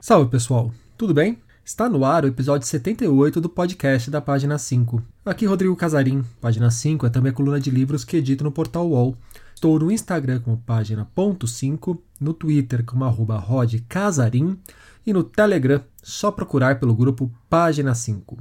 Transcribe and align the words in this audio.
Salve 0.00 0.30
pessoal, 0.30 0.72
tudo 0.96 1.12
bem? 1.12 1.38
Está 1.64 1.88
no 1.88 2.04
ar 2.04 2.24
o 2.24 2.28
episódio 2.28 2.66
78 2.68 3.40
do 3.40 3.48
podcast 3.48 4.08
da 4.08 4.20
página 4.20 4.56
5. 4.56 5.02
Aqui 5.26 5.44
Rodrigo 5.44 5.74
Casarim, 5.74 6.24
página 6.40 6.70
5 6.70 7.04
é 7.04 7.10
também 7.10 7.32
a 7.32 7.34
coluna 7.34 7.58
de 7.58 7.68
livros 7.68 8.04
que 8.04 8.16
edito 8.16 8.44
no 8.44 8.52
portal 8.52 8.88
UOL. 8.88 9.16
Estou 9.52 9.76
no 9.76 9.90
Instagram 9.90 10.40
como 10.40 10.56
página 10.58 11.04
ponto 11.04 11.48
5, 11.48 12.00
no 12.20 12.32
Twitter 12.32 12.84
como 12.84 13.04
arroba 13.04 13.38
rodcasarim 13.38 14.56
e 15.04 15.12
no 15.12 15.24
Telegram 15.24 15.82
só 16.00 16.30
procurar 16.30 16.78
pelo 16.78 16.94
grupo 16.94 17.28
Página 17.50 17.92
5. 17.92 18.38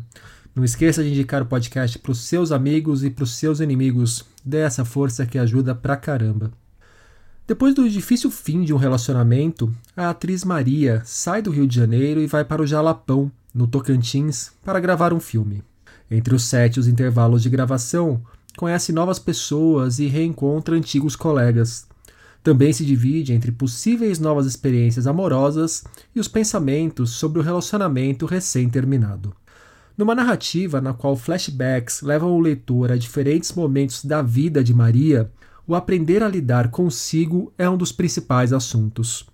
Não 0.54 0.64
esqueça 0.64 1.04
de 1.04 1.10
indicar 1.10 1.42
o 1.42 1.48
podcast 1.48 1.98
para 1.98 2.12
os 2.12 2.20
seus 2.20 2.52
amigos 2.52 3.04
e 3.04 3.10
para 3.10 3.24
os 3.24 3.36
seus 3.36 3.60
inimigos. 3.62 4.24
Dê 4.46 4.60
essa 4.60 4.86
força 4.86 5.26
que 5.26 5.40
ajuda 5.40 5.74
pra 5.74 5.98
caramba. 5.98 6.52
Depois 7.48 7.74
do 7.74 7.90
difícil 7.90 8.30
fim 8.30 8.66
de 8.66 8.74
um 8.74 8.78
relacionamento, 8.78 9.74
a 9.96 10.10
atriz 10.10 10.44
Maria 10.44 11.02
sai 11.06 11.42
do 11.42 11.50
Rio 11.50 11.66
de 11.66 11.78
Janeiro 11.78 12.20
e 12.20 12.28
vai 12.28 12.44
para 12.44 12.62
o 12.62 12.68
Jalapão, 12.68 13.32
no 13.54 13.66
Tocantins, 13.66 14.52
para 14.66 14.82
gravar 14.82 15.14
um 15.14 15.20
filme. 15.22 15.64
Entre 16.12 16.36
os 16.36 16.44
sete 16.44 16.76
e 16.76 16.80
os 16.82 16.90
intervalos 16.90 17.42
de 17.42 17.50
gravação, 17.50 18.22
conhece 18.58 18.92
novas 18.92 19.18
pessoas 19.18 19.98
e 19.98 20.08
reencontra 20.08 20.76
antigos 20.76 21.16
colegas. 21.16 21.88
Também 22.44 22.74
se 22.74 22.84
divide 22.84 23.32
entre 23.32 23.54
possíveis 23.54 24.20
novas 24.20 24.46
experiências 24.46 25.08
amorosas 25.08 25.86
e 26.14 26.20
os 26.20 26.28
pensamentos 26.28 27.12
sobre 27.12 27.40
o 27.40 27.44
relacionamento 27.44 28.26
recém-terminado. 28.26 29.34
Numa 29.98 30.14
narrativa 30.14 30.82
na 30.82 30.94
qual 30.94 31.16
flashbacks 31.16 32.02
levam 32.02 32.34
o 32.34 32.42
leitor 32.42 32.92
a 32.92 32.98
diferentes 32.98 33.54
momentos 33.54 34.04
da 34.04 34.22
vida 34.22 34.62
de 34.62 34.74
Maria, 34.74 35.32
o 35.68 35.76
aprender 35.76 36.24
a 36.24 36.30
lidar 36.30 36.72
consigo 36.72 37.52
é 37.58 37.70
um 37.70 37.76
dos 37.76 37.92
principais 37.92 38.54
assuntos. 38.54 39.28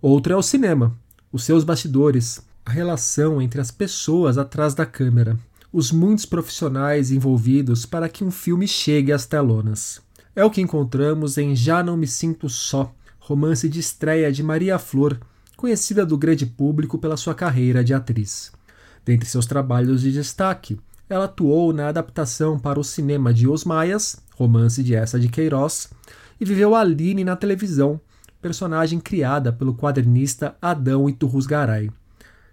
Outro 0.00 0.32
é 0.32 0.36
o 0.36 0.42
cinema, 0.42 0.96
os 1.32 1.42
seus 1.42 1.64
bastidores, 1.64 2.40
a 2.64 2.70
relação 2.70 3.42
entre 3.42 3.60
as 3.60 3.72
pessoas 3.72 4.38
atrás 4.38 4.72
da 4.72 4.86
câmera, 4.86 5.36
os 5.72 5.90
muitos 5.90 6.24
profissionais 6.24 7.10
envolvidos 7.10 7.84
para 7.84 8.08
que 8.08 8.22
um 8.22 8.30
filme 8.30 8.68
chegue 8.68 9.12
às 9.12 9.26
telonas. 9.26 10.00
É 10.34 10.44
o 10.44 10.50
que 10.50 10.60
encontramos 10.60 11.36
em 11.36 11.56
Já 11.56 11.82
Não 11.82 11.96
Me 11.96 12.06
Sinto 12.06 12.48
Só, 12.48 12.94
romance 13.18 13.68
de 13.68 13.80
estreia 13.80 14.30
de 14.30 14.44
Maria 14.44 14.78
Flor, 14.78 15.18
conhecida 15.56 16.06
do 16.06 16.16
grande 16.16 16.46
público 16.46 16.98
pela 16.98 17.16
sua 17.16 17.34
carreira 17.34 17.82
de 17.82 17.92
atriz. 17.92 18.52
Dentre 19.04 19.28
seus 19.28 19.44
trabalhos 19.44 20.02
de 20.02 20.12
destaque, 20.12 20.78
ela 21.08 21.24
atuou 21.24 21.72
na 21.72 21.88
adaptação 21.88 22.58
para 22.58 22.78
o 22.78 22.84
cinema 22.84 23.34
de 23.34 23.48
Os 23.48 23.64
Maias, 23.64 24.16
romance 24.40 24.82
de 24.82 24.94
Essa 24.94 25.20
de 25.20 25.28
Queiroz, 25.28 25.90
e 26.40 26.44
viveu 26.46 26.74
Aline 26.74 27.22
na 27.22 27.36
televisão, 27.36 28.00
personagem 28.40 28.98
criada 28.98 29.52
pelo 29.52 29.74
quadrinista 29.74 30.56
Adão 30.62 31.10
Iturrusgaray. 31.10 31.90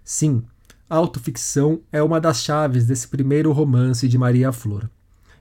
Sim, 0.04 0.42
autoficção 0.88 1.80
é 1.90 2.02
uma 2.02 2.20
das 2.20 2.42
chaves 2.42 2.86
desse 2.86 3.08
primeiro 3.08 3.52
romance 3.52 4.06
de 4.06 4.18
Maria 4.18 4.52
Flor. 4.52 4.90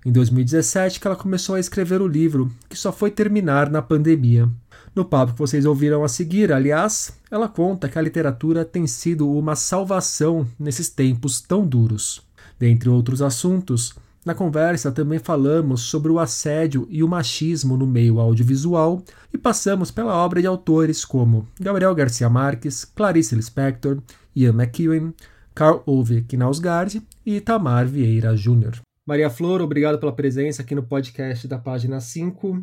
Em 0.06 0.12
2017 0.12 1.02
que 1.02 1.08
ela 1.08 1.18
começou 1.18 1.56
a 1.56 1.60
escrever 1.60 2.02
o 2.02 2.08
livro, 2.08 2.50
que 2.70 2.78
só 2.78 2.94
foi 2.94 3.12
terminar 3.12 3.70
na 3.70 3.82
pandemia. 3.82 4.50
No 4.96 5.04
papo 5.04 5.34
que 5.34 5.40
vocês 5.40 5.66
ouviram 5.66 6.02
a 6.02 6.08
seguir, 6.08 6.54
aliás, 6.54 7.12
ela 7.30 7.50
conta 7.50 7.90
que 7.90 8.00
a 8.00 8.02
literatura 8.02 8.64
tem 8.64 8.88
sido 8.88 9.30
uma 9.30 9.56
salvação 9.56 10.48
nesses 10.58 10.88
tempos 10.88 11.42
tão 11.42 11.68
duros. 11.68 12.26
Dentre 12.58 12.88
outros 12.88 13.22
assuntos, 13.22 13.94
na 14.28 14.36
conversa 14.36 14.92
também 14.92 15.20
falamos 15.20 15.84
sobre 15.84 16.12
o 16.12 16.20
assédio 16.20 16.86
e 16.90 17.02
o 17.02 17.08
machismo 17.08 17.78
no 17.78 17.88
meio 17.88 18.20
audiovisual 18.20 19.02
e 19.34 19.38
passamos 19.38 19.90
pela 19.90 20.14
obra 20.14 20.42
de 20.42 20.48
autores 20.48 21.06
como 21.06 21.48
Gabriel 21.58 21.96
Garcia 21.96 22.30
Marques, 22.30 22.84
Clarice 22.84 23.34
Lispector, 23.34 24.02
Ian 24.36 24.52
McEwen, 24.52 25.14
Carl 25.56 25.82
Ove 25.86 26.24
Knausgaard 26.24 27.02
e 27.26 27.40
Tamar 27.40 27.88
Vieira 27.88 28.36
Jr. 28.36 28.82
Maria 29.06 29.30
Flor, 29.30 29.62
obrigado 29.62 29.98
pela 29.98 30.12
presença 30.12 30.62
aqui 30.62 30.76
no 30.76 30.84
podcast 30.84 31.48
da 31.48 31.58
página 31.58 32.02
5. 32.02 32.62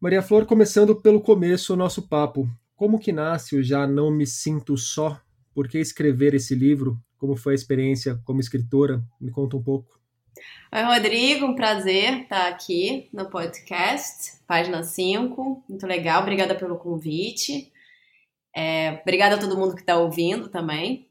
Maria 0.00 0.20
Flor, 0.20 0.44
começando 0.46 0.96
pelo 0.96 1.20
começo 1.20 1.74
o 1.74 1.76
nosso 1.76 2.08
papo. 2.08 2.50
Como 2.74 2.98
que 2.98 3.12
nasce 3.12 3.54
o 3.54 3.62
Já 3.62 3.86
Não 3.86 4.10
Me 4.10 4.26
Sinto 4.26 4.76
Só? 4.76 5.16
Por 5.54 5.68
que 5.68 5.78
escrever 5.78 6.34
esse 6.34 6.56
livro? 6.56 6.98
Como 7.16 7.36
foi 7.36 7.52
a 7.52 7.54
experiência 7.54 8.20
como 8.24 8.40
escritora? 8.40 9.00
Me 9.20 9.30
conta 9.30 9.56
um 9.56 9.62
pouco. 9.62 10.01
Oi, 10.74 10.82
Rodrigo, 10.82 11.44
um 11.44 11.54
prazer 11.54 12.22
estar 12.22 12.48
aqui 12.48 13.06
no 13.12 13.28
podcast, 13.28 14.38
página 14.46 14.82
5. 14.82 15.62
Muito 15.68 15.86
legal, 15.86 16.22
obrigada 16.22 16.54
pelo 16.54 16.78
convite. 16.78 17.70
É, 18.56 18.98
obrigada 19.02 19.34
a 19.34 19.38
todo 19.38 19.58
mundo 19.58 19.74
que 19.74 19.82
está 19.82 19.98
ouvindo 19.98 20.48
também. 20.48 21.06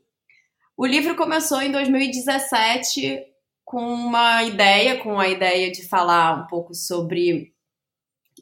O 0.76 0.84
livro 0.84 1.16
começou 1.16 1.62
em 1.62 1.72
2017 1.72 3.24
com 3.64 3.84
uma 3.84 4.44
ideia, 4.44 4.98
com 4.98 5.20
a 5.20 5.30
ideia 5.30 5.72
de 5.72 5.88
falar 5.88 6.44
um 6.44 6.48
pouco 6.48 6.74
sobre 6.74 7.53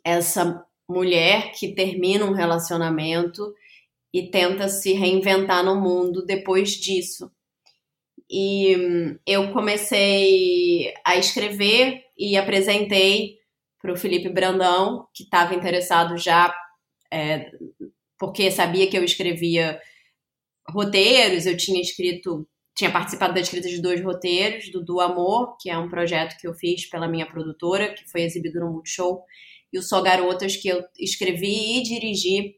essa 0.06 0.66
mulher 0.88 1.52
que 1.52 1.76
termina 1.76 2.24
um 2.24 2.34
relacionamento 2.34 3.54
e 4.14 4.32
tenta 4.32 4.70
se 4.70 4.94
reinventar 4.94 5.66
no 5.66 5.76
mundo 5.76 6.26
depois 6.26 6.72
disso. 6.72 7.30
E 8.30 8.76
hum, 8.76 9.18
eu 9.26 9.52
comecei 9.52 10.94
a 11.06 11.18
escrever 11.18 12.04
e 12.18 12.38
apresentei 12.38 13.38
para 13.82 13.94
o 13.94 13.98
Felipe 13.98 14.30
Brandão, 14.30 15.08
que 15.14 15.24
estava 15.24 15.56
interessado 15.56 16.18
já, 16.18 16.54
é, 17.12 17.50
porque 18.20 18.52
sabia 18.52 18.88
que 18.88 18.98
eu 18.98 19.04
escrevia 19.04 19.80
roteiros, 20.70 21.46
eu 21.46 21.58
tinha 21.58 21.82
escrito 21.82 22.48
tinha 22.80 22.92
participado 22.92 23.34
da 23.34 23.42
escrita 23.42 23.68
de 23.68 23.82
dois 23.82 24.02
roteiros, 24.02 24.72
do 24.72 24.82
Do 24.82 25.02
Amor, 25.02 25.58
que 25.60 25.70
é 25.70 25.78
um 25.78 25.90
projeto 25.90 26.38
que 26.40 26.48
eu 26.48 26.54
fiz 26.54 26.90
pela 26.90 27.10
minha 27.10 27.26
produtora, 27.26 27.94
que 27.94 28.10
foi 28.10 28.22
exibido 28.22 28.62
no 28.62 28.72
Multishow, 28.72 29.22
e 29.74 29.78
o 29.78 29.84
Só 29.84 30.02
Garotas, 30.02 30.56
que 30.56 30.70
eu 30.70 30.82
escrevi 30.98 31.80
e 31.80 31.84
dirigi. 31.84 32.56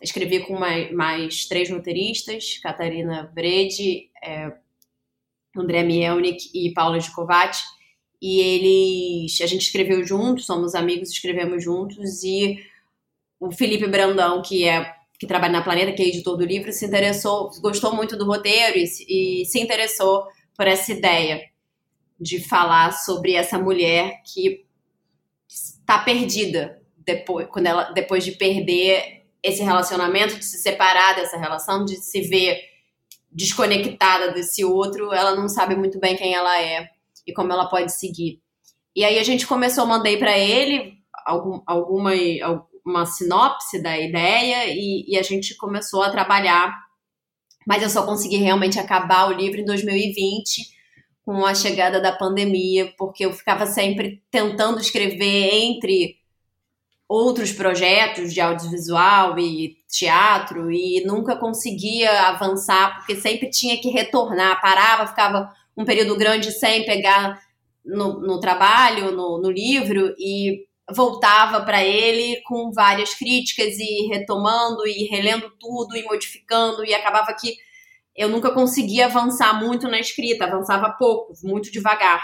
Escrevi 0.00 0.46
com 0.46 0.56
mais, 0.56 0.92
mais 0.92 1.46
três 1.46 1.68
roteiristas, 1.68 2.58
Catarina 2.58 3.32
Brede, 3.34 4.08
é, 4.22 4.52
André 5.62 5.82
Mielnik 5.82 6.50
e 6.54 6.72
Paula 6.72 7.00
Gicovati. 7.00 7.62
E 8.20 8.40
eles. 8.40 9.40
A 9.40 9.46
gente 9.46 9.62
escreveu 9.62 10.04
juntos, 10.04 10.46
somos 10.46 10.74
amigos, 10.74 11.10
escrevemos 11.10 11.62
juntos, 11.62 12.22
e 12.24 12.58
o 13.38 13.52
Felipe 13.52 13.86
Brandão, 13.86 14.42
que 14.42 14.64
é 14.64 14.94
que 15.18 15.26
trabalha 15.26 15.52
na 15.52 15.62
Planeta, 15.62 15.92
que 15.92 16.02
é 16.02 16.06
editor 16.06 16.36
do 16.36 16.44
livro, 16.44 16.72
se 16.72 16.86
interessou, 16.86 17.50
gostou 17.60 17.92
muito 17.92 18.16
do 18.16 18.24
roteiro 18.24 18.78
e, 18.78 18.84
e 19.42 19.44
se 19.46 19.60
interessou 19.60 20.24
por 20.56 20.66
essa 20.66 20.92
ideia 20.92 21.42
de 22.20 22.40
falar 22.40 22.92
sobre 22.92 23.34
essa 23.34 23.58
mulher 23.58 24.22
que 24.22 24.64
está 25.48 25.98
perdida 25.98 26.80
depois, 26.96 27.48
quando 27.48 27.66
ela, 27.66 27.84
depois 27.90 28.24
de 28.24 28.32
perder 28.32 29.24
esse 29.42 29.62
relacionamento, 29.62 30.36
de 30.36 30.44
se 30.44 30.58
separar 30.58 31.16
dessa 31.16 31.38
relação, 31.38 31.84
de 31.84 31.96
se 31.96 32.20
ver 32.22 32.60
desconectada 33.30 34.32
desse 34.32 34.64
outro, 34.64 35.12
ela 35.12 35.34
não 35.34 35.48
sabe 35.48 35.76
muito 35.76 35.98
bem 35.98 36.16
quem 36.16 36.34
ela 36.34 36.60
é 36.60 36.88
e 37.26 37.32
como 37.32 37.52
ela 37.52 37.68
pode 37.68 37.92
seguir. 37.92 38.40
E 38.96 39.04
aí 39.04 39.18
a 39.18 39.22
gente 39.22 39.46
começou, 39.46 39.86
mandei 39.86 40.16
para 40.16 40.36
ele 40.36 40.98
algum, 41.24 41.60
alguma, 41.66 42.12
uma 42.84 43.06
sinopse 43.06 43.82
da 43.82 43.98
ideia 43.98 44.66
e, 44.66 45.04
e 45.08 45.18
a 45.18 45.22
gente 45.22 45.56
começou 45.56 46.02
a 46.02 46.10
trabalhar, 46.10 46.74
mas 47.66 47.82
eu 47.82 47.90
só 47.90 48.04
consegui 48.04 48.36
realmente 48.36 48.78
acabar 48.78 49.28
o 49.28 49.32
livro 49.32 49.60
em 49.60 49.64
2020 49.64 50.76
com 51.22 51.44
a 51.44 51.54
chegada 51.54 52.00
da 52.00 52.10
pandemia, 52.10 52.92
porque 52.96 53.26
eu 53.26 53.32
ficava 53.32 53.66
sempre 53.66 54.22
tentando 54.30 54.80
escrever 54.80 55.50
entre 55.52 56.16
outros 57.06 57.52
projetos 57.52 58.32
de 58.32 58.40
audiovisual 58.40 59.38
e 59.38 59.77
teatro 59.88 60.70
e 60.70 61.02
nunca 61.06 61.36
conseguia 61.36 62.28
avançar, 62.28 62.96
porque 62.96 63.16
sempre 63.16 63.50
tinha 63.50 63.80
que 63.80 63.88
retornar, 63.88 64.60
parava, 64.60 65.06
ficava 65.06 65.50
um 65.76 65.84
período 65.84 66.16
grande 66.16 66.52
sem 66.52 66.84
pegar 66.84 67.40
no, 67.84 68.20
no 68.20 68.38
trabalho, 68.38 69.12
no, 69.12 69.40
no 69.40 69.50
livro, 69.50 70.14
e 70.18 70.66
voltava 70.90 71.62
para 71.62 71.82
ele 71.82 72.40
com 72.42 72.70
várias 72.72 73.14
críticas 73.14 73.78
e 73.78 74.06
retomando 74.08 74.86
e 74.86 75.04
relendo 75.04 75.50
tudo 75.58 75.96
e 75.96 76.02
modificando 76.02 76.84
e 76.84 76.94
acabava 76.94 77.34
que 77.34 77.56
eu 78.16 78.28
nunca 78.28 78.50
conseguia 78.50 79.06
avançar 79.06 79.52
muito 79.62 79.86
na 79.86 80.00
escrita, 80.00 80.44
avançava 80.44 80.90
pouco, 80.90 81.32
muito 81.42 81.70
devagar. 81.70 82.22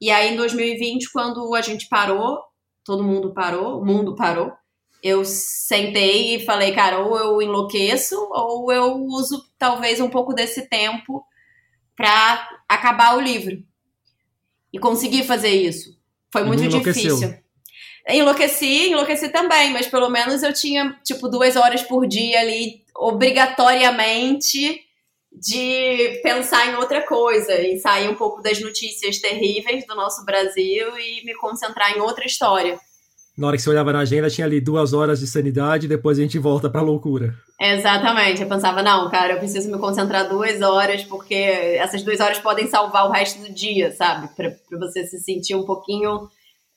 E 0.00 0.10
aí 0.10 0.32
em 0.32 0.36
2020, 0.36 1.12
quando 1.12 1.54
a 1.54 1.60
gente 1.60 1.88
parou, 1.88 2.40
todo 2.84 3.04
mundo 3.04 3.34
parou, 3.34 3.80
o 3.80 3.84
mundo 3.84 4.14
parou, 4.14 4.52
eu 5.02 5.24
sentei 5.24 6.36
e 6.36 6.44
falei, 6.44 6.72
cara, 6.72 7.00
ou 7.00 7.18
eu 7.18 7.42
enlouqueço 7.42 8.16
ou 8.30 8.70
eu 8.70 8.94
uso 8.94 9.44
talvez 9.58 10.00
um 10.00 10.08
pouco 10.08 10.32
desse 10.32 10.68
tempo 10.68 11.24
para 11.96 12.48
acabar 12.68 13.16
o 13.16 13.20
livro. 13.20 13.62
E 14.72 14.78
consegui 14.78 15.24
fazer 15.24 15.50
isso. 15.50 15.98
Foi 16.32 16.44
muito 16.44 16.66
difícil. 16.68 17.34
Enlouqueci, 18.08 18.90
enlouqueci 18.90 19.28
também, 19.28 19.72
mas 19.72 19.86
pelo 19.86 20.08
menos 20.08 20.42
eu 20.42 20.52
tinha, 20.52 20.98
tipo, 21.04 21.28
duas 21.28 21.56
horas 21.56 21.82
por 21.82 22.06
dia 22.06 22.40
ali, 22.40 22.84
obrigatoriamente, 22.96 24.80
de 25.30 26.20
pensar 26.22 26.68
em 26.68 26.76
outra 26.76 27.06
coisa 27.06 27.60
e 27.60 27.78
sair 27.78 28.08
um 28.08 28.14
pouco 28.14 28.42
das 28.42 28.60
notícias 28.60 29.18
terríveis 29.18 29.86
do 29.86 29.94
nosso 29.94 30.24
Brasil 30.24 30.98
e 30.98 31.24
me 31.24 31.34
concentrar 31.34 31.96
em 31.96 32.00
outra 32.00 32.24
história. 32.26 32.78
Na 33.36 33.46
hora 33.46 33.56
que 33.56 33.62
você 33.62 33.70
olhava 33.70 33.92
na 33.92 34.00
agenda, 34.00 34.28
tinha 34.28 34.46
ali 34.46 34.60
duas 34.60 34.92
horas 34.92 35.18
de 35.18 35.26
sanidade, 35.26 35.88
depois 35.88 36.18
a 36.18 36.22
gente 36.22 36.38
volta 36.38 36.68
pra 36.68 36.82
loucura. 36.82 37.34
Exatamente. 37.58 38.42
Eu 38.42 38.48
pensava, 38.48 38.82
não, 38.82 39.10
cara, 39.10 39.32
eu 39.34 39.38
preciso 39.38 39.70
me 39.70 39.78
concentrar 39.78 40.28
duas 40.28 40.60
horas, 40.60 41.02
porque 41.04 41.34
essas 41.34 42.02
duas 42.02 42.20
horas 42.20 42.38
podem 42.38 42.68
salvar 42.68 43.08
o 43.08 43.10
resto 43.10 43.40
do 43.40 43.52
dia, 43.52 43.90
sabe? 43.92 44.28
Pra, 44.36 44.50
pra 44.50 44.78
você 44.78 45.06
se 45.06 45.18
sentir 45.18 45.54
um 45.54 45.64
pouquinho 45.64 46.28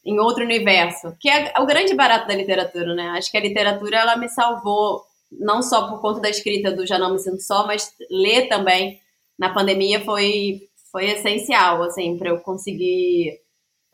em 0.06 0.18
outro 0.20 0.46
universo. 0.46 1.14
Que 1.20 1.30
é 1.30 1.54
o 1.60 1.66
grande 1.66 1.94
barato 1.94 2.28
da 2.28 2.36
literatura, 2.36 2.96
né? 2.96 3.10
Acho 3.18 3.30
que 3.30 3.38
a 3.38 3.42
literatura, 3.42 3.98
ela 3.98 4.16
me 4.16 4.30
salvou, 4.30 5.02
não 5.32 5.62
só 5.62 5.90
por 5.90 6.00
conta 6.00 6.22
da 6.22 6.30
escrita 6.30 6.72
do 6.72 6.86
Já 6.86 6.98
Não 6.98 7.12
Me 7.12 7.20
Sinto 7.20 7.42
Só, 7.42 7.68
mas 7.68 7.92
ler 8.10 8.48
também 8.48 9.00
na 9.38 9.54
pandemia 9.54 10.00
foi, 10.06 10.62
foi 10.90 11.10
essencial, 11.10 11.84
assim, 11.84 12.18
para 12.18 12.30
eu 12.30 12.38
conseguir 12.40 13.45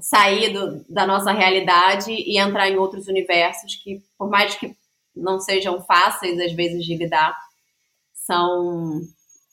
sair 0.01 0.51
do, 0.51 0.83
da 0.89 1.05
nossa 1.05 1.31
realidade 1.31 2.11
e 2.11 2.37
entrar 2.37 2.69
em 2.69 2.77
outros 2.77 3.07
universos 3.07 3.75
que, 3.75 4.01
por 4.17 4.29
mais 4.29 4.55
que 4.55 4.75
não 5.15 5.39
sejam 5.39 5.81
fáceis 5.81 6.39
às 6.39 6.51
vezes 6.53 6.83
de 6.83 6.95
lidar, 6.95 7.37
são 8.13 9.01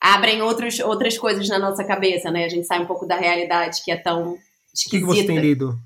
abrem 0.01 0.41
outros, 0.43 0.79
outras 0.81 1.19
coisas 1.19 1.49
na 1.49 1.59
nossa 1.59 1.85
cabeça, 1.85 2.31
né? 2.31 2.45
A 2.45 2.49
gente 2.49 2.67
sai 2.67 2.81
um 2.81 2.87
pouco 2.87 3.07
da 3.07 3.17
realidade 3.17 3.83
que 3.85 3.91
é 3.91 3.97
tão 3.97 4.39
esquisita. 4.73 5.07
O 5.07 5.15
que, 5.15 5.17
que 5.17 5.23
você 5.23 5.27
tem 5.27 5.39
lido? 5.39 5.79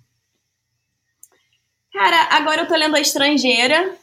Cara, 1.93 2.37
agora 2.37 2.63
eu 2.63 2.69
tô 2.69 2.75
lendo 2.75 2.97
A 2.97 3.01
Estrangeira 3.01 3.97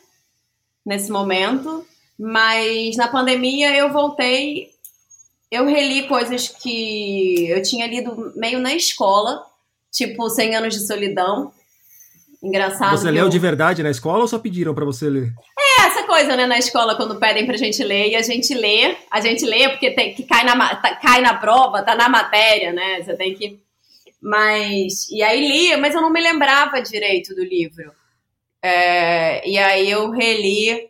nesse 0.85 1.11
momento, 1.11 1.85
mas 2.17 2.95
na 2.97 3.07
pandemia 3.07 3.75
eu 3.75 3.91
voltei, 3.91 4.71
eu 5.49 5.65
reli 5.65 6.07
coisas 6.07 6.47
que 6.47 7.47
eu 7.49 7.61
tinha 7.61 7.87
lido 7.87 8.33
meio 8.35 8.59
na 8.59 8.73
escola 8.73 9.48
tipo 9.91 10.29
100 10.29 10.55
anos 10.55 10.73
de 10.73 10.85
solidão. 10.85 11.51
Engraçado. 12.41 12.97
Você 12.97 13.11
leu 13.11 13.25
eu... 13.25 13.29
de 13.29 13.37
verdade 13.37 13.83
na 13.83 13.89
escola 13.89 14.21
ou 14.21 14.27
só 14.27 14.39
pediram 14.39 14.73
para 14.73 14.85
você 14.85 15.09
ler? 15.09 15.33
É, 15.57 15.87
essa 15.87 16.03
coisa, 16.03 16.37
né, 16.37 16.45
na 16.45 16.57
escola, 16.57 16.95
quando 16.95 17.19
pedem 17.19 17.45
pra 17.45 17.57
gente 17.57 17.83
ler, 17.83 18.09
e 18.09 18.15
a 18.15 18.21
gente 18.21 18.53
lê, 18.53 18.95
a 19.11 19.19
gente 19.19 19.45
lê 19.45 19.67
porque 19.69 19.91
tem 19.91 20.13
que 20.13 20.23
cai 20.23 20.45
na, 20.45 20.75
tá, 20.75 20.95
cai 20.95 21.21
na 21.21 21.33
prova, 21.33 21.83
tá 21.83 21.95
na 21.95 22.07
matéria, 22.07 22.71
né? 22.71 23.01
Você 23.03 23.15
tem 23.15 23.35
que. 23.35 23.59
Mas. 24.21 25.09
E 25.09 25.21
aí 25.21 25.45
lia, 25.45 25.77
mas 25.77 25.93
eu 25.93 26.01
não 26.01 26.11
me 26.11 26.21
lembrava 26.21 26.81
direito 26.81 27.35
do 27.35 27.43
livro. 27.43 27.91
É, 28.61 29.47
e 29.47 29.57
aí 29.57 29.89
eu 29.89 30.09
reli, 30.11 30.89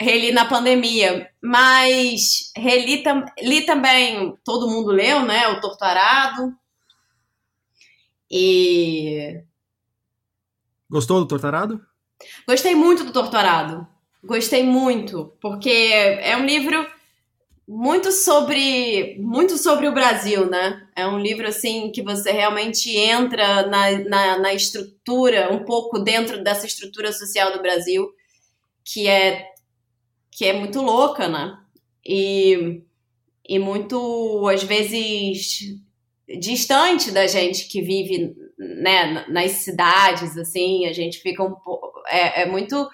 reli 0.00 0.32
na 0.32 0.46
pandemia. 0.46 1.28
Mas 1.42 2.50
reli 2.56 3.02
tam, 3.02 3.24
li 3.42 3.62
também, 3.62 4.34
todo 4.42 4.70
mundo 4.70 4.90
leu, 4.90 5.22
né? 5.24 5.48
O 5.48 5.60
Torturado. 5.60 6.54
E. 8.36 9.44
Gostou 10.90 11.20
do 11.20 11.28
Torturado? 11.28 11.80
Gostei 12.48 12.74
muito 12.74 13.04
do 13.04 13.12
Torturado. 13.12 13.86
Gostei 14.24 14.64
muito, 14.64 15.32
porque 15.40 15.70
é 15.70 16.36
um 16.36 16.44
livro 16.44 16.84
muito 17.66 18.10
sobre 18.10 19.16
muito 19.20 19.56
sobre 19.56 19.86
o 19.86 19.94
Brasil, 19.94 20.50
né? 20.50 20.84
É 20.96 21.06
um 21.06 21.18
livro 21.18 21.46
assim 21.46 21.92
que 21.92 22.02
você 22.02 22.32
realmente 22.32 22.90
entra 22.96 23.68
na, 23.68 23.98
na, 24.00 24.38
na, 24.38 24.52
estrutura, 24.52 25.52
um 25.52 25.64
pouco 25.64 26.00
dentro 26.00 26.42
dessa 26.42 26.66
estrutura 26.66 27.12
social 27.12 27.52
do 27.52 27.62
Brasil, 27.62 28.10
que 28.84 29.06
é 29.06 29.46
que 30.32 30.44
é 30.44 30.52
muito 30.52 30.82
louca, 30.82 31.28
né? 31.28 31.56
E, 32.04 32.82
e 33.48 33.60
muito, 33.60 34.48
às 34.48 34.64
vezes, 34.64 35.83
distante 36.28 37.10
da 37.10 37.26
gente 37.26 37.68
que 37.68 37.82
vive 37.82 38.34
né, 38.58 39.26
nas 39.28 39.52
cidades, 39.52 40.36
assim, 40.36 40.86
a 40.86 40.92
gente 40.92 41.18
fica 41.18 41.42
um 41.42 41.54
pouco. 41.54 41.92
É, 42.08 42.42
é, 42.42 42.46
muito. 42.46 42.88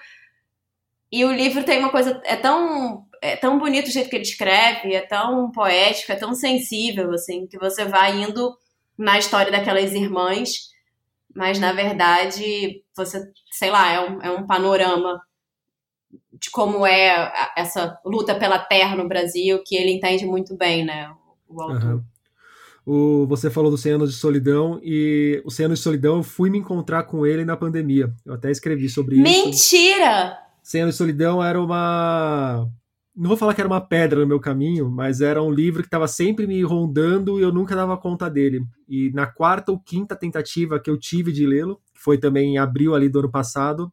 E 1.11 1.23
o 1.25 1.31
livro 1.31 1.63
tem 1.63 1.79
uma 1.79 1.89
coisa. 1.89 2.21
É 2.25 2.35
tão, 2.35 3.05
é 3.21 3.35
tão 3.35 3.57
bonito 3.57 3.87
o 3.87 3.91
jeito 3.91 4.09
que 4.09 4.15
ele 4.15 4.23
escreve, 4.23 4.93
é 4.93 5.01
tão 5.01 5.51
poético, 5.51 6.11
é 6.11 6.15
tão 6.15 6.33
sensível, 6.33 7.11
assim, 7.13 7.47
que 7.47 7.57
você 7.57 7.85
vai 7.85 8.21
indo 8.21 8.55
na 8.97 9.17
história 9.17 9.51
daquelas 9.51 9.93
irmãs, 9.93 10.69
mas 11.33 11.59
na 11.59 11.71
verdade, 11.73 12.83
você, 12.95 13.31
sei 13.51 13.71
lá, 13.71 13.91
é 13.91 13.99
um, 13.99 14.21
é 14.21 14.31
um 14.31 14.45
panorama 14.45 15.21
de 16.33 16.49
como 16.51 16.85
é 16.85 17.51
essa 17.55 17.99
luta 18.05 18.35
pela 18.35 18.59
terra 18.59 18.95
no 18.95 19.07
Brasil, 19.07 19.63
que 19.65 19.75
ele 19.75 19.91
entende 19.91 20.25
muito 20.25 20.55
bem, 20.55 20.83
né? 20.83 21.13
O 21.47 21.61
autor. 21.61 21.95
Uhum. 21.95 22.03
O, 22.85 23.27
você 23.27 23.49
falou 23.49 23.69
do 23.69 23.77
100 23.77 23.93
anos 23.93 24.11
de 24.11 24.17
solidão 24.17 24.79
e 24.83 25.41
o 25.45 25.51
100 25.51 25.65
anos 25.67 25.79
de 25.79 25.83
solidão 25.83 26.17
eu 26.17 26.23
fui 26.23 26.49
me 26.49 26.57
encontrar 26.57 27.03
com 27.03 27.25
ele 27.25 27.45
na 27.45 27.55
pandemia. 27.55 28.13
Eu 28.25 28.33
até 28.33 28.49
escrevi 28.49 28.89
sobre 28.89 29.17
Mentira! 29.17 29.49
isso. 29.49 29.75
Mentira! 29.75 30.37
100 30.63 30.81
anos 30.81 30.95
de 30.95 30.97
solidão 30.97 31.43
era 31.43 31.61
uma 31.61 32.67
não 33.15 33.27
vou 33.27 33.37
falar 33.37 33.53
que 33.53 33.61
era 33.61 33.67
uma 33.67 33.81
pedra 33.81 34.21
no 34.21 34.27
meu 34.27 34.39
caminho, 34.39 34.89
mas 34.89 35.19
era 35.19 35.43
um 35.43 35.51
livro 35.51 35.81
que 35.81 35.87
estava 35.87 36.07
sempre 36.07 36.47
me 36.47 36.61
rondando 36.63 37.39
e 37.39 37.43
eu 37.43 37.51
nunca 37.51 37.75
dava 37.75 37.97
conta 37.97 38.29
dele. 38.29 38.63
E 38.87 39.11
na 39.11 39.27
quarta 39.27 39.71
ou 39.71 39.79
quinta 39.79 40.15
tentativa 40.15 40.79
que 40.79 40.89
eu 40.89 40.97
tive 40.97 41.31
de 41.31 41.45
lê-lo, 41.45 41.79
que 41.93 42.01
foi 42.01 42.17
também 42.17 42.53
em 42.53 42.57
abril 42.57 42.95
ali 42.95 43.09
do 43.09 43.19
ano 43.19 43.29
passado, 43.29 43.91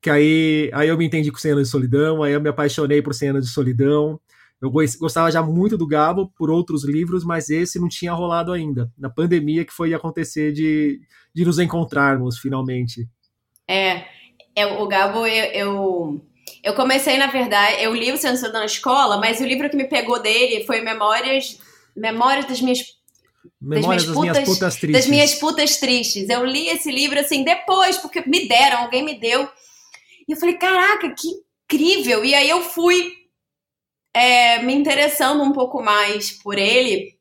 que 0.00 0.10
aí, 0.10 0.70
aí 0.74 0.88
eu 0.88 0.98
me 0.98 1.06
entendi 1.06 1.30
com 1.30 1.38
100 1.38 1.52
anos 1.52 1.68
de 1.68 1.70
solidão, 1.70 2.22
aí 2.22 2.32
eu 2.32 2.40
me 2.40 2.48
apaixonei 2.48 3.00
por 3.00 3.14
100 3.14 3.28
anos 3.28 3.46
de 3.46 3.52
solidão, 3.52 4.20
eu 4.62 4.70
gostava 4.70 5.28
já 5.28 5.42
muito 5.42 5.76
do 5.76 5.88
Gabo 5.88 6.32
por 6.36 6.48
outros 6.48 6.84
livros, 6.84 7.24
mas 7.24 7.50
esse 7.50 7.80
não 7.80 7.88
tinha 7.88 8.12
rolado 8.12 8.52
ainda. 8.52 8.88
Na 8.96 9.10
pandemia 9.10 9.64
que 9.64 9.72
foi 9.72 9.92
acontecer 9.92 10.52
de, 10.52 11.00
de 11.34 11.44
nos 11.44 11.58
encontrarmos 11.58 12.38
finalmente. 12.38 13.08
É, 13.66 14.04
é 14.54 14.64
o 14.64 14.86
Gabo, 14.86 15.26
eu, 15.26 15.44
eu, 15.46 16.26
eu, 16.62 16.74
comecei, 16.74 17.18
na 17.18 17.26
verdade, 17.26 17.82
eu 17.82 17.92
li 17.92 18.12
o 18.12 18.16
Censura 18.16 18.52
na 18.52 18.64
escola, 18.64 19.16
mas 19.16 19.40
o 19.40 19.44
livro 19.44 19.68
que 19.68 19.76
me 19.76 19.88
pegou 19.88 20.22
dele 20.22 20.64
foi 20.64 20.80
Memórias, 20.80 21.58
Memórias 21.96 22.46
das 22.46 22.60
minhas 22.60 22.78
Memórias 23.60 24.06
das, 24.06 24.16
minhas, 24.16 24.36
das 24.36 24.44
putas, 24.44 24.54
minhas 24.54 24.58
putas 24.58 24.76
tristes. 24.76 25.00
Das 25.00 25.10
minhas 25.10 25.34
putas 25.34 25.76
tristes. 25.78 26.28
Eu 26.28 26.44
li 26.44 26.68
esse 26.68 26.90
livro 26.92 27.18
assim 27.18 27.42
depois, 27.42 27.98
porque 27.98 28.22
me 28.28 28.46
deram, 28.46 28.82
alguém 28.82 29.04
me 29.04 29.18
deu. 29.18 29.48
E 30.28 30.32
eu 30.32 30.36
falei, 30.36 30.56
caraca, 30.56 31.12
que 31.12 31.28
incrível! 31.64 32.24
E 32.24 32.32
aí 32.32 32.48
eu 32.48 32.62
fui 32.62 33.21
é, 34.14 34.62
me 34.62 34.74
interessando 34.74 35.42
um 35.42 35.52
pouco 35.52 35.82
mais 35.82 36.30
por 36.30 36.58
ele. 36.58 37.16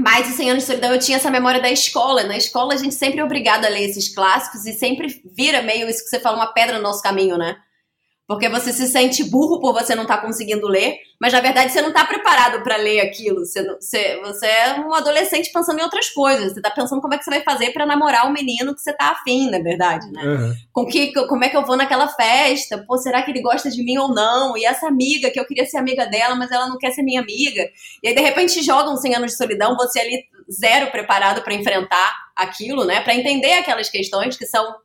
Mas 0.00 0.28
o 0.28 0.36
100 0.36 0.50
anos 0.50 0.62
de 0.64 0.66
solidão 0.66 0.92
eu 0.92 0.98
tinha 0.98 1.16
essa 1.16 1.30
memória 1.30 1.60
da 1.60 1.70
escola. 1.70 2.24
Na 2.24 2.36
escola 2.36 2.74
a 2.74 2.76
gente 2.76 2.94
sempre 2.94 3.20
é 3.20 3.24
obrigado 3.24 3.64
a 3.64 3.68
ler 3.68 3.84
esses 3.84 4.12
clássicos 4.12 4.66
e 4.66 4.72
sempre 4.72 5.22
vira 5.24 5.62
meio 5.62 5.88
isso 5.88 6.02
que 6.02 6.10
você 6.10 6.18
fala, 6.18 6.36
uma 6.36 6.52
pedra 6.52 6.76
no 6.76 6.82
nosso 6.82 7.02
caminho, 7.02 7.38
né? 7.38 7.56
Porque 8.26 8.48
você 8.48 8.72
se 8.72 8.86
sente 8.86 9.22
burro 9.24 9.60
por 9.60 9.74
você 9.74 9.94
não 9.94 10.04
estar 10.04 10.16
tá 10.16 10.26
conseguindo 10.26 10.66
ler, 10.66 10.96
mas 11.20 11.34
na 11.34 11.40
verdade 11.40 11.70
você 11.70 11.82
não 11.82 11.90
está 11.90 12.06
preparado 12.06 12.62
para 12.62 12.78
ler 12.78 13.00
aquilo. 13.00 13.44
Você, 13.44 13.62
você, 13.74 14.18
você, 14.22 14.46
é 14.46 14.80
um 14.80 14.94
adolescente 14.94 15.52
pensando 15.52 15.78
em 15.78 15.82
outras 15.82 16.08
coisas. 16.08 16.52
Você 16.52 16.58
está 16.58 16.70
pensando 16.70 17.02
como 17.02 17.12
é 17.12 17.18
que 17.18 17.24
você 17.24 17.30
vai 17.30 17.42
fazer 17.42 17.72
para 17.72 17.84
namorar 17.84 18.24
o 18.24 18.30
um 18.30 18.32
menino 18.32 18.74
que 18.74 18.80
você 18.80 18.94
tá 18.94 19.10
afim, 19.10 19.50
na 19.50 19.58
verdade, 19.58 20.10
né? 20.10 20.24
Uhum. 20.24 20.54
Com 20.72 20.86
que, 20.86 21.12
como 21.26 21.44
é 21.44 21.50
que 21.50 21.56
eu 21.56 21.66
vou 21.66 21.76
naquela 21.76 22.08
festa? 22.08 22.82
Pô, 22.86 22.96
será 22.96 23.22
que 23.22 23.30
ele 23.30 23.42
gosta 23.42 23.70
de 23.70 23.84
mim 23.84 23.98
ou 23.98 24.14
não? 24.14 24.56
E 24.56 24.64
essa 24.64 24.88
amiga 24.88 25.30
que 25.30 25.38
eu 25.38 25.46
queria 25.46 25.66
ser 25.66 25.76
amiga 25.76 26.06
dela, 26.06 26.34
mas 26.34 26.50
ela 26.50 26.66
não 26.66 26.78
quer 26.78 26.92
ser 26.92 27.02
minha 27.02 27.20
amiga. 27.20 27.68
E 28.02 28.08
aí 28.08 28.14
de 28.14 28.22
repente 28.22 28.62
jogam 28.62 28.96
100 28.96 29.16
anos 29.16 29.32
de 29.32 29.36
solidão, 29.36 29.76
você 29.76 30.00
ali 30.00 30.24
zero 30.50 30.90
preparado 30.90 31.42
para 31.42 31.52
enfrentar 31.52 32.14
aquilo, 32.34 32.84
né? 32.84 33.02
Para 33.02 33.14
entender 33.14 33.52
aquelas 33.52 33.90
questões 33.90 34.36
que 34.36 34.46
são 34.46 34.76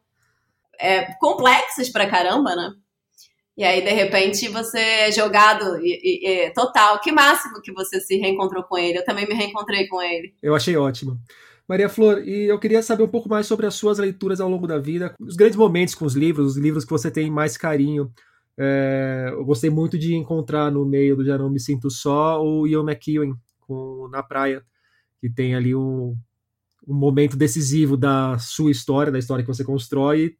é, 0.77 1.13
complexas 1.19 1.89
pra 1.89 2.09
caramba, 2.09 2.53
né? 2.53 2.73
E 3.59 3.63
aí, 3.65 3.81
de 3.83 3.91
repente, 3.91 4.47
você 4.47 4.79
é 4.79 5.11
jogado 5.11 5.77
e, 5.83 5.99
e, 6.01 6.27
e, 6.29 6.49
total. 6.51 6.97
Que 7.01 7.11
máximo 7.11 7.61
que 7.61 7.73
você 7.73 7.99
se 7.99 8.15
reencontrou 8.15 8.63
com 8.63 8.77
ele. 8.77 8.99
Eu 8.99 9.03
também 9.03 9.27
me 9.27 9.33
reencontrei 9.33 9.85
com 9.85 10.01
ele. 10.01 10.33
Eu 10.41 10.55
achei 10.55 10.77
ótimo. 10.77 11.19
Maria 11.67 11.89
Flor, 11.89 12.25
e 12.25 12.45
eu 12.45 12.57
queria 12.57 12.81
saber 12.81 13.03
um 13.03 13.09
pouco 13.09 13.27
mais 13.27 13.47
sobre 13.47 13.65
as 13.65 13.75
suas 13.75 13.99
leituras 13.99 14.39
ao 14.39 14.49
longo 14.49 14.65
da 14.65 14.79
vida, 14.79 15.13
os 15.19 15.35
grandes 15.35 15.57
momentos 15.57 15.93
com 15.93 16.05
os 16.05 16.15
livros, 16.15 16.51
os 16.51 16.57
livros 16.57 16.85
que 16.85 16.89
você 16.89 17.11
tem 17.11 17.29
mais 17.29 17.57
carinho. 17.57 18.09
É, 18.57 19.31
eu 19.33 19.43
gostei 19.43 19.69
muito 19.69 19.99
de 19.99 20.15
encontrar 20.15 20.71
no 20.71 20.85
meio 20.85 21.17
do 21.17 21.25
Já 21.25 21.37
Não 21.37 21.49
Me 21.49 21.59
Sinto 21.59 21.91
Só 21.91 22.41
o 22.41 22.65
Ian 22.65 22.89
McEwen 22.89 23.35
com, 23.67 24.07
na 24.09 24.23
praia, 24.23 24.63
que 25.19 25.29
tem 25.29 25.53
ali 25.53 25.75
um, 25.75 26.15
um 26.87 26.95
momento 26.95 27.35
decisivo 27.35 27.97
da 27.97 28.37
sua 28.39 28.71
história, 28.71 29.11
da 29.11 29.19
história 29.19 29.43
que 29.43 29.53
você 29.53 29.65
constrói, 29.65 30.37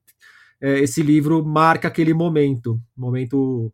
é, 0.62 0.80
esse 0.80 1.02
livro 1.02 1.44
marca 1.46 1.88
aquele 1.88 2.14
momento, 2.14 2.82
momento 2.96 3.72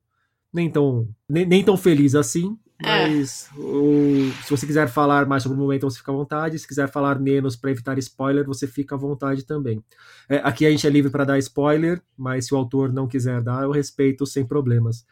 nem 0.53 0.69
tão, 0.69 1.07
nem, 1.29 1.45
nem, 1.45 1.63
tão 1.63 1.75
feliz 1.77 2.15
assim, 2.15 2.57
É. 2.83 3.07
Mas 3.07 3.49
o, 3.57 4.29
se 4.43 4.49
você 4.49 4.67
quiser 4.67 4.87
falar 4.89 5.25
mais 5.25 5.43
sobre 5.43 5.57
o 5.57 5.61
momento, 5.61 5.89
você 5.89 5.97
fica 5.97 6.11
à 6.11 6.15
vontade. 6.15 6.59
Se 6.59 6.67
quiser 6.67 6.89
falar 6.89 7.19
menos 7.19 7.55
para 7.55 7.71
evitar 7.71 7.97
spoiler, 7.99 8.45
você 8.45 8.67
fica 8.67 8.95
à 8.95 8.97
vontade 8.97 9.45
também. 9.45 9.81
É, 10.27 10.37
aqui 10.37 10.65
a 10.65 10.71
gente 10.71 10.85
é 10.85 10.89
livre 10.89 11.09
para 11.09 11.23
dar 11.23 11.37
spoiler, 11.39 12.01
mas 12.17 12.47
se 12.47 12.53
o 12.53 12.57
autor 12.57 12.91
não 12.91 13.07
quiser 13.07 13.41
dar, 13.41 13.63
eu 13.63 13.71
respeito 13.71 14.25
sem 14.25 14.45
problemas. 14.45 15.05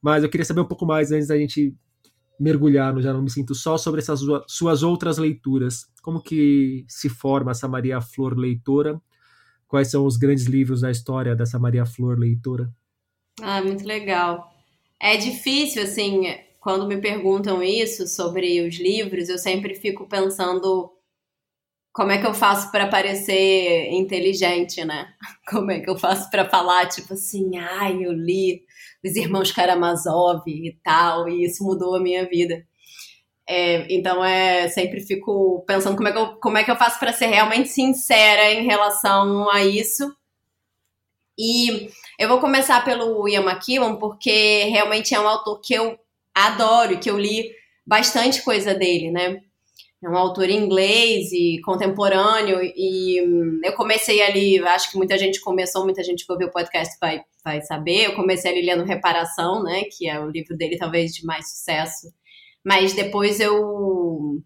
Mas 0.00 0.22
eu 0.22 0.30
queria 0.30 0.44
saber 0.44 0.62
um 0.62 0.68
pouco 0.68 0.86
mais 0.86 1.12
antes 1.12 1.28
da 1.28 1.36
gente 1.36 1.74
mergulhar 2.38 2.94
no 2.94 3.02
Já 3.02 3.12
Não 3.12 3.20
Me 3.20 3.30
Sinto 3.30 3.54
Só 3.54 3.76
sobre 3.76 4.00
essas 4.00 4.20
suas 4.46 4.82
outras 4.82 5.18
leituras. 5.18 5.86
Como 6.02 6.22
que 6.22 6.86
se 6.88 7.10
forma 7.10 7.50
essa 7.50 7.68
Maria 7.68 8.00
Flor 8.00 8.34
leitora? 8.34 8.98
Quais 9.70 9.88
são 9.88 10.04
os 10.04 10.16
grandes 10.16 10.46
livros 10.46 10.80
da 10.80 10.90
história 10.90 11.36
dessa 11.36 11.56
Maria 11.56 11.86
Flor 11.86 12.18
leitora? 12.18 12.68
Ah, 13.40 13.62
muito 13.62 13.86
legal. 13.86 14.52
É 14.98 15.16
difícil, 15.16 15.84
assim, 15.84 16.24
quando 16.58 16.88
me 16.88 17.00
perguntam 17.00 17.62
isso 17.62 18.08
sobre 18.08 18.66
os 18.66 18.74
livros, 18.80 19.28
eu 19.28 19.38
sempre 19.38 19.76
fico 19.76 20.08
pensando 20.08 20.92
como 21.92 22.10
é 22.10 22.18
que 22.18 22.26
eu 22.26 22.34
faço 22.34 22.72
para 22.72 22.88
parecer 22.88 23.92
inteligente, 23.92 24.84
né? 24.84 25.12
Como 25.48 25.70
é 25.70 25.80
que 25.80 25.90
eu 25.90 25.98
faço 25.98 26.30
para 26.30 26.48
falar, 26.48 26.88
tipo 26.88 27.14
assim, 27.14 27.56
ai, 27.56 28.04
eu 28.04 28.12
li 28.12 28.62
os 29.04 29.16
irmãos 29.16 29.52
Karamazov 29.52 30.42
e 30.46 30.78
tal, 30.84 31.28
e 31.28 31.44
isso 31.44 31.64
mudou 31.64 31.94
a 31.96 32.00
minha 32.00 32.28
vida. 32.28 32.64
É, 33.52 33.84
então, 33.90 34.24
é, 34.24 34.68
sempre 34.68 35.00
fico 35.00 35.64
pensando 35.66 35.96
como 35.96 36.06
é 36.06 36.12
que 36.12 36.18
eu, 36.18 36.26
como 36.36 36.56
é 36.56 36.62
que 36.62 36.70
eu 36.70 36.76
faço 36.76 37.00
para 37.00 37.12
ser 37.12 37.26
realmente 37.26 37.68
sincera 37.68 38.52
em 38.52 38.64
relação 38.64 39.50
a 39.50 39.64
isso. 39.64 40.14
E 41.36 41.90
eu 42.16 42.28
vou 42.28 42.38
começar 42.38 42.84
pelo 42.84 43.28
Ian 43.28 43.42
McEwan, 43.42 43.96
porque 43.96 44.64
realmente 44.66 45.16
é 45.16 45.20
um 45.20 45.26
autor 45.26 45.60
que 45.60 45.74
eu 45.74 45.98
adoro, 46.32 47.00
que 47.00 47.10
eu 47.10 47.18
li 47.18 47.50
bastante 47.84 48.40
coisa 48.42 48.72
dele, 48.72 49.10
né? 49.10 49.40
É 50.00 50.08
um 50.08 50.16
autor 50.16 50.48
inglês 50.48 51.32
e 51.32 51.60
contemporâneo, 51.64 52.60
e 52.62 53.20
hum, 53.20 53.60
eu 53.64 53.72
comecei 53.72 54.22
ali, 54.22 54.60
acho 54.60 54.92
que 54.92 54.96
muita 54.96 55.18
gente 55.18 55.40
começou, 55.40 55.82
muita 55.84 56.04
gente 56.04 56.24
que 56.24 56.32
ouviu 56.32 56.46
o 56.46 56.52
podcast 56.52 56.96
vai, 57.00 57.22
vai 57.44 57.60
saber, 57.62 58.06
eu 58.06 58.14
comecei 58.14 58.52
ali 58.52 58.62
lendo 58.62 58.84
Reparação, 58.84 59.62
né, 59.62 59.82
que 59.84 60.08
é 60.08 60.20
o 60.20 60.30
livro 60.30 60.56
dele 60.56 60.78
talvez 60.78 61.12
de 61.12 61.26
mais 61.26 61.50
sucesso, 61.50 62.12
mas 62.64 62.92
depois 62.92 63.40
eu 63.40 64.40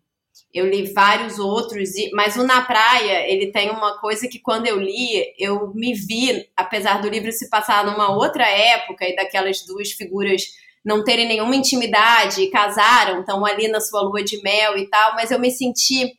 eu 0.52 0.68
li 0.68 0.92
vários 0.92 1.38
outros, 1.38 1.90
mas 2.12 2.36
o 2.36 2.44
Na 2.44 2.62
Praia, 2.62 3.28
ele 3.28 3.50
tem 3.50 3.70
uma 3.70 3.98
coisa 4.00 4.28
que 4.28 4.38
quando 4.38 4.66
eu 4.66 4.80
li, 4.80 5.34
eu 5.38 5.72
me 5.74 5.92
vi, 5.94 6.48
apesar 6.56 7.00
do 7.00 7.08
livro 7.08 7.32
se 7.32 7.50
passar 7.50 7.84
numa 7.84 8.16
outra 8.16 8.48
época 8.48 9.04
e 9.04 9.16
daquelas 9.16 9.64
duas 9.66 9.90
figuras 9.90 10.42
não 10.84 11.02
terem 11.02 11.26
nenhuma 11.26 11.56
intimidade, 11.56 12.50
casaram, 12.50 13.20
estão 13.20 13.44
ali 13.44 13.68
na 13.68 13.80
sua 13.80 14.02
lua 14.02 14.22
de 14.22 14.40
mel 14.42 14.76
e 14.78 14.88
tal, 14.88 15.14
mas 15.14 15.30
eu 15.30 15.40
me 15.40 15.50
senti 15.50 16.12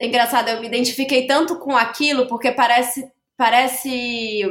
é 0.00 0.06
engraçado, 0.06 0.48
eu 0.48 0.60
me 0.60 0.66
identifiquei 0.66 1.26
tanto 1.26 1.58
com 1.58 1.76
aquilo 1.76 2.26
porque 2.26 2.50
parece 2.52 3.08
parece 3.36 4.42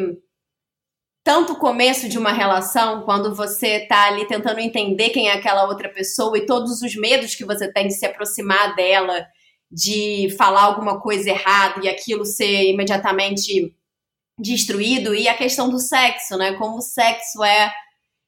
tanto 1.23 1.53
o 1.53 1.57
começo 1.57 2.09
de 2.09 2.17
uma 2.17 2.33
relação, 2.33 3.03
quando 3.03 3.33
você 3.33 3.85
tá 3.87 4.07
ali 4.07 4.27
tentando 4.27 4.59
entender 4.59 5.09
quem 5.09 5.29
é 5.29 5.33
aquela 5.33 5.65
outra 5.67 5.87
pessoa 5.87 6.37
e 6.37 6.45
todos 6.45 6.81
os 6.81 6.95
medos 6.95 7.33
que 7.33 7.45
você 7.45 7.71
tem 7.71 7.87
de 7.87 7.93
se 7.93 8.05
aproximar 8.05 8.75
dela, 8.75 9.25
de 9.71 10.35
falar 10.37 10.63
alguma 10.63 10.99
coisa 10.99 11.29
errada 11.29 11.79
e 11.83 11.87
aquilo 11.87 12.25
ser 12.25 12.69
imediatamente 12.69 13.73
destruído, 14.37 15.15
e 15.15 15.27
a 15.27 15.37
questão 15.37 15.69
do 15.69 15.79
sexo, 15.79 16.37
né? 16.37 16.53
Como 16.53 16.77
o 16.77 16.81
sexo 16.81 17.43
é 17.43 17.71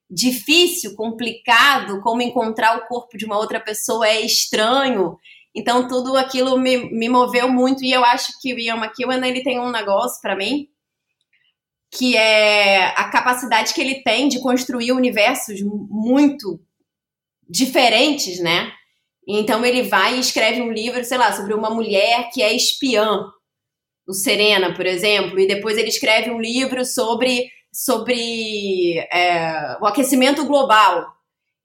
difícil, 0.10 0.96
complicado, 0.96 2.00
como 2.02 2.22
encontrar 2.22 2.78
o 2.78 2.88
corpo 2.88 3.18
de 3.18 3.26
uma 3.26 3.38
outra 3.38 3.60
pessoa 3.60 4.08
é 4.08 4.22
estranho. 4.22 5.18
Então 5.54 5.88
tudo 5.88 6.16
aquilo 6.16 6.58
me, 6.58 6.90
me 6.92 7.10
moveu 7.10 7.50
muito 7.50 7.84
e 7.84 7.92
eu 7.92 8.06
acho 8.06 8.40
que 8.42 8.54
o 8.54 8.60
Ian 8.60 8.78
McEwan 8.78 9.26
ele 9.26 9.44
tem 9.44 9.60
um 9.60 9.72
negócio 9.72 10.22
para 10.22 10.36
mim 10.36 10.70
que 11.92 12.16
é 12.18 12.88
a 12.88 13.10
capacidade 13.10 13.74
que 13.74 13.82
ele 13.82 14.04
tem 14.04 14.28
de 14.28 14.42
construir 14.42 14.92
universos 14.92 15.62
muito 15.64 16.60
diferentes, 17.50 18.40
né? 18.40 18.72
Então 19.28 19.66
ele 19.66 19.84
vai 19.84 20.18
e 20.18 20.20
escreve 20.20 20.62
um 20.62 20.72
livro, 20.72 21.04
sei 21.04 21.18
lá, 21.18 21.32
sobre 21.32 21.54
uma 21.54 21.70
mulher 21.70 22.30
que 22.32 22.42
é 22.42 22.54
espiã, 22.54 23.26
o 24.08 24.14
Serena, 24.14 24.74
por 24.74 24.86
exemplo, 24.86 25.40
e 25.40 25.48
depois 25.48 25.78
ele 25.78 25.90
escreve 25.90 26.30
um 26.30 26.40
livro 26.40 26.86
sobre 26.86 27.50
sobre 27.74 29.00
é, 29.12 29.78
o 29.82 29.86
aquecimento 29.86 30.46
global 30.46 31.06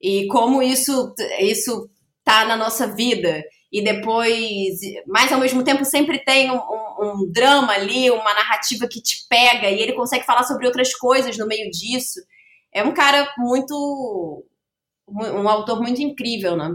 e 0.02 0.26
como 0.26 0.60
isso 0.60 1.14
isso 1.38 1.88
tá 2.24 2.44
na 2.44 2.56
nossa 2.56 2.88
vida 2.88 3.44
e 3.72 3.82
depois, 3.82 4.80
mas 5.06 5.32
ao 5.32 5.38
mesmo 5.38 5.62
tempo 5.62 5.84
sempre 5.84 6.18
tem 6.24 6.50
um, 6.50 6.56
um, 6.56 6.94
um, 7.02 7.30
drama 7.30 7.72
ali, 7.72 8.10
uma 8.10 8.34
narrativa 8.34 8.88
que 8.88 9.00
te 9.00 9.26
pega 9.28 9.70
e 9.70 9.80
ele 9.80 9.92
consegue 9.92 10.26
falar 10.26 10.42
sobre 10.42 10.66
outras 10.66 10.94
coisas 10.94 11.38
no 11.38 11.46
meio 11.46 11.70
disso. 11.70 12.20
É 12.72 12.82
um 12.82 12.92
cara 12.92 13.32
muito, 13.38 14.44
um 15.08 15.48
autor 15.48 15.80
muito 15.80 16.02
incrível, 16.02 16.56
né? 16.56 16.70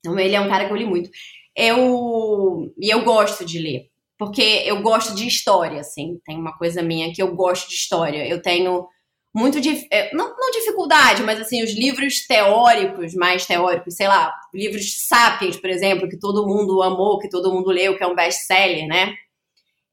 Então 0.00 0.18
ele 0.18 0.34
é 0.34 0.40
um 0.40 0.48
cara 0.48 0.66
que 0.66 0.72
eu 0.72 0.76
li 0.76 0.86
muito. 0.86 1.10
Eu 1.56 2.72
e 2.78 2.90
eu 2.92 3.04
gosto 3.04 3.44
de 3.44 3.58
ler 3.58 3.92
porque 4.22 4.62
eu 4.64 4.82
gosto 4.82 5.16
de 5.16 5.26
história, 5.26 5.80
assim. 5.80 6.20
Tem 6.24 6.36
uma 6.36 6.56
coisa 6.56 6.80
minha 6.80 7.12
que 7.12 7.20
eu 7.20 7.34
gosto 7.34 7.68
de 7.68 7.74
história. 7.74 8.24
Eu 8.24 8.40
tenho 8.40 8.86
muito 9.34 9.60
de 9.60 9.86
é, 9.90 10.14
não, 10.14 10.36
não, 10.36 10.50
dificuldade, 10.50 11.22
mas 11.22 11.40
assim, 11.40 11.62
os 11.62 11.72
livros 11.72 12.26
teóricos, 12.26 13.14
mais 13.14 13.46
teóricos, 13.46 13.94
sei 13.94 14.06
lá, 14.06 14.32
livros 14.52 14.84
de 14.84 15.00
Sapiens, 15.00 15.56
por 15.56 15.70
exemplo, 15.70 16.08
que 16.08 16.18
todo 16.18 16.46
mundo 16.46 16.82
amou, 16.82 17.18
que 17.18 17.30
todo 17.30 17.52
mundo 17.52 17.70
leu, 17.70 17.96
que 17.96 18.04
é 18.04 18.06
um 18.06 18.14
best-seller, 18.14 18.86
né? 18.86 19.14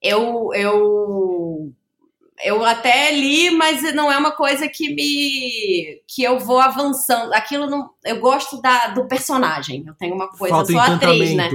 Eu, 0.02 0.54
eu 0.54 1.74
eu 2.44 2.64
até 2.64 3.12
li, 3.12 3.52
mas 3.52 3.82
não 3.94 4.12
é 4.12 4.18
uma 4.18 4.32
coisa 4.32 4.68
que 4.68 4.94
me 4.94 6.02
que 6.08 6.24
eu 6.24 6.40
vou 6.40 6.60
avançando. 6.60 7.34
Aquilo 7.34 7.68
não, 7.68 7.90
eu 8.06 8.20
gosto 8.20 8.62
da, 8.62 8.88
do 8.88 9.08
personagem. 9.08 9.84
Eu 9.86 9.94
tenho 9.96 10.16
uma 10.16 10.30
coisa, 10.30 10.56
Falta 10.56 10.72
eu 10.72 10.78
sou 10.78 10.96
atriz, 10.96 11.36
né? 11.36 11.50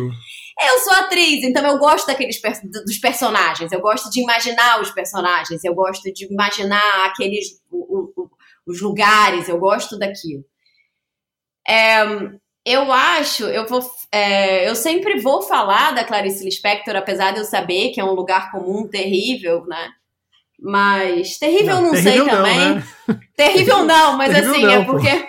Eu 0.61 0.78
sou 0.78 0.92
atriz, 0.92 1.42
então 1.42 1.66
eu 1.66 1.78
gosto 1.78 2.06
daqueles 2.06 2.40
dos 2.87 2.99
personagens. 2.99 3.73
Eu 3.73 3.80
gosto 3.80 4.08
de 4.11 4.20
imaginar 4.20 4.80
os 4.80 4.90
personagens. 4.90 5.64
Eu 5.64 5.75
gosto 5.75 6.12
de 6.12 6.26
imaginar 6.32 7.06
aqueles 7.06 7.61
o, 7.70 8.12
o, 8.16 8.30
os 8.66 8.80
lugares. 8.80 9.49
Eu 9.49 9.58
gosto 9.58 9.99
daquilo. 9.99 10.44
É, 11.66 12.04
eu 12.64 12.90
acho, 12.92 13.44
eu 13.44 13.66
vou, 13.66 13.82
é, 14.11 14.68
eu 14.68 14.75
sempre 14.75 15.20
vou 15.20 15.42
falar 15.42 15.92
da 15.92 16.04
Clarice 16.04 16.44
Lispector, 16.44 16.96
apesar 16.96 17.32
de 17.32 17.40
eu 17.40 17.44
saber 17.44 17.90
que 17.90 18.00
é 18.00 18.04
um 18.04 18.14
lugar 18.14 18.50
comum 18.50 18.88
terrível, 18.88 19.66
né? 19.66 19.90
Mas 20.58 21.37
terrível 21.37 21.76
não, 21.76 21.82
não 21.82 21.90
terrível 21.92 22.12
sei 22.12 22.18
não, 22.18 22.26
também. 22.28 22.75
Né? 22.75 22.84
Terrível 23.37 23.84
não, 23.84 24.16
mas 24.16 24.32
terrível 24.32 24.52
assim, 24.52 24.62
não, 24.62 24.73
é 24.73 24.84
porque. 24.84 25.28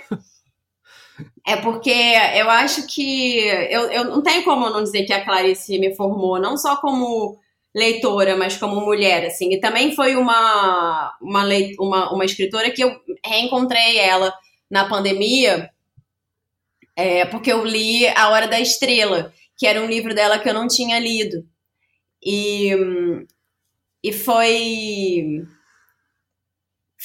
É 1.48 1.56
porque 1.58 1.92
eu 1.92 2.50
acho 2.50 2.88
que. 2.88 3.38
Eu, 3.70 3.92
eu 3.92 4.06
não 4.06 4.24
tenho 4.24 4.44
como 4.44 4.70
não 4.70 4.84
dizer 4.84 5.06
que 5.06 5.14
a 5.14 5.24
Clarice 5.24 5.78
me 5.78 5.96
formou, 5.96 6.40
não 6.40 6.58
só 6.58 6.78
como 6.78 7.38
leitora, 7.74 8.36
mas 8.36 8.58
como 8.58 8.82
mulher, 8.82 9.26
assim. 9.26 9.54
E 9.54 9.60
também 9.60 9.94
foi 9.96 10.16
uma, 10.16 11.16
uma, 11.22 11.44
leit 11.44 11.76
uma, 11.80 12.12
uma 12.12 12.26
escritora 12.26 12.72
que 12.72 12.84
eu 12.84 13.00
reencontrei 13.24 14.00
ela 14.00 14.34
na 14.72 14.88
pandemia, 14.88 15.70
é, 16.96 17.26
porque 17.26 17.52
eu 17.52 17.64
li 17.64 18.08
A 18.08 18.30
Hora 18.30 18.48
da 18.48 18.60
Estrela, 18.60 19.32
que 19.58 19.68
era 19.68 19.82
um 19.82 19.88
livro 19.88 20.16
dela 20.16 20.40
que 20.40 20.50
eu 20.50 20.54
não 20.54 20.68
tinha 20.68 21.00
lido. 21.00 21.46
E, 22.24 22.72
e 24.04 24.12
foi 24.14 25.46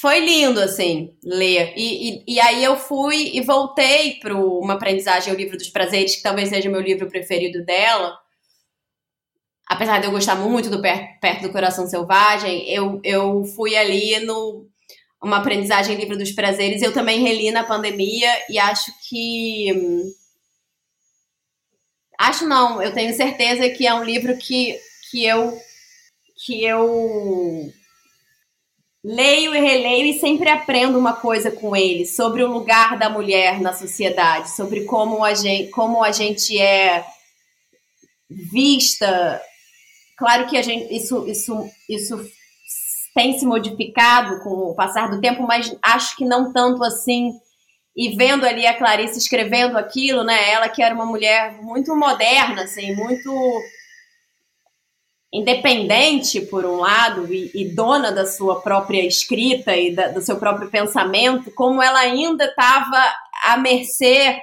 foi 0.01 0.19
lindo, 0.19 0.59
assim, 0.59 1.15
ler. 1.23 1.75
E, 1.77 2.09
e, 2.09 2.23
e, 2.27 2.39
aí 2.39 2.63
eu 2.63 2.75
fui 2.75 3.37
e 3.37 3.41
voltei 3.41 4.15
para 4.15 4.35
uma 4.35 4.73
aprendizagem, 4.73 5.31
o 5.31 5.37
livro 5.37 5.55
dos 5.55 5.69
prazeres, 5.69 6.15
que 6.15 6.23
talvez 6.23 6.49
seja 6.49 6.67
o 6.67 6.71
meu 6.71 6.81
livro 6.81 7.07
preferido 7.07 7.63
dela. 7.63 8.17
Apesar 9.67 9.99
de 9.99 10.07
eu 10.07 10.11
gostar 10.11 10.35
muito 10.35 10.71
do 10.71 10.81
Perto, 10.81 11.19
Perto 11.19 11.43
do 11.43 11.51
Coração 11.51 11.85
Selvagem, 11.85 12.67
eu, 12.67 12.99
eu 13.03 13.45
fui 13.55 13.77
ali 13.77 14.19
no 14.21 14.67
uma 15.21 15.37
aprendizagem 15.37 15.95
livro 15.95 16.17
dos 16.17 16.31
prazeres. 16.31 16.81
Eu 16.81 16.93
também 16.93 17.21
reli 17.21 17.51
na 17.51 17.63
pandemia 17.63 18.31
e 18.49 18.57
acho 18.57 18.91
que 19.07 19.67
acho 22.17 22.47
não, 22.47 22.81
eu 22.81 22.91
tenho 22.91 23.15
certeza 23.15 23.69
que 23.69 23.85
é 23.85 23.93
um 23.93 24.03
livro 24.03 24.35
que, 24.35 24.79
que 25.11 25.23
eu 25.25 25.55
que 26.43 26.65
eu 26.65 27.71
leio 29.03 29.55
e 29.55 29.59
releio 29.59 30.05
e 30.05 30.19
sempre 30.19 30.49
aprendo 30.49 30.97
uma 30.97 31.13
coisa 31.13 31.51
com 31.51 31.75
ele 31.75 32.05
sobre 32.05 32.43
o 32.43 32.51
lugar 32.51 32.97
da 32.97 33.09
mulher 33.09 33.59
na 33.59 33.73
sociedade, 33.73 34.51
sobre 34.51 34.85
como 34.85 35.23
a 35.23 35.33
gente, 35.33 35.69
como 35.71 36.03
a 36.03 36.11
gente 36.11 36.59
é 36.59 37.03
vista. 38.29 39.41
Claro 40.17 40.47
que 40.47 40.57
a 40.57 40.61
gente 40.61 40.95
isso 40.95 41.27
isso 41.27 41.69
isso 41.89 42.19
tem 43.15 43.37
se 43.37 43.45
modificado 43.45 44.41
com 44.43 44.49
o 44.49 44.75
passar 44.75 45.09
do 45.09 45.19
tempo, 45.19 45.43
mas 45.43 45.75
acho 45.81 46.15
que 46.15 46.23
não 46.23 46.53
tanto 46.53 46.83
assim 46.83 47.31
e 47.95 48.15
vendo 48.15 48.45
ali 48.45 48.65
a 48.65 48.77
Clarice 48.77 49.17
escrevendo 49.17 49.77
aquilo, 49.77 50.23
né? 50.23 50.51
Ela 50.51 50.69
que 50.69 50.81
era 50.81 50.95
uma 50.95 51.05
mulher 51.05 51.61
muito 51.61 51.93
moderna, 51.95 52.63
assim, 52.63 52.95
muito 52.95 53.29
independente 55.33 56.41
por 56.41 56.65
um 56.65 56.77
lado 56.77 57.31
e, 57.33 57.51
e 57.53 57.73
dona 57.73 58.11
da 58.11 58.25
sua 58.25 58.61
própria 58.61 59.05
escrita 59.05 59.75
e 59.75 59.95
da, 59.95 60.09
do 60.09 60.21
seu 60.21 60.37
próprio 60.37 60.69
pensamento, 60.69 61.49
como 61.51 61.81
ela 61.81 61.99
ainda 61.99 62.45
estava 62.45 63.13
à 63.43 63.57
mercê 63.57 64.41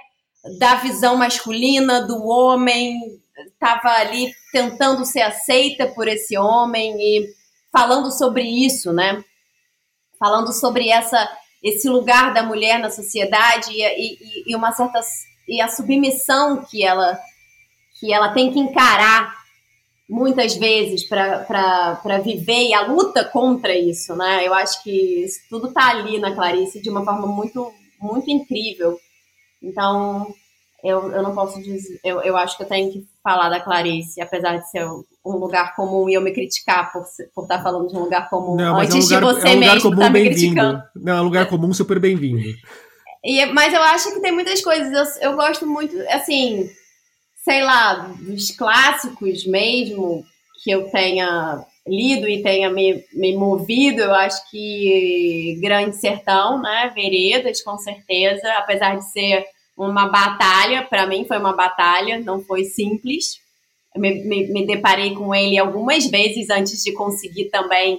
da 0.58 0.76
visão 0.76 1.16
masculina 1.16 2.00
do 2.00 2.26
homem, 2.26 3.20
estava 3.46 3.90
ali 3.90 4.32
tentando 4.50 5.04
ser 5.04 5.20
aceita 5.20 5.86
por 5.88 6.08
esse 6.08 6.38
homem 6.38 6.96
e 6.98 7.28
falando 7.70 8.10
sobre 8.10 8.42
isso, 8.42 8.92
né? 8.92 9.22
Falando 10.18 10.52
sobre 10.52 10.88
essa 10.88 11.28
esse 11.62 11.88
lugar 11.88 12.32
da 12.32 12.44
mulher 12.44 12.78
na 12.78 12.88
sociedade 12.88 13.72
e, 13.72 13.82
e, 13.82 14.52
e 14.52 14.56
uma 14.56 14.70
certa 14.72 15.00
e 15.46 15.60
a 15.60 15.68
submissão 15.68 16.64
que 16.64 16.84
ela 16.84 17.18
que 17.98 18.12
ela 18.12 18.32
tem 18.32 18.52
que 18.52 18.60
encarar 18.60 19.34
muitas 20.08 20.56
vezes 20.56 21.04
para 21.06 22.18
viver 22.24 22.68
e 22.68 22.74
a 22.74 22.86
luta 22.86 23.24
contra 23.24 23.76
isso, 23.76 24.16
né? 24.16 24.46
Eu 24.46 24.54
acho 24.54 24.82
que 24.82 25.24
isso 25.24 25.40
tudo 25.50 25.72
tá 25.72 25.90
ali 25.90 26.18
na 26.18 26.34
Clarice 26.34 26.80
de 26.80 26.88
uma 26.88 27.04
forma 27.04 27.26
muito 27.26 27.70
muito 28.00 28.30
incrível. 28.30 28.98
Então, 29.62 30.32
eu, 30.82 31.10
eu 31.10 31.22
não 31.22 31.34
posso 31.34 31.60
dizer. 31.60 32.00
Eu, 32.04 32.22
eu 32.22 32.36
acho 32.36 32.56
que 32.56 32.62
eu 32.62 32.68
tenho 32.68 32.92
que 32.92 33.06
falar 33.22 33.48
da 33.48 33.60
Clarice, 33.60 34.20
apesar 34.20 34.56
de 34.58 34.70
ser 34.70 34.86
um 34.86 35.32
lugar 35.36 35.74
comum 35.74 36.08
e 36.08 36.14
eu 36.14 36.20
me 36.20 36.32
criticar 36.32 36.92
por, 36.92 37.04
por 37.34 37.42
estar 37.42 37.62
falando 37.62 37.88
de 37.88 37.96
um 37.96 38.00
lugar 38.00 38.30
comum 38.30 38.56
não, 38.56 38.78
antes 38.78 38.94
é 38.94 38.98
um 38.98 39.02
lugar, 39.02 39.34
de 39.34 39.40
você 39.40 39.48
é 39.48 39.52
um 39.52 39.58
mesmo 39.58 39.90
estar 39.90 40.04
tá 40.04 40.10
me 40.10 40.24
criticando. 40.24 40.82
Não, 40.94 41.16
é 41.16 41.20
um 41.20 41.24
lugar 41.24 41.48
comum 41.48 41.72
super 41.74 41.98
bem-vindo. 41.98 42.54
Mas 43.52 43.74
eu 43.74 43.82
acho 43.82 44.14
que 44.14 44.20
tem 44.20 44.32
muitas 44.32 44.62
coisas. 44.62 45.16
Eu, 45.20 45.30
eu 45.30 45.36
gosto 45.36 45.66
muito, 45.66 45.94
assim, 46.08 46.70
sei 47.48 47.62
lá, 47.62 47.94
dos 48.20 48.50
clássicos 48.50 49.46
mesmo 49.46 50.22
que 50.62 50.70
eu 50.70 50.90
tenha 50.90 51.64
lido 51.86 52.28
e 52.28 52.42
tenha 52.42 52.68
me, 52.68 53.02
me 53.14 53.34
movido, 53.34 54.02
eu 54.02 54.14
acho 54.14 54.50
que 54.50 55.58
Grande 55.58 55.96
Sertão, 55.96 56.60
né? 56.60 56.92
Veredas, 56.94 57.62
com 57.62 57.78
certeza, 57.78 58.46
apesar 58.58 58.98
de 58.98 59.10
ser 59.10 59.46
uma 59.74 60.08
batalha, 60.10 60.82
para 60.82 61.06
mim 61.06 61.24
foi 61.24 61.38
uma 61.38 61.54
batalha, 61.54 62.18
não 62.18 62.38
foi 62.42 62.64
simples. 62.64 63.40
Me, 63.96 64.22
me, 64.24 64.46
me, 64.48 64.66
deparei 64.66 65.14
com 65.14 65.34
ele 65.34 65.56
algumas 65.56 66.04
vezes 66.04 66.50
antes 66.50 66.84
de 66.84 66.92
conseguir 66.92 67.46
também 67.46 67.98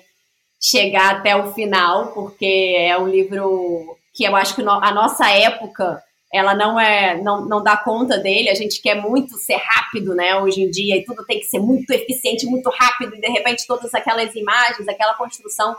chegar 0.61 1.15
até 1.15 1.35
o 1.35 1.51
final, 1.53 2.11
porque 2.13 2.75
é 2.77 2.95
um 2.99 3.07
livro 3.07 3.97
que 4.13 4.25
eu 4.25 4.35
acho 4.35 4.53
que 4.53 4.61
a 4.61 4.91
nossa 4.93 5.27
época 5.31 6.03
ela 6.31 6.53
não 6.53 6.79
é 6.79 7.19
não, 7.21 7.45
não 7.45 7.63
dá 7.63 7.77
conta 7.77 8.17
dele. 8.17 8.49
A 8.49 8.55
gente 8.55 8.81
quer 8.81 8.95
muito 8.95 9.37
ser 9.37 9.57
rápido, 9.57 10.13
né? 10.13 10.35
Hoje 10.35 10.61
em 10.61 10.69
dia 10.69 10.97
e 10.97 11.03
tudo 11.03 11.25
tem 11.25 11.39
que 11.39 11.45
ser 11.45 11.59
muito 11.59 11.91
eficiente, 11.91 12.45
muito 12.45 12.69
rápido 12.69 13.15
e 13.15 13.21
de 13.21 13.29
repente 13.29 13.65
todas 13.67 13.93
aquelas 13.93 14.33
imagens, 14.35 14.87
aquela 14.87 15.13
construção 15.15 15.75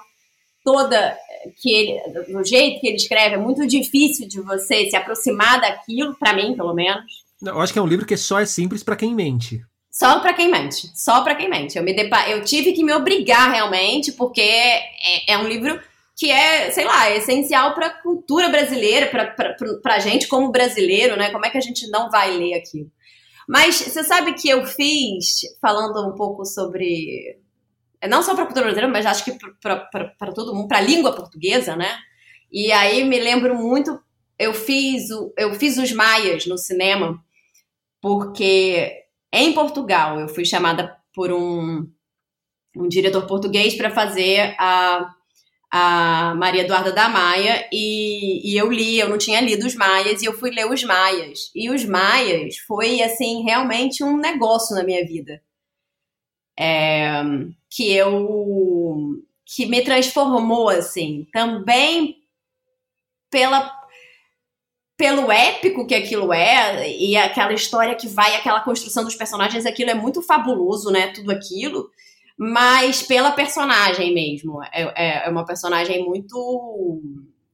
toda 0.65 1.17
que 1.61 1.73
ele, 1.73 2.01
do 2.33 2.45
jeito 2.45 2.81
que 2.81 2.87
ele 2.87 2.97
escreve, 2.97 3.35
é 3.35 3.39
muito 3.39 3.67
difícil 3.67 4.29
de 4.29 4.41
você 4.41 4.89
se 4.91 4.97
aproximar 4.97 5.61
daquilo, 5.61 6.15
para 6.15 6.35
mim, 6.35 6.55
pelo 6.55 6.75
menos. 6.75 7.05
Eu 7.43 7.61
acho 7.61 7.73
que 7.73 7.79
é 7.79 7.83
um 7.83 7.87
livro 7.87 8.07
que 8.07 8.17
só 8.17 8.39
é 8.39 8.47
simples 8.47 8.83
para 8.83 8.97
quem 8.97 9.15
mente. 9.15 9.61
Só 9.91 10.21
para 10.21 10.33
quem 10.33 10.51
mente, 10.51 10.91
só 10.95 11.23
para 11.23 11.35
quem 11.35 11.49
mente. 11.49 11.77
Eu 11.77 11.83
me 11.83 11.93
depa... 11.93 12.29
eu 12.29 12.45
tive 12.45 12.73
que 12.73 12.85
me 12.85 12.93
obrigar 12.93 13.51
realmente, 13.51 14.13
porque 14.13 14.41
é, 14.41 15.33
é 15.33 15.39
um 15.39 15.49
livro 15.49 15.81
que 16.21 16.31
é, 16.31 16.71
sei 16.71 16.85
lá, 16.85 17.11
essencial 17.11 17.73
para 17.73 17.87
a 17.87 18.03
cultura 18.03 18.51
brasileira, 18.51 19.07
para 19.07 19.95
a 19.95 19.99
gente 19.99 20.29
como 20.29 20.53
brasileiro, 20.53 21.17
né? 21.17 21.31
Como 21.31 21.47
é 21.47 21.49
que 21.49 21.57
a 21.57 21.63
gente 21.63 21.89
não 21.89 22.11
vai 22.11 22.37
ler 22.37 22.53
aquilo? 22.53 22.93
Mas 23.49 23.77
você 23.77 24.05
sabe 24.05 24.35
que 24.35 24.47
eu 24.47 24.67
fiz, 24.67 25.41
falando 25.63 26.07
um 26.07 26.15
pouco 26.15 26.45
sobre 26.45 27.39
é, 28.03 28.07
não 28.07 28.23
só 28.23 28.35
para 28.35 28.43
a 28.43 28.47
cultura 28.47 28.67
brasileira, 28.67 28.93
mas 28.93 29.07
acho 29.07 29.25
que 29.25 29.33
para 29.63 30.33
todo 30.35 30.55
mundo, 30.55 30.69
para 30.69 30.77
a 30.77 30.83
língua 30.83 31.17
portuguesa, 31.17 31.75
né? 31.75 31.97
E 32.53 32.71
aí 32.71 33.03
me 33.03 33.19
lembro 33.19 33.55
muito, 33.55 33.99
eu 34.39 34.53
fiz, 34.53 35.11
o, 35.11 35.33
eu 35.39 35.55
fiz 35.55 35.79
os 35.79 35.91
Maias 35.91 36.45
no 36.45 36.59
cinema, 36.59 37.19
porque 37.99 38.93
em 39.33 39.55
Portugal 39.55 40.21
eu 40.21 40.29
fui 40.29 40.45
chamada 40.45 40.95
por 41.15 41.33
um, 41.33 41.91
um 42.77 42.89
diretor 42.89 43.27
português 43.27 43.75
para 43.75 43.91
fazer 43.91 44.55
a, 44.59 45.15
a 45.73 46.35
Maria 46.37 46.63
Eduarda 46.63 46.93
da 46.93 47.09
Maia 47.09 47.69
e, 47.73 48.53
e 48.53 48.57
eu 48.57 48.71
li, 48.71 48.99
eu 48.99 49.09
não 49.09 49.19
tinha 49.19 49.41
lido 49.41 49.67
os 49.67 49.75
Maias 49.75 50.21
e 50.21 50.25
eu 50.25 50.33
fui 50.33 50.51
ler 50.51 50.69
os 50.69 50.83
Maias. 50.83 51.51
E 51.55 51.71
os 51.71 51.85
Maias 51.85 52.57
foi, 52.67 53.01
assim, 53.03 53.43
realmente 53.45 54.03
um 54.03 54.17
negócio 54.17 54.75
na 54.75 54.83
minha 54.83 55.07
vida. 55.07 55.41
É, 56.59 57.23
que 57.71 57.93
eu 57.93 59.23
que 59.47 59.67
me 59.67 59.83
transformou 59.83 60.69
assim, 60.69 61.27
também 61.33 62.17
pela 63.31 63.81
pelo 64.97 65.33
épico 65.33 65.87
que 65.87 65.95
aquilo 65.95 66.31
é 66.31 66.91
e 66.91 67.17
aquela 67.17 67.55
história 67.55 67.95
que 67.95 68.07
vai, 68.07 68.37
aquela 68.37 68.61
construção 68.61 69.03
dos 69.03 69.15
personagens, 69.15 69.65
aquilo 69.65 69.91
é 69.91 69.95
muito 69.95 70.21
fabuloso, 70.21 70.91
né? 70.91 71.09
Tudo 71.09 71.33
aquilo, 71.33 71.91
mas 72.43 73.03
pela 73.03 73.33
personagem 73.33 74.15
mesmo. 74.15 74.65
É, 74.73 74.83
é, 74.97 75.27
é 75.27 75.29
uma 75.29 75.45
personagem 75.45 76.03
muito 76.03 77.03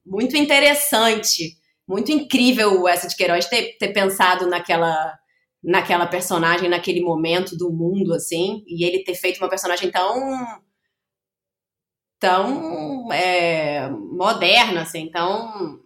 muito 0.05 0.37
interessante, 0.37 1.57
muito 1.85 2.09
incrível 2.09 2.87
essa 2.87 3.05
de 3.05 3.17
Queiroz 3.17 3.47
ter, 3.47 3.77
ter 3.77 3.89
pensado 3.89 4.47
naquela 4.47 5.19
naquela 5.61 6.07
personagem, 6.07 6.69
naquele 6.69 7.01
momento 7.01 7.57
do 7.57 7.69
mundo, 7.69 8.13
assim, 8.13 8.63
e 8.65 8.85
ele 8.85 9.03
ter 9.03 9.15
feito 9.15 9.39
uma 9.39 9.49
personagem 9.49 9.91
tão 9.91 10.61
tão 12.17 13.11
é, 13.11 13.89
moderna, 13.89 14.83
assim, 14.83 15.01
então 15.01 15.81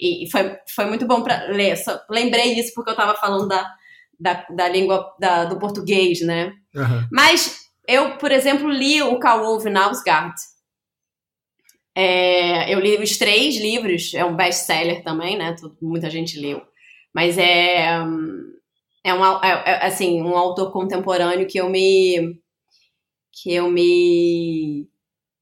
e, 0.00 0.28
foi, 0.32 0.58
foi 0.74 0.86
muito 0.86 1.06
bom 1.06 1.22
para 1.22 1.46
ler. 1.46 1.76
Só 1.76 2.00
lembrei 2.10 2.58
isso 2.58 2.74
porque 2.74 2.90
eu 2.90 2.94
estava 2.94 3.14
falando 3.14 3.46
da, 3.46 3.72
da, 4.18 4.46
da 4.50 4.68
língua 4.68 5.14
da, 5.20 5.44
do 5.44 5.60
português, 5.60 6.20
né? 6.22 6.52
Uhum. 6.74 7.08
Mas 7.12 7.65
eu, 7.88 8.18
por 8.18 8.32
exemplo, 8.32 8.68
li 8.68 9.02
o 9.02 9.18
Cowolf 9.20 9.64
Nausgard. 9.64 10.34
É, 11.94 12.72
eu 12.72 12.78
li 12.78 12.96
os 12.98 13.16
três 13.16 13.56
livros, 13.56 14.12
é 14.14 14.24
um 14.24 14.36
best-seller 14.36 15.02
também, 15.02 15.36
né? 15.38 15.54
Muita 15.80 16.10
gente 16.10 16.38
leu. 16.38 16.62
Mas 17.14 17.38
é 17.38 18.02
é 19.06 19.14
um, 19.14 19.24
é, 19.24 19.62
é, 19.66 19.86
assim, 19.86 20.20
um 20.20 20.36
autor 20.36 20.72
contemporâneo 20.72 21.46
que 21.46 21.58
eu 21.58 21.70
me 21.70 22.40
que 23.32 23.52
eu 23.54 23.70
me 23.70 24.88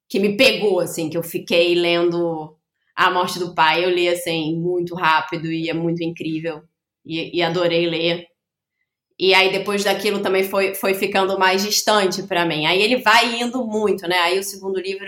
que 0.08 0.20
me 0.20 0.36
pegou 0.36 0.80
assim, 0.80 1.08
que 1.08 1.16
eu 1.16 1.22
fiquei 1.22 1.74
lendo 1.74 2.56
A 2.94 3.10
Morte 3.10 3.38
do 3.38 3.54
Pai, 3.54 3.84
eu 3.84 3.90
li 3.90 4.08
assim 4.08 4.56
muito 4.60 4.94
rápido 4.94 5.50
e 5.50 5.70
é 5.70 5.74
muito 5.74 6.02
incrível 6.04 6.62
e, 7.04 7.38
e 7.38 7.42
adorei 7.42 7.86
ler. 7.86 8.26
E 9.18 9.32
aí 9.32 9.52
depois 9.52 9.84
daquilo 9.84 10.20
também 10.20 10.44
foi, 10.44 10.74
foi 10.74 10.94
ficando 10.94 11.38
mais 11.38 11.62
distante 11.62 12.22
para 12.24 12.44
mim. 12.44 12.66
Aí 12.66 12.82
ele 12.82 12.96
vai 12.96 13.40
indo 13.40 13.64
muito, 13.64 14.08
né? 14.08 14.16
Aí 14.18 14.38
o 14.38 14.42
segundo 14.42 14.80
livro 14.80 15.06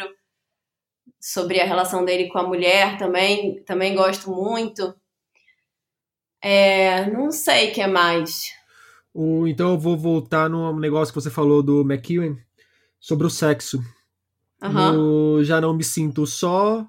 sobre 1.21 1.61
a 1.61 1.67
relação 1.67 2.05
dele 2.05 2.29
com 2.29 2.39
a 2.39 2.47
mulher 2.47 2.99
também 2.99 3.63
também 3.65 3.95
gosto 3.95 4.31
muito. 4.31 4.95
É, 6.41 7.11
não 7.11 7.33
sei 7.33 7.71
o 7.71 7.75
que 7.75 7.81
é 7.81 7.87
mais. 7.87 8.53
Então 9.49 9.71
eu 9.71 9.79
vou 9.79 9.97
voltar 9.97 10.49
no 10.49 10.79
negócio 10.79 11.13
que 11.13 11.21
você 11.21 11.31
falou 11.31 11.63
do 11.63 11.81
McEwen 11.81 12.39
sobre 13.01 13.27
o 13.27 13.31
sexo. 13.31 13.83
Uhum. 14.63 15.45
já 15.45 15.61
não 15.61 15.75
me 15.75 15.85
sinto 15.85 16.27
só 16.27 16.87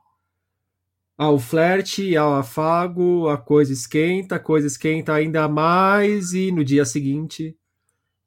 ao 1.18 1.40
flerte, 1.40 2.16
ao 2.16 2.36
afago, 2.36 3.28
a 3.28 3.38
coisa 3.38 3.74
esquenta, 3.74 4.36
a 4.36 4.40
coisa 4.40 4.68
esquenta 4.68 5.14
ainda 5.14 5.48
mais 5.48 6.34
e 6.34 6.52
no 6.52 6.64
dia 6.64 6.86
seguinte. 6.86 7.56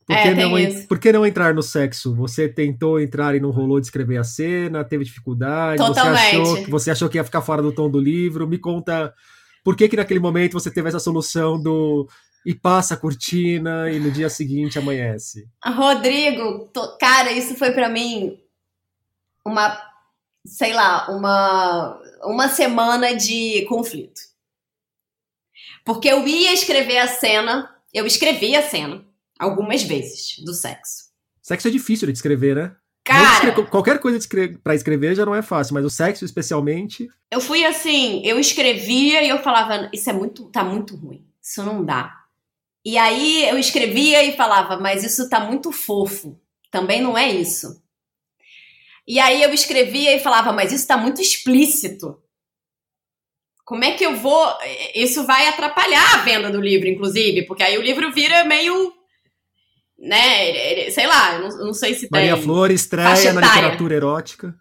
Por 0.04 0.16
que, 0.16 0.28
é, 0.28 0.34
não, 0.34 0.86
por 0.88 0.98
que 0.98 1.12
não 1.12 1.24
entrar 1.24 1.54
no 1.54 1.62
sexo? 1.62 2.12
Você 2.16 2.48
tentou 2.48 2.98
entrar 2.98 3.36
e 3.36 3.40
não 3.40 3.50
rolou 3.50 3.78
de 3.78 3.86
escrever 3.86 4.16
a 4.16 4.24
cena, 4.24 4.82
teve 4.82 5.04
dificuldade, 5.04 5.76
Totalmente. 5.76 6.36
você 6.36 6.36
achou, 6.36 6.66
você 6.66 6.90
achou 6.90 7.08
que 7.08 7.16
ia 7.16 7.22
ficar 7.22 7.42
fora 7.42 7.62
do 7.62 7.70
tom 7.70 7.88
do 7.88 8.00
livro. 8.00 8.48
Me 8.48 8.58
conta 8.58 9.14
por 9.62 9.76
que, 9.76 9.88
que 9.88 9.96
naquele 9.96 10.18
momento 10.18 10.54
você 10.54 10.70
teve 10.70 10.88
essa 10.88 10.98
solução 10.98 11.62
do 11.62 12.08
e 12.44 12.54
passa 12.54 12.94
a 12.94 12.96
cortina 12.96 13.90
e 13.90 14.00
no 14.00 14.10
dia 14.10 14.30
seguinte 14.30 14.78
amanhece? 14.78 15.46
Rodrigo, 15.64 16.70
tô, 16.72 16.96
cara, 16.96 17.30
isso 17.30 17.54
foi 17.54 17.70
para 17.70 17.88
mim 17.88 18.38
uma, 19.44 19.78
sei 20.44 20.72
lá, 20.72 21.08
uma, 21.10 22.00
uma 22.22 22.48
semana 22.48 23.14
de 23.14 23.64
conflito. 23.66 24.20
Porque 25.84 26.08
eu 26.08 26.26
ia 26.26 26.52
escrever 26.52 26.98
a 26.98 27.08
cena, 27.08 27.74
eu 27.92 28.06
escrevi 28.06 28.54
a 28.54 28.62
cena 28.62 29.04
algumas 29.38 29.82
vezes 29.82 30.36
do 30.44 30.52
sexo. 30.52 31.10
Sexo 31.42 31.68
é 31.68 31.70
difícil 31.70 32.06
de 32.06 32.12
escrever, 32.12 32.54
né? 32.54 32.76
Cara, 33.02 33.52
qualquer 33.64 33.98
coisa 33.98 34.18
para 34.62 34.74
escrever 34.74 35.14
já 35.14 35.24
não 35.24 35.34
é 35.34 35.42
fácil, 35.42 35.74
mas 35.74 35.84
o 35.84 35.90
sexo 35.90 36.24
especialmente. 36.24 37.08
Eu 37.30 37.40
fui 37.40 37.64
assim, 37.64 38.22
eu 38.24 38.38
escrevia 38.38 39.22
e 39.24 39.28
eu 39.28 39.42
falava, 39.42 39.90
isso 39.92 40.10
é 40.10 40.12
muito, 40.12 40.44
tá 40.50 40.62
muito 40.62 40.94
ruim, 40.96 41.26
isso 41.42 41.62
não 41.64 41.84
dá. 41.84 42.14
E 42.84 42.96
aí 42.98 43.48
eu 43.48 43.58
escrevia 43.58 44.22
e 44.22 44.36
falava, 44.36 44.76
mas 44.76 45.02
isso 45.02 45.28
tá 45.28 45.40
muito 45.40 45.72
fofo, 45.72 46.38
também 46.70 47.00
não 47.00 47.16
é 47.16 47.28
isso. 47.28 47.82
E 49.10 49.18
aí 49.18 49.42
eu 49.42 49.52
escrevia 49.52 50.14
e 50.14 50.20
falava, 50.20 50.52
mas 50.52 50.70
isso 50.70 50.86
tá 50.86 50.96
muito 50.96 51.20
explícito. 51.20 52.16
Como 53.64 53.82
é 53.82 53.90
que 53.94 54.06
eu 54.06 54.14
vou. 54.14 54.56
Isso 54.94 55.26
vai 55.26 55.48
atrapalhar 55.48 56.14
a 56.14 56.18
venda 56.18 56.48
do 56.48 56.60
livro, 56.60 56.86
inclusive, 56.86 57.44
porque 57.44 57.64
aí 57.64 57.76
o 57.76 57.82
livro 57.82 58.12
vira 58.12 58.44
meio 58.44 58.92
né? 59.98 60.88
Sei 60.90 61.08
lá, 61.08 61.40
não, 61.40 61.48
não 61.48 61.74
sei 61.74 61.94
se 61.94 62.06
Maria 62.08 62.34
tem. 62.34 62.42
Flores 62.44 62.82
estreia 62.82 63.32
na 63.32 63.40
literatura 63.40 63.96
erótica. 63.96 64.54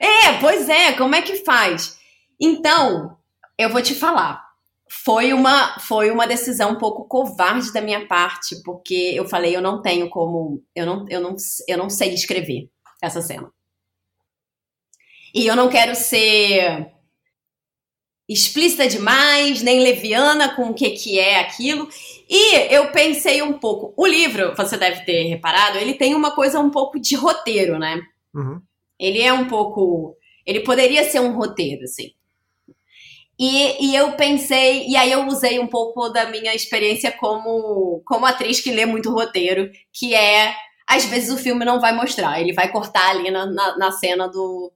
É, 0.00 0.34
pois 0.40 0.68
é, 0.68 0.92
como 0.92 1.16
é 1.16 1.22
que 1.22 1.44
faz? 1.44 1.98
Então, 2.40 3.16
eu 3.58 3.68
vou 3.68 3.82
te 3.82 3.96
falar. 3.96 4.44
Foi 4.88 5.32
uma, 5.32 5.76
foi 5.80 6.08
uma 6.12 6.26
decisão 6.26 6.70
um 6.70 6.78
pouco 6.78 7.08
covarde 7.08 7.72
da 7.72 7.80
minha 7.80 8.06
parte, 8.06 8.62
porque 8.64 9.12
eu 9.12 9.26
falei, 9.26 9.56
eu 9.56 9.60
não 9.60 9.82
tenho 9.82 10.08
como, 10.08 10.62
eu 10.72 10.86
não, 10.86 11.04
eu 11.08 11.20
não, 11.20 11.34
eu 11.66 11.76
não 11.76 11.90
sei 11.90 12.14
escrever 12.14 12.72
essa 13.04 13.22
cena. 13.22 13.50
E 15.34 15.46
eu 15.46 15.56
não 15.56 15.68
quero 15.68 15.94
ser 15.94 16.92
explícita 18.28 18.88
demais, 18.88 19.62
nem 19.62 19.80
leviana 19.80 20.54
com 20.54 20.70
o 20.70 20.74
que, 20.74 20.90
que 20.90 21.18
é 21.18 21.40
aquilo. 21.40 21.88
E 22.28 22.74
eu 22.74 22.90
pensei 22.90 23.42
um 23.42 23.58
pouco. 23.58 23.92
O 23.96 24.06
livro, 24.06 24.54
você 24.56 24.76
deve 24.76 25.04
ter 25.04 25.24
reparado, 25.24 25.78
ele 25.78 25.94
tem 25.94 26.14
uma 26.14 26.30
coisa 26.30 26.58
um 26.60 26.70
pouco 26.70 26.98
de 26.98 27.14
roteiro, 27.16 27.78
né? 27.78 28.00
Uhum. 28.34 28.60
Ele 28.98 29.20
é 29.20 29.32
um 29.32 29.46
pouco. 29.46 30.16
Ele 30.46 30.60
poderia 30.60 31.04
ser 31.04 31.20
um 31.20 31.34
roteiro, 31.34 31.84
assim. 31.84 32.12
E, 33.38 33.88
e 33.88 33.96
eu 33.96 34.12
pensei, 34.12 34.86
e 34.86 34.96
aí 34.96 35.10
eu 35.10 35.26
usei 35.26 35.58
um 35.58 35.66
pouco 35.66 36.08
da 36.08 36.30
minha 36.30 36.54
experiência 36.54 37.10
como, 37.10 38.00
como 38.04 38.26
atriz 38.26 38.60
que 38.60 38.70
lê 38.70 38.86
muito 38.86 39.10
roteiro, 39.10 39.70
que 39.92 40.14
é 40.14 40.54
às 40.86 41.04
vezes 41.06 41.30
o 41.30 41.38
filme 41.38 41.64
não 41.64 41.80
vai 41.80 41.94
mostrar, 41.94 42.40
ele 42.40 42.52
vai 42.52 42.70
cortar 42.70 43.10
ali 43.10 43.30
na, 43.30 43.46
na, 43.46 43.76
na 43.76 43.92
cena 43.92 44.28
do, 44.28 44.72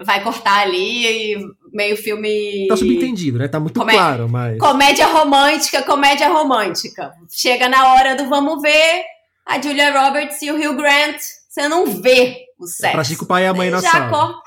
vai 0.00 0.22
cortar 0.22 0.62
ali 0.62 1.34
e 1.34 1.38
meio 1.72 1.96
filme. 1.96 2.66
Tá 2.68 2.76
subentendido, 2.76 3.38
né? 3.38 3.48
Tá 3.48 3.60
muito 3.60 3.78
Comé... 3.78 3.92
claro, 3.92 4.28
mas. 4.28 4.58
Comédia 4.58 5.06
romântica, 5.06 5.82
comédia 5.82 6.28
romântica. 6.28 7.12
Chega 7.30 7.68
na 7.68 7.94
hora 7.94 8.16
do 8.16 8.28
vamos 8.28 8.60
ver 8.62 9.04
a 9.46 9.60
Julia 9.60 10.06
Roberts 10.06 10.40
e 10.42 10.50
o 10.50 10.56
Hugh 10.56 10.76
Grant, 10.76 11.18
você 11.48 11.68
não 11.68 11.86
vê 11.86 12.46
o 12.58 12.66
sexo. 12.66 12.86
É 12.86 12.92
pra 12.92 13.04
Chico 13.04 13.24
o 13.24 13.28
pai 13.28 13.44
e 13.44 13.46
a 13.46 13.54
mãe 13.54 13.70
você 13.70 13.86
na 13.86 13.92
sala. 13.92 14.10
Cor... 14.10 14.42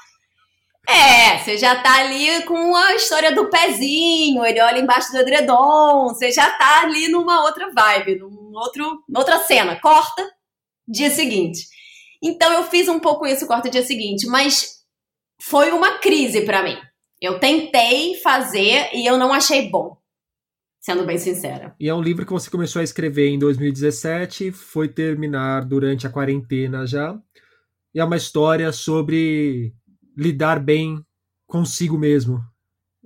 É, 0.87 1.37
você 1.37 1.57
já 1.57 1.75
tá 1.77 1.99
ali 1.99 2.43
com 2.43 2.75
a 2.75 2.95
história 2.95 3.33
do 3.33 3.49
pezinho, 3.49 4.45
ele 4.45 4.61
olha 4.61 4.79
embaixo 4.79 5.11
do 5.13 5.17
edredom, 5.17 6.09
você 6.09 6.29
já 6.29 6.49
tá 6.51 6.81
ali 6.81 7.07
numa 7.07 7.43
outra 7.43 7.69
vibe, 7.71 8.19
num 8.19 8.51
outro, 8.53 9.01
outra 9.15 9.39
cena. 9.39 9.79
Corta, 9.79 10.29
dia 10.87 11.09
seguinte. 11.09 11.67
Então 12.21 12.51
eu 12.53 12.63
fiz 12.63 12.87
um 12.87 12.99
pouco 12.99 13.25
isso, 13.25 13.47
corta 13.47 13.69
dia 13.69 13.83
seguinte, 13.83 14.25
mas 14.27 14.83
foi 15.41 15.71
uma 15.71 15.99
crise 15.99 16.41
para 16.41 16.63
mim. 16.63 16.77
Eu 17.21 17.39
tentei 17.39 18.15
fazer 18.15 18.89
e 18.93 19.05
eu 19.05 19.17
não 19.17 19.33
achei 19.33 19.69
bom, 19.69 19.97
sendo 20.79 21.05
bem 21.05 21.17
sincera. 21.17 21.75
E 21.79 21.89
é 21.89 21.93
um 21.93 22.01
livro 22.01 22.25
que 22.25 22.31
você 22.31 22.49
começou 22.49 22.79
a 22.79 22.83
escrever 22.83 23.29
em 23.29 23.39
2017, 23.39 24.51
foi 24.51 24.87
terminar 24.87 25.65
durante 25.65 26.05
a 26.07 26.09
quarentena 26.09 26.85
já. 26.85 27.17
E 27.93 27.99
é 27.99 28.03
uma 28.03 28.17
história 28.17 28.71
sobre 28.71 29.73
lidar 30.17 30.59
bem 30.59 31.03
consigo 31.45 31.97
mesmo, 31.97 32.41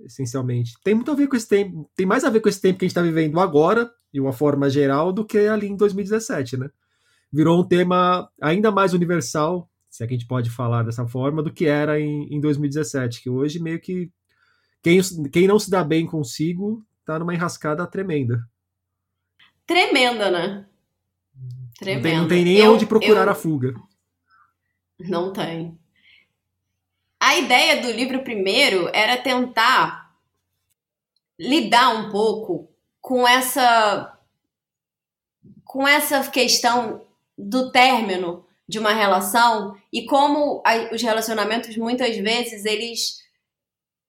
essencialmente. 0.00 0.74
Tem 0.82 0.94
muito 0.94 1.10
a 1.10 1.14
ver 1.14 1.26
com 1.26 1.36
esse 1.36 1.48
tempo, 1.48 1.90
tem 1.94 2.06
mais 2.06 2.24
a 2.24 2.30
ver 2.30 2.40
com 2.40 2.48
esse 2.48 2.60
tempo 2.60 2.78
que 2.78 2.84
a 2.84 2.88
gente 2.88 2.96
está 2.96 3.02
vivendo 3.02 3.38
agora, 3.40 3.90
de 4.12 4.20
uma 4.20 4.32
forma 4.32 4.70
geral, 4.70 5.12
do 5.12 5.24
que 5.24 5.38
ali 5.38 5.66
em 5.66 5.76
2017, 5.76 6.56
né? 6.56 6.70
Virou 7.32 7.60
um 7.60 7.66
tema 7.66 8.30
ainda 8.40 8.70
mais 8.70 8.94
universal 8.94 9.68
se 9.98 10.04
é 10.04 10.06
que 10.06 10.14
a 10.14 10.16
gente 10.16 10.28
pode 10.28 10.50
falar 10.50 10.84
dessa 10.84 11.06
forma, 11.08 11.42
do 11.42 11.52
que 11.52 11.66
era 11.66 11.98
em, 11.98 12.28
em 12.32 12.40
2017, 12.40 13.22
que 13.22 13.30
hoje 13.30 13.58
meio 13.58 13.80
que 13.80 14.10
quem, 14.82 15.00
quem 15.32 15.46
não 15.46 15.58
se 15.58 15.70
dá 15.70 15.82
bem 15.82 16.06
consigo 16.06 16.86
tá 17.04 17.18
numa 17.18 17.34
enrascada 17.34 17.86
tremenda. 17.86 18.38
Tremenda, 19.66 20.30
né? 20.30 20.66
Tremenda. 21.78 21.96
Não 21.96 22.02
tem, 22.02 22.20
não 22.20 22.28
tem 22.28 22.44
nem 22.44 22.58
eu, 22.58 22.74
onde 22.74 22.86
procurar 22.86 23.26
eu... 23.26 23.30
a 23.30 23.34
fuga. 23.34 23.74
Não 25.00 25.32
tem. 25.32 25.78
A 27.18 27.36
ideia 27.36 27.82
do 27.82 27.90
livro 27.90 28.22
primeiro 28.22 28.88
era 28.94 29.16
tentar 29.16 30.14
lidar 31.38 31.90
um 31.90 32.10
pouco 32.10 32.70
com 33.00 33.26
essa 33.26 34.16
com 35.64 35.86
essa 35.86 36.30
questão 36.30 37.07
do 37.38 37.70
término 37.70 38.44
de 38.68 38.78
uma 38.78 38.92
relação 38.92 39.74
e 39.92 40.04
como 40.04 40.62
a, 40.66 40.92
os 40.92 41.00
relacionamentos 41.00 41.76
muitas 41.76 42.16
vezes 42.16 42.64
eles 42.64 43.18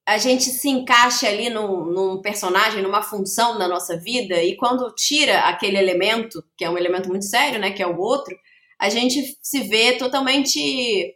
a 0.06 0.18
gente 0.18 0.46
se 0.46 0.68
encaixa 0.68 1.28
ali 1.28 1.52
num, 1.52 1.86
num, 1.86 2.20
personagem, 2.20 2.82
numa 2.82 3.04
função 3.04 3.60
na 3.60 3.68
nossa 3.68 3.96
vida 3.96 4.42
e 4.42 4.58
quando 4.58 4.92
tira 4.96 5.42
aquele 5.42 5.78
elemento 5.78 6.44
que 6.58 6.66
é 6.66 6.70
um 6.70 6.78
elemento 6.78 7.10
muito 7.10 7.26
sério, 7.26 7.60
né, 7.60 7.70
que 7.70 7.84
é 7.84 7.88
o 7.88 8.00
outro, 8.00 8.36
a 8.80 8.90
gente 8.90 9.38
se 9.40 9.62
vê 9.62 9.98
totalmente 10.00 11.16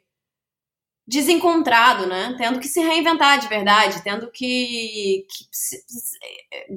desencontrado, 1.05 2.07
né? 2.07 2.33
Tendo 2.37 2.59
que 2.59 2.67
se 2.67 2.79
reinventar 2.79 3.39
de 3.39 3.47
verdade, 3.47 4.01
tendo 4.03 4.31
que, 4.31 5.25
que 5.29 5.45
se, 5.51 5.83
se, 5.85 6.17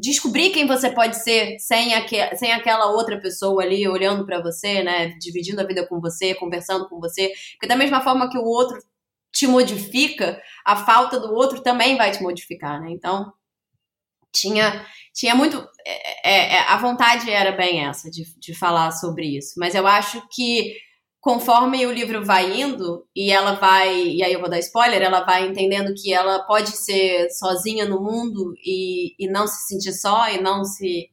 descobrir 0.00 0.50
quem 0.50 0.66
você 0.66 0.90
pode 0.90 1.16
ser 1.22 1.58
sem, 1.60 1.94
aqu 1.94 2.36
sem 2.36 2.52
aquela 2.52 2.86
outra 2.90 3.20
pessoa 3.20 3.62
ali 3.62 3.86
olhando 3.88 4.26
para 4.26 4.42
você, 4.42 4.82
né? 4.82 5.08
Dividindo 5.20 5.60
a 5.60 5.66
vida 5.66 5.86
com 5.86 6.00
você, 6.00 6.34
conversando 6.34 6.88
com 6.88 6.98
você. 6.98 7.32
Porque 7.52 7.68
da 7.68 7.76
mesma 7.76 8.00
forma 8.00 8.28
que 8.28 8.38
o 8.38 8.44
outro 8.44 8.78
te 9.32 9.46
modifica, 9.46 10.40
a 10.64 10.76
falta 10.76 11.20
do 11.20 11.32
outro 11.32 11.62
também 11.62 11.96
vai 11.96 12.10
te 12.10 12.22
modificar, 12.22 12.80
né? 12.80 12.90
Então, 12.90 13.32
tinha, 14.32 14.84
tinha 15.14 15.34
muito. 15.34 15.64
É, 15.86 16.30
é, 16.30 16.54
é 16.56 16.60
a 16.68 16.76
vontade 16.78 17.30
era 17.30 17.52
bem 17.52 17.86
essa, 17.86 18.10
de, 18.10 18.24
de 18.38 18.54
falar 18.54 18.90
sobre 18.90 19.36
isso. 19.36 19.54
Mas 19.56 19.74
eu 19.74 19.86
acho 19.86 20.26
que 20.32 20.74
conforme 21.26 21.84
o 21.84 21.92
livro 21.92 22.24
vai 22.24 22.60
indo 22.60 23.04
e 23.12 23.32
ela 23.32 23.54
vai, 23.54 24.00
e 24.00 24.22
aí 24.22 24.32
eu 24.32 24.38
vou 24.38 24.48
dar 24.48 24.60
spoiler, 24.60 25.02
ela 25.02 25.24
vai 25.24 25.44
entendendo 25.44 25.92
que 25.92 26.12
ela 26.14 26.38
pode 26.44 26.70
ser 26.76 27.28
sozinha 27.30 27.84
no 27.84 28.00
mundo 28.00 28.54
e, 28.64 29.12
e 29.18 29.26
não 29.28 29.44
se 29.44 29.66
sentir 29.66 29.92
só 29.92 30.30
e 30.30 30.40
não 30.40 30.64
se 30.64 31.10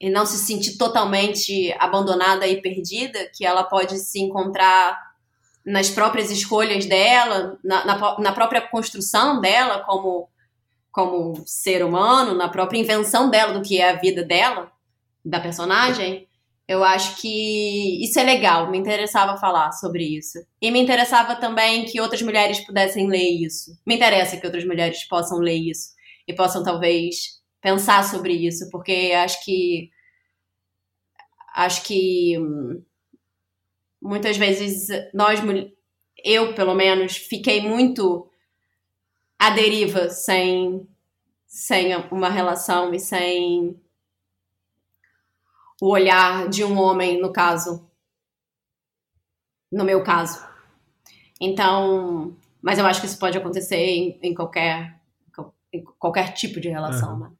e 0.00 0.10
não 0.10 0.26
se 0.26 0.36
sentir 0.36 0.76
totalmente 0.76 1.72
abandonada 1.78 2.44
e 2.48 2.60
perdida, 2.60 3.30
que 3.32 3.46
ela 3.46 3.62
pode 3.62 4.00
se 4.00 4.18
encontrar 4.18 4.98
nas 5.64 5.88
próprias 5.90 6.28
escolhas 6.32 6.86
dela, 6.86 7.56
na, 7.62 7.84
na, 7.84 8.18
na 8.18 8.32
própria 8.32 8.62
construção 8.62 9.40
dela 9.40 9.84
como 9.84 10.28
como 10.90 11.40
ser 11.46 11.84
humano, 11.84 12.34
na 12.34 12.48
própria 12.48 12.80
invenção 12.80 13.30
dela 13.30 13.52
do 13.52 13.62
que 13.62 13.80
é 13.80 13.90
a 13.90 14.00
vida 14.00 14.24
dela, 14.24 14.72
da 15.24 15.38
personagem. 15.38 16.26
Eu 16.70 16.84
acho 16.84 17.20
que 17.20 18.00
isso 18.00 18.20
é 18.20 18.22
legal, 18.22 18.70
me 18.70 18.78
interessava 18.78 19.36
falar 19.36 19.72
sobre 19.72 20.04
isso. 20.04 20.38
E 20.62 20.70
me 20.70 20.80
interessava 20.80 21.34
também 21.34 21.84
que 21.84 22.00
outras 22.00 22.22
mulheres 22.22 22.64
pudessem 22.64 23.08
ler 23.08 23.44
isso. 23.44 23.72
Me 23.84 23.96
interessa 23.96 24.36
que 24.36 24.46
outras 24.46 24.64
mulheres 24.64 25.02
possam 25.08 25.40
ler 25.40 25.56
isso 25.56 25.88
e 26.28 26.32
possam 26.32 26.62
talvez 26.62 27.40
pensar 27.60 28.04
sobre 28.04 28.34
isso, 28.34 28.70
porque 28.70 29.10
acho 29.16 29.44
que 29.44 29.90
acho 31.56 31.82
que 31.82 32.38
hum, 32.38 32.84
muitas 34.00 34.36
vezes 34.36 34.86
nós 35.12 35.40
eu 36.24 36.54
pelo 36.54 36.76
menos 36.76 37.16
fiquei 37.16 37.60
muito 37.62 38.30
à 39.36 39.50
deriva 39.50 40.08
sem 40.08 40.86
sem 41.48 41.96
uma 42.12 42.28
relação 42.28 42.94
e 42.94 43.00
sem 43.00 43.76
o 45.80 45.88
olhar 45.88 46.48
de 46.48 46.62
um 46.62 46.78
homem, 46.78 47.20
no 47.20 47.32
caso. 47.32 47.88
No 49.72 49.84
meu 49.84 50.02
caso. 50.02 50.44
Então, 51.40 52.36
mas 52.60 52.78
eu 52.78 52.86
acho 52.86 53.00
que 53.00 53.06
isso 53.06 53.18
pode 53.18 53.38
acontecer 53.38 53.76
em, 53.76 54.18
em 54.22 54.34
qualquer, 54.34 55.00
em 55.72 55.82
qualquer 55.98 56.34
tipo 56.34 56.60
de 56.60 56.68
relação, 56.68 57.18
né? 57.18 57.30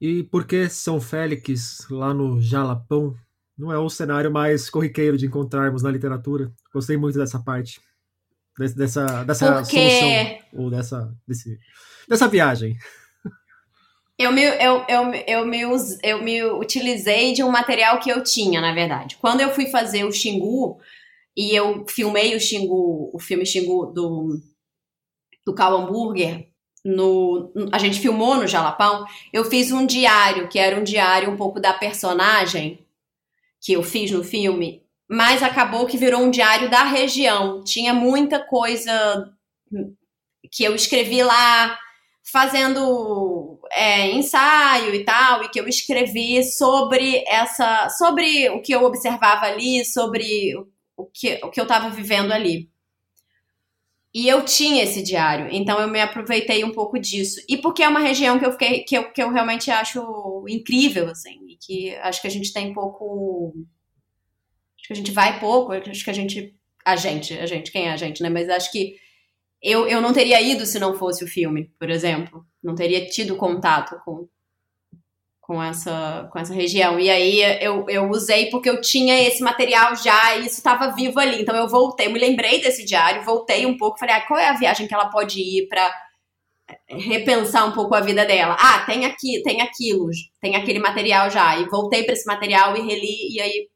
E 0.00 0.22
por 0.24 0.46
que 0.46 0.68
São 0.68 1.00
Félix, 1.00 1.86
lá 1.90 2.12
no 2.12 2.40
Jalapão, 2.40 3.14
não 3.56 3.72
é 3.72 3.78
o 3.78 3.88
cenário 3.88 4.30
mais 4.30 4.68
corriqueiro 4.68 5.16
de 5.16 5.26
encontrarmos 5.26 5.82
na 5.82 5.90
literatura? 5.90 6.52
Gostei 6.72 6.96
muito 6.96 7.18
dessa 7.18 7.38
parte. 7.38 7.80
Dessa, 8.58 9.24
dessa 9.24 9.60
Porque... 9.60 9.90
solução, 9.90 10.38
ou 10.54 10.70
dessa, 10.70 11.14
desse, 11.26 11.58
dessa 12.08 12.26
viagem. 12.26 12.76
Eu 14.18 14.32
me, 14.32 14.42
eu, 14.42 14.84
eu, 14.88 15.14
eu, 15.26 15.46
me, 15.46 15.62
eu 16.02 16.22
me 16.22 16.44
utilizei 16.44 17.32
de 17.34 17.42
um 17.42 17.50
material 17.50 17.98
que 18.00 18.10
eu 18.10 18.22
tinha, 18.22 18.60
na 18.60 18.72
verdade. 18.72 19.16
Quando 19.16 19.42
eu 19.42 19.50
fui 19.50 19.66
fazer 19.66 20.04
o 20.04 20.12
Xingu, 20.12 20.80
e 21.36 21.54
eu 21.54 21.84
filmei 21.86 22.34
o 22.34 22.40
Xingu, 22.40 23.10
o 23.12 23.18
filme 23.18 23.44
Xingu 23.44 23.92
do, 23.92 24.40
do 25.44 25.54
Cal 25.54 25.76
Hamburger, 25.76 26.48
no, 26.82 27.52
a 27.72 27.78
gente 27.78 28.00
filmou 28.00 28.36
no 28.36 28.46
Jalapão, 28.46 29.04
eu 29.32 29.44
fiz 29.44 29.70
um 29.70 29.84
diário, 29.84 30.48
que 30.48 30.58
era 30.58 30.78
um 30.78 30.84
diário 30.84 31.30
um 31.30 31.36
pouco 31.36 31.60
da 31.60 31.74
personagem 31.74 32.86
que 33.60 33.72
eu 33.72 33.82
fiz 33.82 34.10
no 34.10 34.22
filme, 34.22 34.82
mas 35.08 35.42
acabou 35.42 35.86
que 35.86 35.98
virou 35.98 36.22
um 36.22 36.30
diário 36.30 36.70
da 36.70 36.84
região. 36.84 37.62
Tinha 37.64 37.92
muita 37.92 38.38
coisa 38.38 39.32
que 40.50 40.64
eu 40.64 40.74
escrevi 40.74 41.22
lá, 41.22 41.76
fazendo 42.30 43.55
é, 43.72 44.10
ensaio 44.12 44.94
e 44.94 45.04
tal, 45.04 45.44
e 45.44 45.48
que 45.48 45.60
eu 45.60 45.68
escrevi 45.68 46.42
sobre 46.42 47.24
essa, 47.26 47.88
sobre 47.90 48.48
o 48.50 48.60
que 48.60 48.72
eu 48.72 48.84
observava 48.84 49.46
ali, 49.46 49.84
sobre 49.84 50.54
o 50.96 51.04
que, 51.06 51.40
o 51.42 51.50
que 51.50 51.60
eu 51.60 51.64
estava 51.64 51.90
vivendo 51.90 52.32
ali. 52.32 52.70
E 54.14 54.26
eu 54.28 54.44
tinha 54.46 54.82
esse 54.82 55.02
diário, 55.02 55.48
então 55.52 55.78
eu 55.78 55.88
me 55.88 56.00
aproveitei 56.00 56.64
um 56.64 56.72
pouco 56.72 56.98
disso. 56.98 57.38
E 57.46 57.56
porque 57.58 57.82
é 57.82 57.88
uma 57.88 58.00
região 58.00 58.38
que 58.38 58.46
eu 58.46 58.52
fiquei, 58.52 58.82
que 58.82 58.96
eu, 58.96 59.12
que 59.12 59.22
eu 59.22 59.30
realmente 59.30 59.70
acho 59.70 60.44
incrível, 60.48 61.10
assim, 61.10 61.38
e 61.48 61.56
que 61.58 61.94
acho 61.96 62.22
que 62.22 62.26
a 62.26 62.30
gente 62.30 62.50
tem 62.50 62.72
pouco. 62.72 63.52
Acho 64.78 64.86
que 64.86 64.92
a 64.94 64.96
gente 64.96 65.12
vai 65.12 65.38
pouco, 65.38 65.72
acho 65.72 66.02
que 66.02 66.10
a 66.10 66.14
gente. 66.14 66.54
A 66.82 66.96
gente, 66.96 67.34
a 67.34 67.44
gente, 67.44 67.70
quem 67.70 67.88
é 67.88 67.92
a 67.92 67.96
gente, 67.96 68.22
né? 68.22 68.30
Mas 68.30 68.48
acho 68.48 68.72
que 68.72 68.96
eu, 69.62 69.86
eu 69.86 70.00
não 70.00 70.12
teria 70.12 70.40
ido 70.40 70.64
se 70.64 70.78
não 70.78 70.96
fosse 70.96 71.24
o 71.24 71.28
filme, 71.28 71.70
por 71.78 71.90
exemplo. 71.90 72.46
Não 72.66 72.74
teria 72.74 73.06
tido 73.06 73.36
contato 73.36 73.96
com, 74.04 74.26
com 75.40 75.62
essa, 75.62 76.28
com 76.32 76.38
essa 76.40 76.52
região. 76.52 76.98
E 76.98 77.08
aí 77.08 77.40
eu, 77.62 77.88
eu 77.88 78.10
usei 78.10 78.50
porque 78.50 78.68
eu 78.68 78.80
tinha 78.80 79.16
esse 79.22 79.40
material 79.40 79.94
já 79.94 80.36
e 80.36 80.46
isso 80.46 80.56
estava 80.56 80.90
vivo 80.90 81.20
ali. 81.20 81.40
Então 81.40 81.54
eu 81.54 81.68
voltei, 81.68 82.08
me 82.08 82.18
lembrei 82.18 82.60
desse 82.60 82.84
diário, 82.84 83.24
voltei 83.24 83.64
um 83.64 83.76
pouco, 83.76 84.00
falei, 84.00 84.16
ah, 84.16 84.26
qual 84.26 84.40
é 84.40 84.48
a 84.48 84.58
viagem 84.58 84.88
que 84.88 84.94
ela 84.94 85.08
pode 85.08 85.40
ir 85.40 85.68
para 85.68 85.88
repensar 86.88 87.64
um 87.68 87.72
pouco 87.72 87.94
a 87.94 88.00
vida 88.00 88.26
dela? 88.26 88.56
Ah, 88.58 88.84
tem 88.84 89.06
aqui, 89.06 89.40
tem 89.44 89.60
aquilo, 89.60 90.10
tem 90.40 90.56
aquele 90.56 90.80
material 90.80 91.30
já. 91.30 91.56
E 91.60 91.68
voltei 91.68 92.02
para 92.02 92.14
esse 92.14 92.26
material 92.26 92.76
e 92.76 92.80
reli 92.80 93.32
e 93.32 93.40
aí 93.40 93.68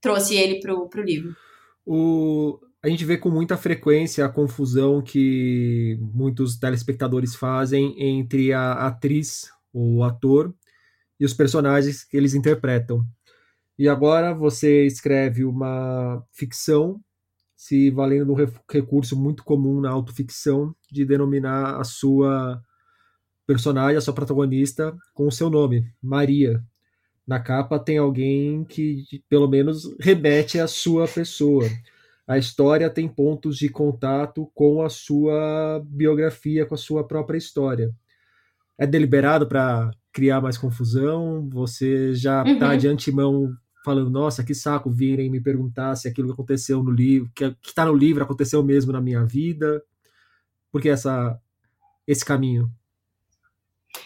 trouxe 0.00 0.34
ele 0.34 0.58
pro, 0.58 0.88
pro 0.88 1.02
livro. 1.02 1.36
O, 1.84 2.58
a 2.82 2.88
gente 2.88 3.04
vê 3.04 3.16
com 3.16 3.30
muita 3.30 3.56
frequência 3.56 4.24
a 4.24 4.28
confusão 4.28 5.00
que 5.00 5.96
muitos 6.00 6.56
telespectadores 6.56 7.34
fazem 7.34 7.94
entre 7.96 8.52
a 8.52 8.72
atriz 8.88 9.50
ou 9.72 9.98
o 9.98 10.04
ator 10.04 10.52
e 11.18 11.24
os 11.24 11.32
personagens 11.32 12.02
que 12.02 12.16
eles 12.16 12.34
interpretam. 12.34 13.06
E 13.78 13.88
agora 13.88 14.34
você 14.34 14.84
escreve 14.84 15.44
uma 15.44 16.24
ficção, 16.32 17.00
se 17.56 17.88
valendo 17.90 18.32
um 18.32 18.36
recurso 18.68 19.16
muito 19.16 19.44
comum 19.44 19.80
na 19.80 19.90
autoficção, 19.90 20.74
de 20.90 21.04
denominar 21.04 21.80
a 21.80 21.84
sua 21.84 22.60
personagem, 23.46 23.96
a 23.96 24.00
sua 24.00 24.12
protagonista, 24.12 24.96
com 25.14 25.28
o 25.28 25.32
seu 25.32 25.48
nome, 25.48 25.86
Maria. 26.02 26.60
Na 27.24 27.38
capa 27.38 27.78
tem 27.78 27.98
alguém 27.98 28.64
que, 28.64 29.22
pelo 29.28 29.48
menos, 29.48 29.94
remete 30.00 30.58
à 30.58 30.66
sua 30.66 31.06
pessoa. 31.06 31.64
A 32.32 32.38
história 32.38 32.88
tem 32.88 33.06
pontos 33.06 33.58
de 33.58 33.68
contato 33.68 34.50
com 34.54 34.82
a 34.82 34.88
sua 34.88 35.82
biografia, 35.84 36.64
com 36.64 36.74
a 36.74 36.78
sua 36.78 37.06
própria 37.06 37.36
história. 37.36 37.94
É 38.78 38.86
deliberado 38.86 39.46
para 39.46 39.90
criar 40.10 40.40
mais 40.40 40.56
confusão? 40.56 41.46
Você 41.52 42.14
já 42.14 42.42
está 42.42 42.70
uhum. 42.70 42.78
de 42.78 42.88
antemão 42.88 43.52
falando, 43.84 44.08
nossa, 44.08 44.42
que 44.42 44.54
saco 44.54 44.90
virem 44.90 45.28
me 45.28 45.42
perguntar 45.42 45.94
se 45.94 46.08
aquilo 46.08 46.28
que 46.28 46.32
aconteceu 46.32 46.82
no 46.82 46.90
livro, 46.90 47.30
que 47.34 47.54
está 47.62 47.84
no 47.84 47.92
livro 47.94 48.24
aconteceu 48.24 48.62
mesmo 48.62 48.92
na 48.92 49.00
minha 49.02 49.26
vida? 49.26 49.82
Por 50.70 50.80
que 50.80 50.88
essa, 50.88 51.38
esse 52.06 52.24
caminho? 52.24 52.70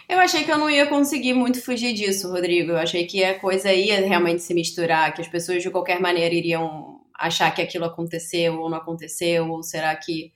Eu 0.09 0.19
achei 0.19 0.43
que 0.43 0.51
eu 0.51 0.59
não 0.59 0.69
ia 0.69 0.89
conseguir 0.89 1.33
muito 1.33 1.63
fugir 1.63 1.95
disso, 1.95 2.29
Rodrigo. 2.29 2.73
Eu 2.73 2.79
achei 2.79 3.07
que 3.07 3.23
a 3.23 3.39
coisa 3.39 3.73
ia 3.73 4.01
realmente 4.01 4.43
se 4.43 4.53
misturar, 4.53 5.15
que 5.15 5.21
as 5.21 5.29
pessoas 5.29 5.63
de 5.63 5.71
qualquer 5.71 6.01
maneira 6.01 6.35
iriam 6.35 6.96
achar 7.19 7.55
que 7.55 7.63
aquilo 7.63 7.85
aconteceu 7.85 8.61
ou 8.61 8.71
não 8.71 8.79
aconteceu, 8.79 9.51
ou 9.51 9.63
será 9.63 9.95
que 9.97 10.33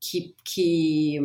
que, 0.00 0.34
que 0.44 1.18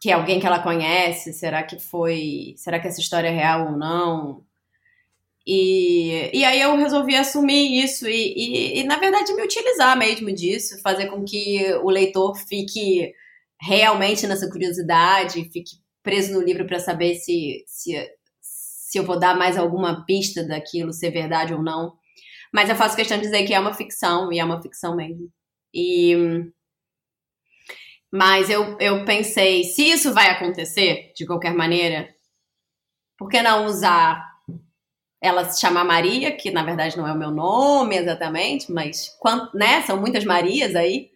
que 0.00 0.10
é 0.10 0.12
alguém 0.14 0.38
que 0.38 0.46
ela 0.46 0.62
conhece? 0.62 1.32
Será 1.32 1.62
que 1.62 1.78
foi. 1.78 2.54
Será 2.56 2.78
que 2.78 2.86
essa 2.88 3.00
história 3.00 3.28
é 3.28 3.32
real 3.32 3.72
ou 3.72 3.78
não? 3.78 4.44
E, 5.46 6.30
e 6.32 6.44
aí 6.44 6.60
eu 6.60 6.76
resolvi 6.76 7.16
assumir 7.16 7.82
isso 7.82 8.06
e, 8.06 8.34
e, 8.36 8.80
e, 8.80 8.84
na 8.84 8.98
verdade, 8.98 9.32
me 9.34 9.42
utilizar 9.42 9.96
mesmo 9.98 10.30
disso, 10.30 10.80
fazer 10.82 11.06
com 11.06 11.24
que 11.24 11.72
o 11.82 11.88
leitor 11.88 12.36
fique 12.36 13.14
realmente 13.60 14.26
nessa 14.26 14.48
curiosidade, 14.50 15.48
fique 15.50 15.78
preso 16.02 16.34
no 16.34 16.42
livro 16.42 16.66
para 16.66 16.78
saber 16.78 17.14
se, 17.14 17.64
se, 17.66 17.92
se 18.42 18.98
eu 18.98 19.04
vou 19.04 19.18
dar 19.18 19.36
mais 19.36 19.56
alguma 19.56 20.04
pista 20.04 20.44
daquilo, 20.46 20.92
ser 20.92 21.10
verdade 21.10 21.54
ou 21.54 21.62
não. 21.62 21.96
Mas 22.52 22.68
eu 22.68 22.76
faço 22.76 22.96
questão 22.96 23.18
de 23.18 23.24
dizer 23.24 23.46
que 23.46 23.54
é 23.54 23.60
uma 23.60 23.74
ficção, 23.74 24.32
e 24.32 24.38
é 24.38 24.44
uma 24.44 24.62
ficção 24.62 24.96
mesmo. 24.96 25.30
E 25.72 26.50
mas 28.10 28.48
eu, 28.48 28.76
eu 28.80 29.04
pensei, 29.04 29.64
se 29.64 29.90
isso 29.90 30.14
vai 30.14 30.30
acontecer 30.30 31.12
de 31.14 31.26
qualquer 31.26 31.52
maneira, 31.54 32.08
por 33.18 33.28
que 33.28 33.42
não 33.42 33.66
usar 33.66 34.26
ela 35.20 35.44
se 35.44 35.60
chamar 35.60 35.84
Maria, 35.84 36.34
que 36.34 36.50
na 36.50 36.62
verdade 36.62 36.96
não 36.96 37.06
é 37.06 37.12
o 37.12 37.18
meu 37.18 37.30
nome 37.30 37.96
exatamente, 37.96 38.70
mas 38.72 39.16
né, 39.52 39.82
são 39.82 40.00
muitas 40.00 40.24
Marias 40.24 40.74
aí 40.76 41.10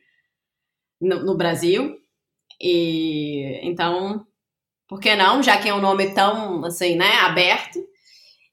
no, 1.00 1.24
no 1.24 1.36
Brasil. 1.36 1.96
E 2.60 3.60
então, 3.62 4.26
por 4.88 5.00
que 5.00 5.14
não, 5.16 5.42
já 5.42 5.56
que 5.60 5.68
é 5.68 5.74
um 5.74 5.80
nome 5.80 6.14
tão 6.14 6.64
assim, 6.64 6.96
né, 6.96 7.12
aberto? 7.20 7.78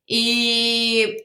E 0.07 1.17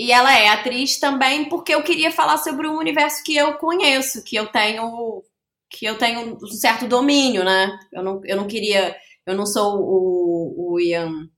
e 0.00 0.12
ela 0.12 0.34
é 0.34 0.48
atriz 0.48 0.98
também 0.98 1.46
porque 1.46 1.74
eu 1.74 1.82
queria 1.82 2.10
falar 2.10 2.38
sobre 2.38 2.66
um 2.66 2.78
universo 2.78 3.22
que 3.22 3.36
eu 3.36 3.52
conheço, 3.58 4.24
que 4.24 4.34
eu 4.34 4.46
tenho 4.46 5.22
que 5.68 5.84
eu 5.84 5.98
tenho 5.98 6.38
um 6.42 6.46
certo 6.46 6.88
domínio, 6.88 7.44
né? 7.44 7.68
Eu 7.92 8.02
não, 8.02 8.20
eu 8.24 8.36
não 8.36 8.46
queria. 8.46 8.96
Eu 9.26 9.36
não 9.36 9.44
sou 9.44 9.78
o, 9.78 10.72
o 10.72 10.80
Ian 10.80 11.28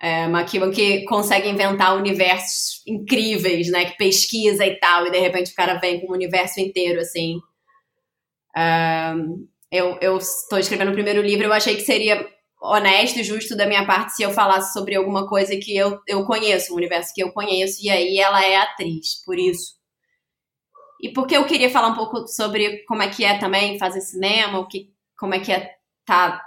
é, 0.00 0.24
McEwan 0.24 0.70
que 0.70 1.04
consegue 1.04 1.46
inventar 1.46 1.94
universos 1.94 2.82
incríveis, 2.86 3.70
né? 3.70 3.84
Que 3.84 3.98
pesquisa 3.98 4.64
e 4.64 4.78
tal, 4.80 5.06
e 5.06 5.10
de 5.10 5.18
repente 5.18 5.52
o 5.52 5.54
cara 5.54 5.74
vem 5.74 6.00
com 6.00 6.10
o 6.10 6.14
universo 6.14 6.60
inteiro, 6.60 6.98
assim. 7.00 7.38
Um, 8.56 9.46
eu 9.70 10.16
estou 10.16 10.58
escrevendo 10.58 10.88
o 10.88 10.94
primeiro 10.94 11.20
livro, 11.20 11.44
eu 11.44 11.52
achei 11.52 11.76
que 11.76 11.82
seria 11.82 12.26
honesto 12.60 13.18
e 13.18 13.24
justo 13.24 13.56
da 13.56 13.66
minha 13.66 13.86
parte 13.86 14.14
se 14.14 14.22
eu 14.22 14.30
falasse 14.30 14.72
sobre 14.72 14.96
alguma 14.96 15.28
coisa 15.28 15.56
que 15.56 15.76
eu, 15.76 16.00
eu 16.06 16.24
conheço, 16.24 16.72
um 16.72 16.76
universo 16.76 17.12
que 17.14 17.22
eu 17.22 17.32
conheço, 17.32 17.78
e 17.82 17.90
aí 17.90 18.18
ela 18.18 18.44
é 18.44 18.56
atriz, 18.56 19.22
por 19.24 19.38
isso. 19.38 19.78
E 21.00 21.12
porque 21.12 21.36
eu 21.36 21.46
queria 21.46 21.70
falar 21.70 21.88
um 21.88 21.94
pouco 21.94 22.26
sobre 22.26 22.84
como 22.84 23.02
é 23.02 23.08
que 23.08 23.24
é 23.24 23.38
também 23.38 23.78
fazer 23.78 24.00
cinema, 24.00 24.58
o 24.58 24.66
que, 24.66 24.92
como 25.16 25.34
é 25.34 25.40
que 25.40 25.52
é 25.52 25.76
tá 26.04 26.42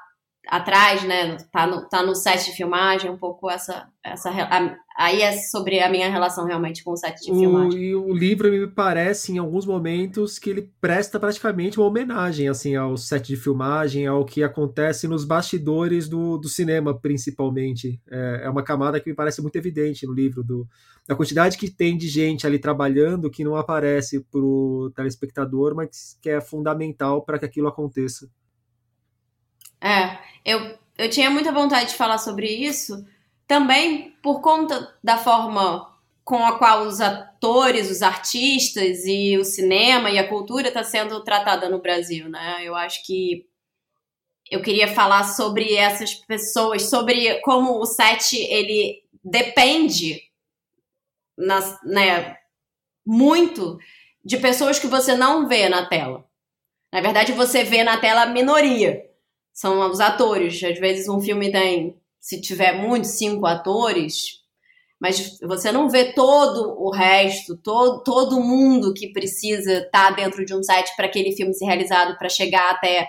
atrás, 0.51 1.01
né? 1.05 1.37
Tá 1.49 1.65
no, 1.65 1.87
tá 1.87 2.03
no 2.03 2.13
set 2.13 2.43
de 2.43 2.51
filmagem, 2.51 3.09
um 3.09 3.17
pouco 3.17 3.49
essa. 3.49 3.87
essa 4.03 4.29
a, 4.29 4.75
aí 4.97 5.21
é 5.21 5.31
sobre 5.31 5.79
a 5.79 5.89
minha 5.89 6.09
relação 6.09 6.45
realmente 6.45 6.83
com 6.83 6.91
o 6.91 6.97
set 6.97 7.21
de 7.21 7.31
o, 7.31 7.39
filmagem. 7.39 7.81
E 7.81 7.95
o 7.95 8.13
livro 8.13 8.51
me 8.51 8.67
parece, 8.67 9.31
em 9.31 9.37
alguns 9.37 9.65
momentos, 9.65 10.37
que 10.37 10.49
ele 10.49 10.69
presta 10.81 11.17
praticamente 11.17 11.79
uma 11.79 11.87
homenagem 11.87 12.49
assim, 12.49 12.75
ao 12.75 12.97
set 12.97 13.27
de 13.27 13.37
filmagem, 13.37 14.05
ao 14.05 14.25
que 14.25 14.43
acontece 14.43 15.07
nos 15.07 15.23
bastidores 15.23 16.09
do, 16.09 16.37
do 16.37 16.49
cinema, 16.49 16.99
principalmente. 16.99 17.97
É, 18.11 18.41
é 18.43 18.49
uma 18.49 18.61
camada 18.61 18.99
que 18.99 19.09
me 19.09 19.15
parece 19.15 19.41
muito 19.41 19.55
evidente 19.55 20.05
no 20.05 20.11
livro, 20.11 20.43
do, 20.43 20.67
da 21.07 21.15
quantidade 21.15 21.57
que 21.57 21.71
tem 21.71 21.97
de 21.97 22.09
gente 22.09 22.45
ali 22.45 22.59
trabalhando 22.59 23.31
que 23.31 23.45
não 23.45 23.55
aparece 23.55 24.19
para 24.29 24.41
o 24.41 24.91
telespectador, 24.93 25.73
mas 25.73 26.17
que 26.21 26.29
é 26.29 26.41
fundamental 26.41 27.23
para 27.23 27.39
que 27.39 27.45
aquilo 27.45 27.69
aconteça. 27.69 28.27
É, 29.81 30.17
eu, 30.45 30.77
eu 30.97 31.09
tinha 31.09 31.29
muita 31.29 31.51
vontade 31.51 31.89
de 31.89 31.95
falar 31.95 32.17
sobre 32.17 32.47
isso, 32.47 33.05
também 33.47 34.11
por 34.21 34.41
conta 34.41 34.95
da 35.03 35.17
forma 35.17 35.91
com 36.23 36.45
a 36.45 36.57
qual 36.57 36.83
os 36.83 37.01
atores, 37.01 37.89
os 37.89 38.01
artistas 38.01 39.05
e 39.05 39.37
o 39.37 39.43
cinema 39.43 40.09
e 40.09 40.19
a 40.19 40.27
cultura 40.27 40.67
está 40.67 40.83
sendo 40.83 41.23
tratada 41.23 41.67
no 41.67 41.81
Brasil, 41.81 42.29
né? 42.29 42.59
Eu 42.63 42.75
acho 42.75 43.03
que 43.05 43.45
eu 44.49 44.61
queria 44.61 44.87
falar 44.87 45.23
sobre 45.23 45.75
essas 45.75 46.13
pessoas, 46.13 46.89
sobre 46.89 47.39
como 47.41 47.79
o 47.79 47.85
set 47.85 48.37
ele 48.37 49.01
depende 49.23 50.21
nas, 51.37 51.79
né, 51.83 52.37
muito 53.05 53.77
de 54.23 54.37
pessoas 54.37 54.77
que 54.77 54.87
você 54.87 55.15
não 55.15 55.47
vê 55.47 55.67
na 55.69 55.85
tela. 55.87 56.25
Na 56.93 57.01
verdade, 57.01 57.31
você 57.31 57.63
vê 57.63 57.83
na 57.83 57.97
tela 57.97 58.23
a 58.23 58.27
minoria 58.27 59.10
são 59.61 59.91
os 59.91 59.99
atores. 59.99 60.61
Às 60.63 60.79
vezes 60.79 61.07
um 61.07 61.21
filme 61.21 61.51
tem, 61.51 61.95
se 62.19 62.41
tiver 62.41 62.73
muitos, 62.73 63.11
cinco 63.11 63.45
atores, 63.45 64.41
mas 64.99 65.37
você 65.39 65.71
não 65.71 65.87
vê 65.87 66.13
todo 66.13 66.75
o 66.79 66.89
resto, 66.91 67.55
todo, 67.57 68.01
todo 68.03 68.41
mundo 68.41 68.91
que 68.91 69.13
precisa 69.13 69.73
estar 69.73 70.09
tá 70.09 70.11
dentro 70.11 70.43
de 70.43 70.55
um 70.55 70.63
set 70.63 70.95
para 70.95 71.05
aquele 71.05 71.31
filme 71.33 71.53
ser 71.53 71.65
realizado, 71.65 72.17
para 72.17 72.27
chegar 72.27 72.71
até, 72.71 73.07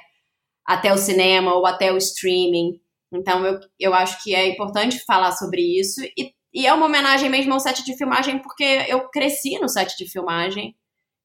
até 0.66 0.92
o 0.92 0.98
cinema 0.98 1.54
ou 1.54 1.64
até 1.64 1.90
o 1.90 1.96
streaming. 1.96 2.78
Então 3.10 3.46
eu, 3.46 3.58
eu 3.80 3.94
acho 3.94 4.22
que 4.22 4.34
é 4.34 4.46
importante 4.46 5.02
falar 5.06 5.32
sobre 5.32 5.62
isso. 5.62 6.02
E, 6.18 6.34
e 6.52 6.66
é 6.66 6.72
uma 6.74 6.84
homenagem 6.84 7.30
mesmo 7.30 7.54
ao 7.54 7.60
set 7.60 7.82
de 7.82 7.96
filmagem, 7.96 8.42
porque 8.42 8.84
eu 8.88 9.08
cresci 9.08 9.58
no 9.58 9.70
set 9.70 9.96
de 9.96 10.06
filmagem. 10.06 10.76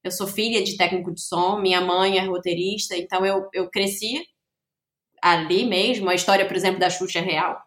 Eu 0.06 0.12
sou 0.12 0.26
filha 0.26 0.64
de 0.64 0.78
técnico 0.78 1.14
de 1.14 1.22
som, 1.22 1.60
minha 1.60 1.82
mãe 1.82 2.18
é 2.18 2.22
roteirista, 2.22 2.96
então 2.96 3.26
eu, 3.26 3.50
eu 3.54 3.70
cresci 3.70 4.22
ali 5.22 5.66
mesmo. 5.66 6.10
A 6.10 6.16
história, 6.16 6.46
por 6.46 6.56
exemplo, 6.56 6.80
da 6.80 6.90
Xuxa 6.90 7.22
real. 7.22 7.62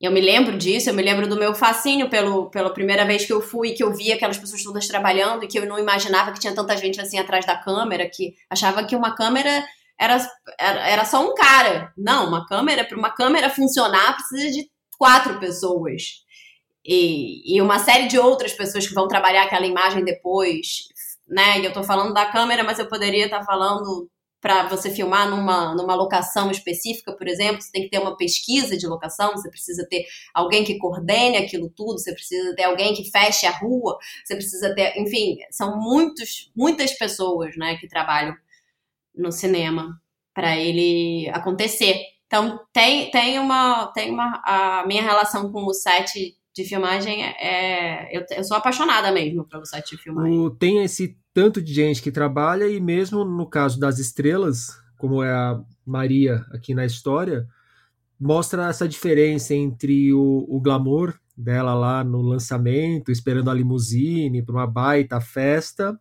Eu 0.00 0.12
me 0.12 0.20
lembro 0.20 0.56
disso, 0.56 0.88
eu 0.88 0.94
me 0.94 1.02
lembro 1.02 1.26
do 1.26 1.36
meu 1.36 1.52
fascínio 1.54 2.08
pelo, 2.08 2.48
pela 2.50 2.72
primeira 2.72 3.04
vez 3.04 3.26
que 3.26 3.32
eu 3.32 3.40
fui, 3.40 3.72
que 3.72 3.82
eu 3.82 3.92
vi 3.92 4.12
aquelas 4.12 4.38
pessoas 4.38 4.62
todas 4.62 4.86
trabalhando 4.86 5.42
e 5.42 5.48
que 5.48 5.58
eu 5.58 5.66
não 5.66 5.76
imaginava 5.76 6.30
que 6.30 6.38
tinha 6.38 6.54
tanta 6.54 6.76
gente 6.76 7.00
assim 7.00 7.18
atrás 7.18 7.44
da 7.44 7.56
câmera, 7.56 8.08
que 8.08 8.34
achava 8.48 8.84
que 8.84 8.94
uma 8.94 9.16
câmera 9.16 9.66
era, 9.98 10.16
era, 10.56 10.88
era 10.88 11.04
só 11.04 11.28
um 11.28 11.34
cara. 11.34 11.92
Não, 11.96 12.28
uma 12.28 12.46
câmera, 12.46 12.84
para 12.84 12.96
uma 12.96 13.10
câmera 13.10 13.50
funcionar, 13.50 14.14
precisa 14.14 14.52
de 14.52 14.70
quatro 14.96 15.40
pessoas. 15.40 16.22
E, 16.84 17.56
e 17.56 17.60
uma 17.60 17.80
série 17.80 18.06
de 18.06 18.18
outras 18.18 18.52
pessoas 18.52 18.86
que 18.86 18.94
vão 18.94 19.08
trabalhar 19.08 19.42
aquela 19.42 19.66
imagem 19.66 20.04
depois, 20.04 20.84
né? 21.26 21.58
E 21.58 21.64
eu 21.64 21.72
tô 21.72 21.82
falando 21.82 22.14
da 22.14 22.26
câmera, 22.26 22.62
mas 22.62 22.78
eu 22.78 22.88
poderia 22.88 23.24
estar 23.24 23.40
tá 23.40 23.44
falando 23.44 24.08
para 24.40 24.68
você 24.68 24.90
filmar 24.90 25.28
numa, 25.28 25.74
numa 25.74 25.94
locação 25.94 26.50
específica, 26.50 27.12
por 27.12 27.26
exemplo, 27.26 27.60
você 27.60 27.72
tem 27.72 27.82
que 27.82 27.90
ter 27.90 27.98
uma 27.98 28.16
pesquisa 28.16 28.76
de 28.76 28.86
locação, 28.86 29.32
você 29.32 29.50
precisa 29.50 29.86
ter 29.88 30.06
alguém 30.32 30.64
que 30.64 30.78
coordene 30.78 31.36
aquilo 31.36 31.68
tudo, 31.70 31.98
você 31.98 32.12
precisa 32.12 32.54
ter 32.54 32.64
alguém 32.64 32.94
que 32.94 33.10
feche 33.10 33.46
a 33.46 33.50
rua, 33.50 33.98
você 34.24 34.36
precisa 34.36 34.74
ter, 34.74 34.96
enfim, 34.96 35.38
são 35.50 35.76
muitos, 35.78 36.52
muitas 36.54 36.92
pessoas, 36.92 37.56
né, 37.56 37.76
que 37.76 37.88
trabalham 37.88 38.36
no 39.14 39.32
cinema 39.32 40.00
para 40.32 40.56
ele 40.56 41.28
acontecer. 41.30 42.00
Então 42.26 42.60
tem, 42.72 43.10
tem 43.10 43.38
uma 43.38 43.86
tem 43.88 44.10
uma 44.10 44.40
a 44.44 44.86
minha 44.86 45.02
relação 45.02 45.50
com 45.50 45.64
o 45.64 45.74
set 45.74 46.37
de 46.62 46.68
filmagem 46.68 47.22
é 47.22 48.08
eu, 48.16 48.24
eu 48.36 48.44
sou 48.44 48.56
apaixonada 48.56 49.12
mesmo 49.12 49.44
pelo 49.44 49.64
set 49.64 49.96
de 49.96 50.02
filmagem. 50.02 50.38
O, 50.38 50.50
tem 50.50 50.82
esse 50.82 51.16
tanto 51.32 51.62
de 51.62 51.72
gente 51.72 52.02
que 52.02 52.10
trabalha 52.10 52.68
e 52.68 52.80
mesmo 52.80 53.24
no 53.24 53.46
caso 53.46 53.78
das 53.78 53.98
estrelas, 53.98 54.70
como 54.98 55.22
é 55.22 55.30
a 55.30 55.60
Maria 55.86 56.44
aqui 56.52 56.74
na 56.74 56.84
história, 56.84 57.46
mostra 58.20 58.68
essa 58.68 58.88
diferença 58.88 59.54
entre 59.54 60.12
o, 60.12 60.44
o 60.48 60.60
glamour 60.60 61.14
dela 61.36 61.72
lá 61.74 62.02
no 62.02 62.20
lançamento, 62.20 63.12
esperando 63.12 63.50
a 63.50 63.54
limusine 63.54 64.42
para 64.42 64.54
uma 64.54 64.66
baita 64.66 65.20
festa, 65.20 65.98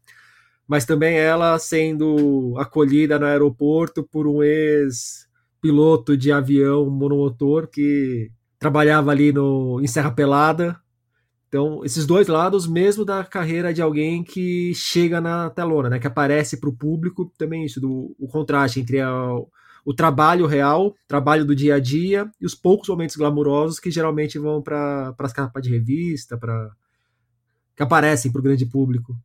mas 0.68 0.84
também 0.84 1.16
ela 1.16 1.58
sendo 1.60 2.56
acolhida 2.58 3.20
no 3.20 3.26
aeroporto 3.28 4.04
por 4.04 4.28
um 4.28 4.42
ex-piloto 4.42 6.18
de 6.18 6.32
avião 6.32 6.90
monomotor 6.90 7.68
que 7.68 8.32
trabalhava 8.60 9.12
ali 9.12 9.32
no, 9.32 9.80
em 9.82 9.88
Serra 9.88 10.12
Pelada. 10.12 10.80
Então, 11.48 11.84
esses 11.86 12.06
dois 12.06 12.28
lados, 12.28 12.68
mesmo 12.68 13.06
da 13.06 13.24
carreira 13.24 13.74
de 13.74 13.82
alguém 13.82 14.24
que 14.24 14.74
chega 14.76 15.22
na 15.22 15.50
telona, 15.50 15.90
né, 15.90 16.00
que 16.00 16.08
aparece 16.08 16.58
para 16.58 16.70
o 16.70 16.76
público, 16.76 17.32
também 17.38 17.64
isso, 17.64 17.80
do, 17.80 18.14
o 18.20 18.28
contraste 18.28 18.82
entre 18.82 19.00
a, 19.00 19.14
o 19.86 19.94
trabalho 19.94 20.46
real, 20.46 20.94
trabalho 21.08 21.46
do 21.46 21.56
dia 21.56 21.76
a 21.76 21.80
dia, 21.80 22.30
e 22.42 22.46
os 22.46 22.54
poucos 22.54 22.90
momentos 22.90 23.16
glamurosos 23.16 23.80
que 23.80 23.90
geralmente 23.90 24.38
vão 24.38 24.62
para 24.62 25.16
as 25.18 25.32
capas 25.32 25.64
de 25.64 25.70
revista, 25.70 26.38
para 26.38 26.70
que 27.74 27.84
aparecem 27.84 28.30
para 28.30 28.40
o 28.40 28.44
grande 28.44 28.66
público. 28.66 29.16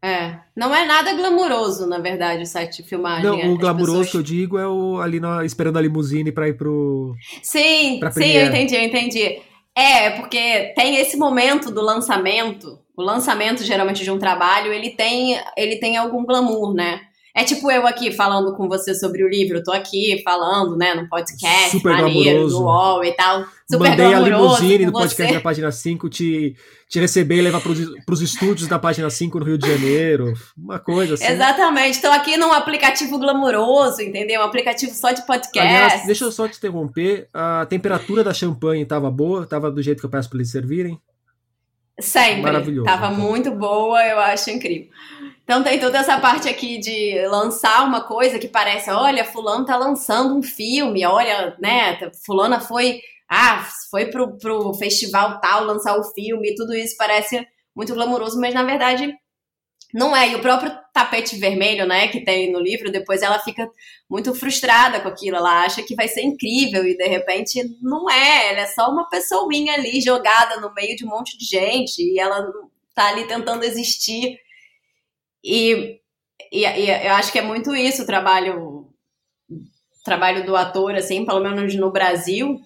É, 0.00 0.40
não 0.56 0.74
é 0.74 0.84
nada 0.84 1.14
glamuroso, 1.14 1.86
na 1.86 1.98
verdade, 1.98 2.42
o 2.42 2.46
site 2.46 2.82
de 2.82 2.88
filmagem. 2.88 3.24
Não, 3.24 3.54
o 3.54 3.58
glamuroso 3.58 3.98
pessoas... 3.98 4.10
que 4.10 4.16
eu 4.16 4.22
digo 4.22 4.58
é 4.58 4.68
o 4.68 5.00
ali 5.00 5.18
na, 5.18 5.44
esperando 5.44 5.78
a 5.78 5.80
limusine 5.80 6.30
para 6.30 6.48
ir 6.48 6.56
pro. 6.56 7.14
Sim, 7.42 8.00
sim, 8.12 8.32
eu 8.32 8.46
entendi, 8.48 8.74
eu 8.74 8.82
entendi. 8.82 9.38
É, 9.74 10.10
porque 10.10 10.72
tem 10.76 10.96
esse 10.96 11.16
momento 11.16 11.70
do 11.70 11.80
lançamento. 11.80 12.78
O 12.94 13.02
lançamento, 13.02 13.64
geralmente, 13.64 14.04
de 14.04 14.10
um 14.10 14.18
trabalho, 14.18 14.70
ele 14.72 14.90
tem, 14.90 15.40
ele 15.56 15.76
tem 15.76 15.96
algum 15.96 16.26
glamour, 16.26 16.74
né? 16.74 17.00
É 17.34 17.44
tipo 17.44 17.70
eu 17.70 17.86
aqui 17.86 18.12
falando 18.12 18.54
com 18.54 18.68
você 18.68 18.94
sobre 18.94 19.24
o 19.24 19.28
livro, 19.28 19.58
eu 19.58 19.64
tô 19.64 19.72
aqui 19.72 20.20
falando, 20.22 20.76
né, 20.76 20.94
no 20.94 21.08
podcast, 21.08 21.70
Super 21.70 22.02
maneiro, 22.02 22.46
no 22.46 22.64
UOL 22.64 23.02
e 23.02 23.12
tal. 23.12 23.46
Super 23.72 23.88
Mandei 23.90 24.12
a 24.12 24.20
limusine 24.20 24.86
no 24.86 24.92
podcast 24.92 25.32
da 25.32 25.40
página 25.40 25.72
5 25.72 26.08
te, 26.10 26.54
te 26.88 27.00
receber 27.00 27.36
e 27.36 27.40
levar 27.40 27.60
pros, 27.60 27.78
pros 28.04 28.20
estúdios 28.20 28.68
da 28.68 28.78
página 28.78 29.08
5 29.08 29.38
no 29.38 29.44
Rio 29.46 29.56
de 29.56 29.66
Janeiro. 29.66 30.34
Uma 30.56 30.78
coisa 30.78 31.14
assim. 31.14 31.24
Exatamente. 31.24 31.94
Estou 31.94 32.10
aqui 32.10 32.36
num 32.36 32.52
aplicativo 32.52 33.18
glamouroso, 33.18 34.02
entendeu? 34.02 34.42
Um 34.42 34.44
aplicativo 34.44 34.92
só 34.92 35.12
de 35.12 35.26
podcast. 35.26 35.68
Aliás, 35.68 36.06
deixa 36.06 36.24
eu 36.24 36.32
só 36.32 36.46
te 36.46 36.58
interromper. 36.58 37.28
A 37.32 37.64
temperatura 37.66 38.22
da 38.22 38.34
champanhe 38.34 38.82
estava 38.82 39.10
boa? 39.10 39.44
Estava 39.44 39.70
do 39.70 39.82
jeito 39.82 40.00
que 40.00 40.06
eu 40.06 40.10
peço 40.10 40.28
para 40.28 40.38
eles 40.38 40.50
servirem? 40.50 41.00
Sempre. 41.98 42.42
Maravilhoso. 42.42 42.84
Tava 42.84 43.06
então. 43.06 43.18
muito 43.18 43.50
boa, 43.52 44.04
eu 44.06 44.18
acho 44.18 44.50
incrível. 44.50 44.88
Então 45.44 45.62
tem 45.62 45.78
toda 45.78 45.98
essa 45.98 46.18
parte 46.18 46.48
aqui 46.48 46.78
de 46.78 47.26
lançar 47.26 47.84
uma 47.84 48.02
coisa 48.02 48.38
que 48.38 48.48
parece, 48.48 48.90
olha, 48.90 49.24
fulano 49.24 49.64
tá 49.64 49.76
lançando 49.76 50.36
um 50.36 50.42
filme, 50.42 51.04
olha, 51.04 51.56
né, 51.60 51.98
fulana 52.24 52.60
foi, 52.60 53.00
ah, 53.34 53.66
foi 53.90 54.10
pro, 54.10 54.36
pro 54.36 54.74
festival 54.74 55.40
tal 55.40 55.64
lançar 55.64 55.98
o 55.98 56.04
filme, 56.12 56.54
tudo 56.54 56.74
isso 56.74 56.94
parece 56.98 57.46
muito 57.74 57.94
glamouroso, 57.94 58.38
mas 58.38 58.52
na 58.52 58.62
verdade 58.62 59.10
não 59.94 60.14
é. 60.14 60.30
E 60.30 60.34
o 60.34 60.42
próprio 60.42 60.70
tapete 60.92 61.36
vermelho, 61.36 61.86
né, 61.86 62.08
que 62.08 62.22
tem 62.22 62.52
no 62.52 62.60
livro, 62.60 62.92
depois 62.92 63.22
ela 63.22 63.38
fica 63.38 63.66
muito 64.08 64.34
frustrada 64.34 65.00
com 65.00 65.08
aquilo, 65.08 65.38
ela 65.38 65.64
acha 65.64 65.82
que 65.82 65.94
vai 65.94 66.08
ser 66.08 66.20
incrível 66.22 66.86
e 66.86 66.94
de 66.94 67.06
repente 67.06 67.62
não 67.80 68.10
é, 68.10 68.50
ela 68.50 68.60
é 68.60 68.66
só 68.66 68.90
uma 68.90 69.08
pessoinha 69.08 69.72
ali 69.72 70.02
jogada 70.02 70.60
no 70.60 70.72
meio 70.74 70.94
de 70.94 71.06
um 71.06 71.08
monte 71.08 71.38
de 71.38 71.46
gente 71.46 72.02
e 72.02 72.18
ela 72.18 72.46
tá 72.94 73.08
ali 73.08 73.26
tentando 73.26 73.64
existir. 73.64 74.38
E, 75.42 76.00
e, 76.52 76.66
e, 76.66 77.06
eu 77.06 77.12
acho 77.14 77.32
que 77.32 77.38
é 77.38 77.42
muito 77.42 77.74
isso 77.74 78.02
o 78.02 78.06
trabalho, 78.06 78.88
trabalho 80.04 80.44
do 80.44 80.54
ator, 80.54 80.94
assim, 80.94 81.24
pelo 81.24 81.40
menos 81.40 81.74
no 81.74 81.90
Brasil, 81.90 82.60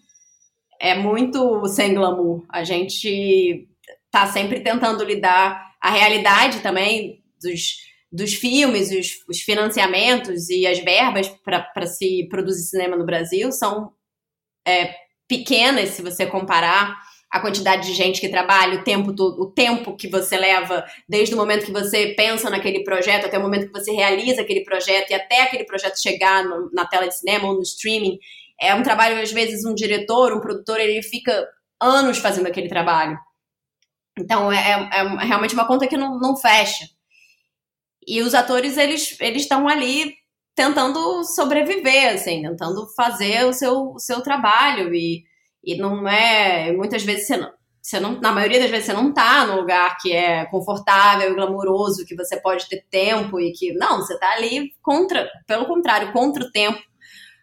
é 0.81 0.95
muito 0.95 1.67
sem 1.67 1.95
glamour. 1.95 2.45
A 2.49 2.65
gente 2.65 3.69
tá 4.11 4.27
sempre 4.27 4.61
tentando 4.61 5.05
lidar 5.05 5.75
a 5.81 5.91
realidade 5.91 6.61
também 6.61 7.23
dos, 7.41 7.77
dos 8.11 8.35
filmes, 8.35 8.91
os, 8.91 9.09
os 9.29 9.41
financiamentos 9.43 10.49
e 10.49 10.67
as 10.67 10.79
verbas 10.79 11.29
para 11.45 11.87
se 11.87 12.27
produzir 12.29 12.63
cinema 12.63 12.97
no 12.97 13.05
Brasil 13.05 13.53
são 13.53 13.93
é, 14.67 14.95
pequenas 15.29 15.91
se 15.91 16.03
você 16.03 16.27
comparar 16.27 16.97
a 17.31 17.41
quantidade 17.41 17.87
de 17.87 17.93
gente 17.93 18.21
que 18.21 18.29
trabalha, 18.29 18.79
o 18.79 18.85
tempo, 18.85 19.11
o 19.11 19.51
tempo 19.51 19.97
que 19.97 20.09
você 20.09 20.37
leva, 20.39 20.85
desde 21.09 21.35
o 21.35 21.37
momento 21.37 21.67
que 21.67 21.73
você 21.73 22.15
pensa 22.17 22.49
naquele 22.49 22.85
projeto 22.85 23.27
até 23.27 23.37
o 23.39 23.43
momento 23.43 23.67
que 23.67 23.73
você 23.73 23.93
realiza 23.93 24.43
aquele 24.43 24.63
projeto 24.65 25.11
e 25.11 25.15
até 25.15 25.43
aquele 25.43 25.65
projeto 25.65 26.01
chegar 26.01 26.45
no, 26.45 26.71
na 26.73 26.87
tela 26.87 27.07
de 27.07 27.17
cinema 27.17 27.49
ou 27.49 27.55
no 27.55 27.63
streaming. 27.63 28.19
É 28.61 28.75
um 28.75 28.83
trabalho, 28.83 29.21
às 29.21 29.33
vezes, 29.33 29.65
um 29.65 29.75
diretor, 29.75 30.33
um 30.33 30.41
produtor, 30.41 30.81
ele 30.81 31.03
fica 31.03 31.47
anos 31.81 32.19
fazendo 32.19 32.47
aquele 32.47 32.69
trabalho. 32.69 33.19
Então, 34.19 34.51
é, 34.51 34.57
é, 34.57 35.01
é 35.01 35.25
realmente 35.25 35.55
uma 35.55 35.67
conta 35.67 35.87
que 35.87 35.97
não, 35.97 36.19
não 36.19 36.37
fecha. 36.37 36.87
E 38.07 38.23
os 38.23 38.35
atores, 38.35 38.77
eles 38.77 39.19
estão 39.21 39.69
ali 39.69 40.15
tentando 40.55 41.23
sobreviver, 41.25 42.15
assim, 42.15 42.43
tentando 42.43 42.87
fazer 42.97 43.45
o 43.45 43.53
seu, 43.53 43.93
o 43.93 43.99
seu 43.99 44.23
trabalho 44.23 44.95
e 44.95 45.25
e 45.67 45.77
não 45.77 46.09
é. 46.09 46.73
Muitas 46.73 47.03
vezes 47.03 47.27
você 47.27 47.37
não, 47.37 47.53
você 47.83 47.99
não. 47.99 48.21
Na 48.21 48.31
maioria 48.31 48.61
das 48.61 48.71
vezes 48.71 48.87
você 48.87 48.93
não 48.93 49.13
tá 49.13 49.45
num 49.45 49.57
lugar 49.57 49.99
que 50.01 50.13
é 50.13 50.47
confortável 50.47 51.33
e 51.33 51.35
glamouroso, 51.35 52.07
que 52.07 52.15
você 52.15 52.41
pode 52.41 52.69
ter 52.69 52.87
tempo 52.89 53.41
e 53.41 53.53
que. 53.53 53.73
Não, 53.73 53.99
você 53.99 54.17
tá 54.17 54.31
ali 54.33 54.73
contra. 54.81 55.29
Pelo 55.47 55.67
contrário, 55.67 56.13
contra 56.13 56.45
o 56.45 56.53
tempo 56.53 56.81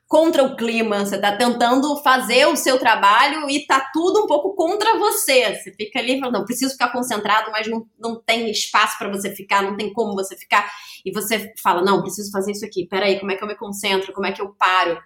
contra 0.07 0.43
o 0.43 0.55
clima, 0.55 1.05
você 1.05 1.17
tá 1.17 1.35
tentando 1.35 1.97
fazer 2.03 2.45
o 2.47 2.55
seu 2.55 2.77
trabalho 2.77 3.49
e 3.49 3.65
tá 3.65 3.89
tudo 3.91 4.23
um 4.23 4.27
pouco 4.27 4.55
contra 4.55 4.97
você. 4.97 5.55
Você 5.55 5.73
fica 5.73 5.99
ali 5.99 6.19
falando, 6.19 6.35
não, 6.35 6.45
preciso 6.45 6.73
ficar 6.73 6.91
concentrado, 6.91 7.51
mas 7.51 7.67
não, 7.67 7.88
não 7.99 8.21
tem 8.21 8.49
espaço 8.51 8.97
para 8.99 9.09
você 9.09 9.36
ficar, 9.36 9.63
não 9.63 9.75
tem 9.75 9.91
como 9.91 10.13
você 10.13 10.38
ficar. 10.38 10.69
E 11.03 11.11
você 11.11 11.51
fala, 11.61 11.82
não, 11.82 12.01
preciso 12.01 12.32
fazer 12.32 12.51
isso 12.51 12.65
aqui, 12.65 12.88
peraí, 12.88 13.19
como 13.19 13.32
é 13.32 13.36
que 13.36 13.43
eu 13.43 13.47
me 13.47 13.55
concentro, 13.55 14.13
como 14.13 14.28
é 14.28 14.32
que 14.32 14.41
eu 14.41 14.53
paro? 14.53 14.99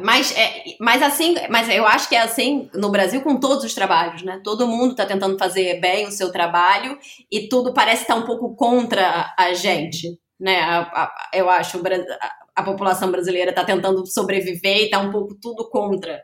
Mas, 0.00 0.36
é, 0.36 0.64
mas 0.80 1.02
assim, 1.02 1.34
mas 1.50 1.68
eu 1.68 1.86
acho 1.86 2.08
que 2.08 2.14
é 2.14 2.20
assim 2.20 2.70
no 2.74 2.90
Brasil 2.90 3.20
com 3.20 3.38
todos 3.38 3.64
os 3.64 3.74
trabalhos, 3.74 4.22
né? 4.22 4.40
Todo 4.44 4.66
mundo 4.66 4.92
está 4.92 5.04
tentando 5.04 5.38
fazer 5.38 5.80
bem 5.80 6.06
o 6.06 6.12
seu 6.12 6.30
trabalho 6.30 6.98
e 7.30 7.48
tudo 7.48 7.72
parece 7.74 8.02
estar 8.02 8.14
tá 8.14 8.20
um 8.20 8.26
pouco 8.26 8.54
contra 8.54 9.34
a 9.36 9.52
gente, 9.54 10.18
né? 10.38 10.88
Eu 11.32 11.50
acho 11.50 11.80
a, 12.58 12.62
população 12.62 13.10
brasileira 13.10 13.50
está 13.50 13.64
tentando 13.64 14.06
sobreviver 14.06 14.78
e 14.78 14.84
está 14.84 14.98
um 14.98 15.10
pouco 15.10 15.36
tudo 15.40 15.68
contra 15.68 16.22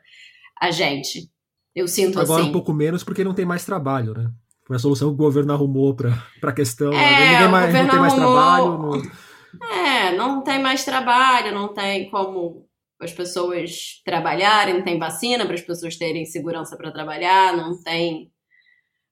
a 0.60 0.70
gente. 0.70 1.28
Eu 1.74 1.88
sinto 1.88 2.20
Agora 2.20 2.42
assim. 2.42 2.50
um 2.50 2.52
pouco 2.52 2.72
menos 2.72 3.02
porque 3.02 3.24
não 3.24 3.34
tem 3.34 3.44
mais 3.44 3.64
trabalho, 3.64 4.14
né? 4.14 4.30
Foi 4.66 4.76
a 4.76 4.78
solução 4.78 5.08
que 5.08 5.14
o 5.14 5.24
governo 5.24 5.52
arrumou 5.52 5.94
para 5.94 6.14
a 6.42 6.52
questão. 6.52 6.92
É, 6.92 7.32
Ninguém 7.32 7.48
mais, 7.48 7.74
não 7.74 7.88
tem 7.88 7.98
mais 7.98 8.12
arrumou... 8.14 8.32
trabalho. 8.32 8.78
Não... 8.78 9.34
É, 9.70 10.16
não 10.16 10.42
tem 10.42 10.60
mais 10.60 10.84
trabalho, 10.84 11.54
não 11.54 11.72
tem 11.72 12.10
como 12.10 12.66
as 13.00 13.12
pessoas 13.12 14.00
trabalharem, 14.04 14.74
não 14.74 14.82
tem 14.82 14.98
vacina 14.98 15.44
para 15.44 15.54
as 15.54 15.60
pessoas 15.60 15.96
terem 15.96 16.24
segurança 16.24 16.76
para 16.76 16.92
trabalhar, 16.92 17.56
não 17.56 17.80
tem. 17.82 18.30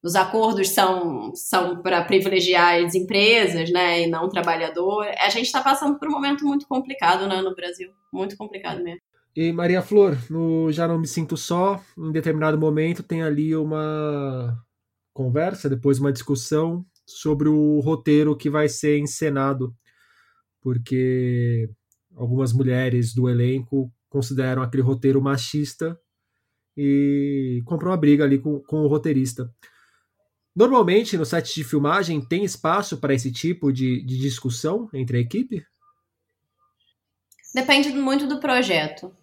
Os 0.03 0.16
acordos 0.16 0.70
são, 0.70 1.32
são 1.34 1.80
para 1.80 2.05
privilegiar 2.05 2.84
as 2.84 2.94
empresas, 2.94 3.70
né, 3.70 4.03
e 4.03 4.07
não 4.09 4.24
o 4.24 4.28
trabalhador. 4.28 5.07
A 5.18 5.28
gente 5.28 5.46
está 5.46 5.62
passando 5.62 5.98
por 5.98 6.09
um 6.09 6.11
momento 6.11 6.44
muito 6.44 6.66
complicado, 6.66 7.28
né, 7.28 7.40
no 7.40 7.55
Brasil, 7.55 7.90
muito 8.12 8.36
complicado 8.36 8.82
mesmo. 8.82 9.00
E 9.34 9.53
Maria 9.53 9.80
Flor, 9.80 10.18
no 10.28 10.70
Já 10.72 10.86
Não 10.86 10.98
Me 10.98 11.07
Sinto 11.07 11.36
Só, 11.36 11.80
em 11.96 12.12
determinado 12.12 12.59
momento 12.59 13.03
tem 13.03 13.22
ali 13.22 13.57
uma 13.57 14.59
conversa, 15.14 15.70
depois 15.70 15.98
uma 15.98 16.12
discussão 16.12 16.84
sobre 17.07 17.48
o 17.48 17.80
roteiro 17.80 18.36
que 18.36 18.50
vai 18.50 18.68
ser 18.68 18.98
encenado, 18.98 19.74
porque 20.61 21.70
algumas 22.14 22.53
mulheres 22.53 23.14
do 23.14 23.28
elenco 23.28 23.90
consideram 24.09 24.62
aquele 24.62 24.82
roteiro 24.82 25.22
machista 25.22 25.98
e 26.76 27.62
comprou 27.64 27.90
uma 27.90 27.96
briga 27.96 28.24
ali 28.24 28.38
com, 28.38 28.61
com 28.61 28.82
o 28.82 28.86
roteirista. 28.86 29.50
Normalmente, 30.55 31.16
no 31.16 31.24
set 31.24 31.55
de 31.55 31.64
filmagem, 31.64 32.20
tem 32.20 32.44
espaço 32.44 32.98
para 32.98 33.14
esse 33.14 33.32
tipo 33.32 33.72
de, 33.72 34.03
de 34.03 34.18
discussão 34.18 34.88
entre 34.92 35.16
a 35.16 35.20
equipe? 35.20 35.64
Depende 37.55 37.90
muito 37.90 38.26
do 38.26 38.38
projeto. 38.38 39.14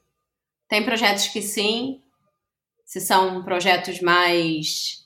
Tem 0.67 0.83
projetos 0.83 1.27
que 1.27 1.41
sim, 1.41 2.01
se 2.85 2.99
são 2.99 3.43
projetos 3.43 4.01
mais 4.01 5.05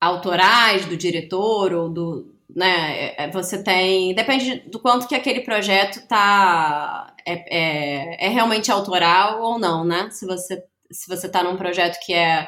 autorais 0.00 0.86
do 0.86 0.96
diretor 0.96 1.72
ou 1.72 1.88
do, 1.88 2.36
né, 2.48 3.30
você 3.30 3.62
tem, 3.62 4.14
depende 4.14 4.60
do 4.68 4.78
quanto 4.78 5.08
que 5.08 5.14
aquele 5.14 5.40
projeto 5.40 6.06
tá 6.06 7.14
é, 7.26 7.58
é, 7.58 8.26
é 8.26 8.28
realmente 8.28 8.70
autoral 8.70 9.40
ou 9.40 9.58
não, 9.58 9.84
né? 9.84 10.10
Se 10.10 10.26
você 10.26 10.62
se 10.90 11.08
você 11.08 11.28
tá 11.28 11.42
num 11.42 11.56
projeto 11.56 11.98
que 12.04 12.12
é 12.12 12.46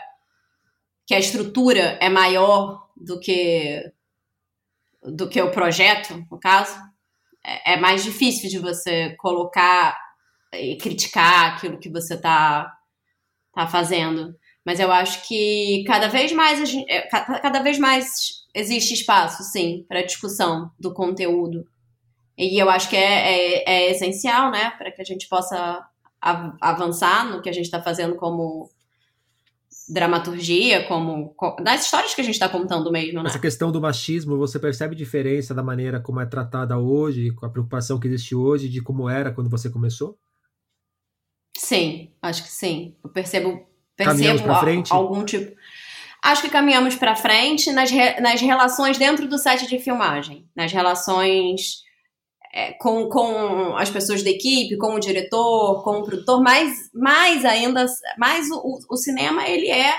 que 1.07 1.15
a 1.15 1.19
estrutura 1.19 1.97
é 2.01 2.09
maior 2.09 2.89
do 2.97 3.21
que 3.21 3.93
do 5.03 5.29
que 5.29 5.41
o 5.41 5.53
projeto, 5.53 6.27
no 6.29 6.41
caso, 6.41 6.77
é, 7.45 7.75
é 7.75 7.77
mais 7.77 8.03
difícil 8.03 8.51
de 8.51 8.59
você 8.59 9.15
colocar 9.19 9.97
e 10.53 10.77
criticar 10.77 11.55
aquilo 11.55 11.79
que 11.79 11.89
você 11.89 12.17
tá, 12.21 12.77
tá 13.55 13.69
fazendo. 13.69 14.35
Mas 14.65 14.81
eu 14.81 14.91
acho 14.91 15.27
que 15.29 15.85
cada 15.87 16.09
vez 16.09 16.33
mais 16.33 16.75
é, 16.89 17.03
cada 17.03 17.61
vez 17.61 17.79
mais 17.79 18.45
existe 18.53 18.95
espaço, 18.95 19.45
sim, 19.45 19.85
para 19.89 20.03
discussão 20.03 20.73
do 20.79 20.93
conteúdo. 20.93 21.69
E 22.37 22.61
eu 22.61 22.69
acho 22.69 22.91
que 22.91 22.97
é, 22.97 23.63
é, 23.63 23.65
é 23.65 23.91
essencial, 23.93 24.51
né, 24.51 24.71
para 24.71 24.91
que 24.91 25.01
a 25.01 25.05
gente 25.05 25.29
possa 25.29 25.87
avançar 26.21 27.27
no 27.27 27.41
que 27.41 27.49
a 27.49 27.53
gente 27.53 27.67
está 27.67 27.81
fazendo 27.81 28.17
como 28.17 28.69
dramaturgia, 29.89 30.85
como 30.85 31.35
das 31.63 31.85
histórias 31.85 32.15
que 32.15 32.21
a 32.21 32.25
gente 32.25 32.35
está 32.35 32.49
contando 32.49 32.91
mesmo, 32.91 33.23
né? 33.23 33.29
Essa 33.29 33.39
questão 33.39 33.71
do 33.71 33.81
machismo, 33.81 34.37
você 34.37 34.59
percebe 34.59 34.97
diferença 34.97 35.55
da 35.55 35.63
maneira 35.63 36.01
como 36.01 36.21
é 36.21 36.27
tratada 36.27 36.77
hoje, 36.79 37.31
com 37.33 37.47
a 37.47 37.51
preocupação 37.51 37.99
que 37.99 38.09
existe 38.09 38.35
hoje, 38.35 38.69
de 38.69 38.83
como 38.83 39.09
era 39.09 39.31
quando 39.31 39.49
você 39.49 39.71
começou? 39.71 40.19
Sim, 41.57 42.11
acho 42.21 42.43
que 42.43 42.51
sim. 42.51 42.97
Eu 43.03 43.11
percebo, 43.11 43.67
percebo 43.97 44.53
algum 44.91 45.25
tipo. 45.25 45.57
Acho 46.23 46.43
que 46.43 46.51
caminhamos 46.51 46.97
para 46.97 47.15
frente 47.15 47.71
nas, 47.73 47.91
re... 47.91 48.21
nas 48.21 48.41
relações 48.41 48.99
dentro 48.99 49.29
do 49.29 49.39
set 49.39 49.69
de 49.69 49.79
filmagem, 49.79 50.49
nas 50.57 50.73
relações 50.73 51.86
é, 52.57 52.73
com, 52.73 53.07
com 53.11 53.77
as 53.77 53.91
pessoas 53.91 54.23
da 54.23 54.31
equipe, 54.31 54.79
com 54.79 54.95
o 54.95 54.99
diretor, 54.99 55.85
com 55.85 55.99
o 55.99 56.03
produtor, 56.03 56.43
mas 56.43 56.73
mais 56.95 57.45
ainda, 57.45 57.85
mais 58.17 58.49
o, 58.51 58.79
o 58.91 58.97
cinema, 58.97 59.47
ele 59.47 59.69
é 59.69 59.93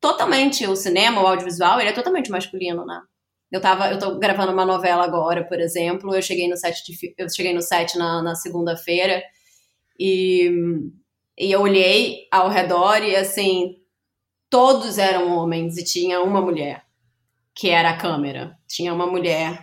totalmente, 0.00 0.66
o 0.66 0.74
cinema, 0.74 1.22
o 1.22 1.26
audiovisual, 1.28 1.78
ele 1.78 1.90
é 1.90 1.92
totalmente 1.92 2.32
masculino, 2.32 2.84
né? 2.84 3.00
Eu 3.52 3.60
tava, 3.60 3.92
eu 3.92 3.98
tô 3.98 4.18
gravando 4.18 4.52
uma 4.52 4.64
novela 4.64 5.04
agora, 5.04 5.46
por 5.46 5.60
exemplo, 5.60 6.12
eu 6.12 6.20
cheguei 6.20 6.48
no 6.48 6.56
set, 6.56 6.84
de, 6.84 7.14
eu 7.16 7.30
cheguei 7.30 7.54
no 7.54 7.62
set 7.62 7.96
na, 7.96 8.24
na 8.24 8.34
segunda-feira 8.34 9.22
e, 9.96 10.50
e 11.38 11.52
eu 11.52 11.60
olhei 11.60 12.26
ao 12.32 12.48
redor 12.48 13.04
e, 13.04 13.14
assim, 13.14 13.76
todos 14.50 14.98
eram 14.98 15.30
homens 15.30 15.78
e 15.78 15.84
tinha 15.84 16.20
uma 16.22 16.40
mulher, 16.40 16.82
que 17.54 17.68
era 17.68 17.90
a 17.90 17.96
câmera. 17.96 18.58
Tinha 18.66 18.92
uma 18.92 19.06
mulher 19.06 19.62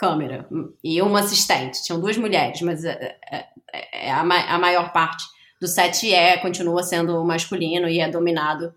câmera 0.00 0.48
e 0.82 1.02
uma 1.02 1.20
assistente. 1.20 1.84
Tinham 1.84 2.00
duas 2.00 2.16
mulheres, 2.16 2.62
mas 2.62 2.86
é, 2.86 3.18
é, 3.30 4.06
é 4.06 4.10
a, 4.10 4.20
a, 4.20 4.58
maior 4.58 4.94
parte 4.94 5.22
do 5.60 5.68
set 5.68 6.10
é 6.10 6.38
continua 6.38 6.82
sendo 6.82 7.22
masculino 7.22 7.86
e 7.86 8.00
é 8.00 8.08
dominado 8.08 8.72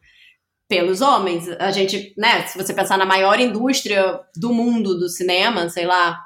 pelos 0.67 0.99
homens. 0.99 1.47
A 1.47 1.71
gente, 1.71 2.13
né, 2.17 2.45
se 2.45 2.57
você 2.57 2.73
pensar 2.73 2.97
na 2.97 3.05
maior 3.05 3.39
indústria 3.39 4.19
do 4.35 4.53
mundo 4.53 4.99
do 4.99 5.07
cinema, 5.07 5.69
sei 5.69 5.85
lá, 5.85 6.19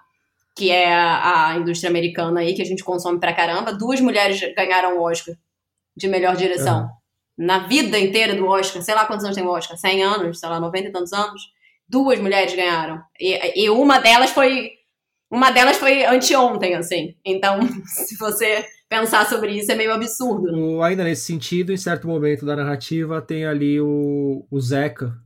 que 0.55 0.71
é 0.71 0.91
a, 0.91 1.49
a 1.49 1.57
indústria 1.57 1.91
americana 1.91 2.39
aí 2.39 2.55
que 2.55 2.63
a 2.63 2.65
gente 2.65 2.83
consome 2.83 3.19
pra 3.19 3.35
caramba, 3.35 3.71
duas 3.71 4.01
mulheres 4.01 4.41
ganharam 4.55 4.97
o 4.97 5.03
Oscar 5.03 5.35
de 5.95 6.07
melhor 6.07 6.35
direção. 6.35 6.89
Na 7.37 7.59
vida 7.59 7.99
inteira 7.99 8.33
do 8.33 8.47
Oscar, 8.47 8.81
sei 8.81 8.95
lá 8.95 9.05
quantos 9.05 9.23
anos 9.23 9.37
tem 9.37 9.45
o 9.45 9.51
Oscar, 9.51 9.77
100 9.77 10.03
anos, 10.03 10.39
sei 10.39 10.49
lá, 10.49 10.59
90 10.59 10.87
e 10.87 10.91
tantos 10.91 11.13
anos, 11.13 11.43
duas 11.87 12.19
mulheres 12.19 12.55
ganharam. 12.55 12.99
E, 13.19 13.63
e 13.63 13.69
uma 13.69 13.99
delas 13.99 14.31
foi 14.31 14.76
uma 15.29 15.51
delas 15.51 15.77
foi 15.77 16.05
anteontem, 16.05 16.75
assim. 16.75 17.15
Então, 17.23 17.59
se 17.85 18.17
você 18.17 18.65
pensar 18.89 19.27
sobre 19.27 19.51
isso, 19.57 19.71
é 19.71 19.75
meio 19.75 19.93
absurdo. 19.93 20.81
Ainda 20.81 21.03
nesse 21.03 21.25
sentido, 21.25 21.73
em 21.73 21.77
certo 21.77 22.07
momento 22.07 22.45
da 22.45 22.55
narrativa, 22.55 23.21
tem 23.21 23.45
ali 23.45 23.79
o, 23.81 24.45
o 24.49 24.59
Zeca. 24.59 25.17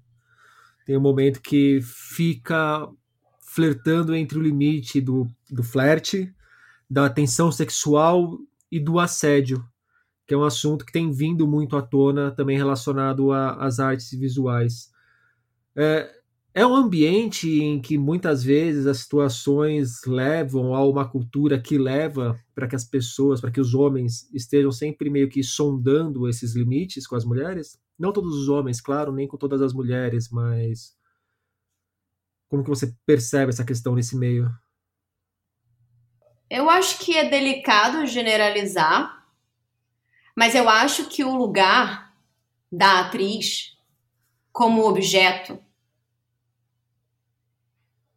Tem 0.86 0.98
um 0.98 1.02
momento 1.02 1.42
que 1.42 1.80
fica 1.84 2.88
flertando 3.42 4.16
entre 4.16 4.40
o 4.40 4.42
limite 4.42 5.00
do, 5.00 5.28
do 5.50 5.62
flerte, 5.62 6.34
da 6.90 7.10
tensão 7.10 7.52
sexual 7.52 8.38
e 8.72 8.80
do 8.80 9.00
assédio, 9.00 9.64
que 10.26 10.34
é 10.34 10.38
um 10.38 10.44
assunto 10.44 10.86
que 10.86 10.92
tem 10.92 11.12
vindo 11.12 11.48
muito 11.48 11.78
à 11.78 11.82
tona 11.82 12.32
também 12.32 12.58
relacionado 12.58 13.32
às 13.32 13.80
artes 13.80 14.10
visuais. 14.12 14.90
É, 15.76 16.10
é 16.54 16.66
um 16.66 16.76
ambiente 16.76 17.48
em 17.50 17.82
que 17.82 17.98
muitas 17.98 18.44
vezes 18.44 18.86
as 18.86 19.00
situações 19.00 20.02
levam 20.06 20.76
a 20.76 20.86
uma 20.86 21.08
cultura 21.08 21.62
que 21.62 21.78
leva 21.78 22.38
para 22.54 22.68
que 22.68 22.76
as 22.76 22.84
pessoas, 22.84 23.40
para 23.40 23.52
que 23.52 23.62
os 23.62 23.74
homens 23.74 24.30
estejam 24.34 24.72
sempre 24.72 25.10
meio 25.10 25.30
que 25.30 25.42
sondando 25.44 26.28
esses 26.28 26.54
limites 26.54 27.08
com 27.08 27.16
as 27.16 27.24
mulheres. 27.24 27.80
Não 27.98 28.12
todos 28.12 28.36
os 28.36 28.50
homens, 28.50 28.82
claro, 28.82 29.14
nem 29.14 29.28
com 29.28 29.38
todas 29.38 29.62
as 29.62 29.74
mulheres, 29.74 30.30
mas 30.30 30.94
como 32.50 32.64
que 32.64 32.70
você 32.70 32.94
percebe 33.06 33.50
essa 33.50 33.64
questão 33.64 33.96
nesse 33.96 34.18
meio? 34.18 34.54
Eu 36.50 36.70
acho 36.70 37.00
que 37.00 37.16
é 37.16 37.30
delicado 37.30 38.06
generalizar, 38.06 39.26
mas 40.36 40.54
eu 40.54 40.68
acho 40.68 41.08
que 41.08 41.24
o 41.24 41.34
lugar 41.34 42.14
da 42.70 43.00
atriz 43.00 43.78
como 44.52 44.86
objeto 44.86 45.58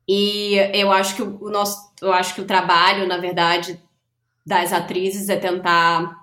e 0.08 0.56
eu 0.74 0.92
acho 0.92 1.16
que 1.16 1.22
o 1.22 1.50
nosso, 1.50 1.92
eu 2.02 2.12
acho 2.12 2.34
que 2.34 2.40
o 2.40 2.46
trabalho, 2.46 3.06
na 3.06 3.18
verdade, 3.18 3.80
das 4.44 4.72
atrizes 4.72 5.28
é 5.28 5.36
tentar 5.36 6.22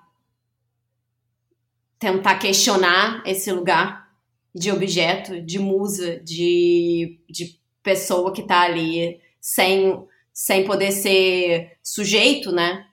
tentar 1.97 2.39
questionar 2.39 3.21
esse 3.25 3.51
lugar 3.51 4.09
de 4.53 4.71
objeto, 4.71 5.39
de 5.39 5.59
musa, 5.59 6.19
de, 6.19 7.19
de 7.29 7.59
pessoa 7.84 8.34
que 8.34 8.41
está 8.41 8.61
ali 8.61 9.19
sem 9.39 10.03
sem 10.34 10.63
poder 10.65 10.91
ser 10.91 11.77
sujeito, 11.84 12.51
né, 12.51 12.86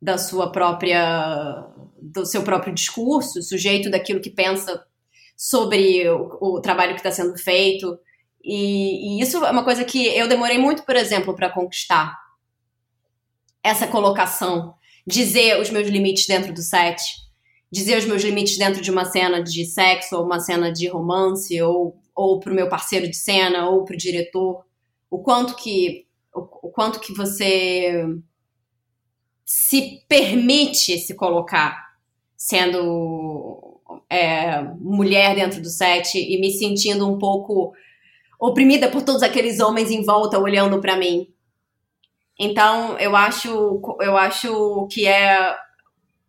da 0.00 0.16
sua 0.16 0.52
própria 0.52 1.66
do 2.00 2.24
seu 2.24 2.42
próprio 2.42 2.74
discurso, 2.74 3.42
sujeito 3.42 3.90
daquilo 3.90 4.20
que 4.20 4.30
pensa 4.30 4.82
sobre 5.36 6.08
o, 6.08 6.38
o 6.40 6.60
trabalho 6.60 6.92
que 6.92 7.00
está 7.00 7.10
sendo 7.10 7.36
feito. 7.38 7.98
E, 8.42 9.18
e, 9.18 9.22
isso 9.22 9.44
é 9.44 9.50
uma 9.50 9.64
coisa 9.64 9.84
que 9.84 10.06
eu 10.06 10.28
demorei 10.28 10.58
muito, 10.58 10.84
por 10.84 10.96
exemplo, 10.96 11.34
para 11.34 11.50
conquistar. 11.50 12.16
Essa 13.62 13.86
colocação. 13.86 14.74
Dizer 15.06 15.60
os 15.60 15.70
meus 15.70 15.88
limites 15.88 16.26
dentro 16.26 16.52
do 16.52 16.62
set. 16.62 17.02
Dizer 17.70 17.98
os 17.98 18.04
meus 18.04 18.22
limites 18.22 18.56
dentro 18.58 18.80
de 18.80 18.90
uma 18.90 19.04
cena 19.04 19.42
de 19.42 19.64
sexo, 19.64 20.16
ou 20.16 20.24
uma 20.24 20.40
cena 20.40 20.72
de 20.72 20.88
romance, 20.88 21.60
ou, 21.62 21.96
ou 22.14 22.40
pro 22.40 22.54
meu 22.54 22.68
parceiro 22.68 23.08
de 23.08 23.16
cena, 23.16 23.68
ou 23.68 23.84
pro 23.84 23.96
diretor. 23.96 24.64
O 25.10 25.18
quanto 25.18 25.54
que, 25.54 26.06
o, 26.34 26.68
o 26.68 26.70
quanto 26.70 27.00
que 27.00 27.12
você 27.12 28.04
se 29.44 30.04
permite 30.08 30.98
se 30.98 31.14
colocar 31.14 31.90
sendo 32.36 33.80
é, 34.08 34.62
mulher 34.78 35.34
dentro 35.34 35.60
do 35.60 35.68
set 35.68 36.16
e 36.16 36.40
me 36.40 36.50
sentindo 36.50 37.06
um 37.06 37.18
pouco 37.18 37.72
oprimida 38.40 38.88
por 38.88 39.02
todos 39.02 39.22
aqueles 39.22 39.60
homens 39.60 39.90
em 39.90 40.02
volta 40.02 40.38
olhando 40.38 40.80
para 40.80 40.96
mim. 40.96 41.28
Então, 42.38 42.98
eu 42.98 43.14
acho, 43.14 43.82
eu 44.00 44.16
acho 44.16 44.88
que 44.90 45.06
é, 45.06 45.54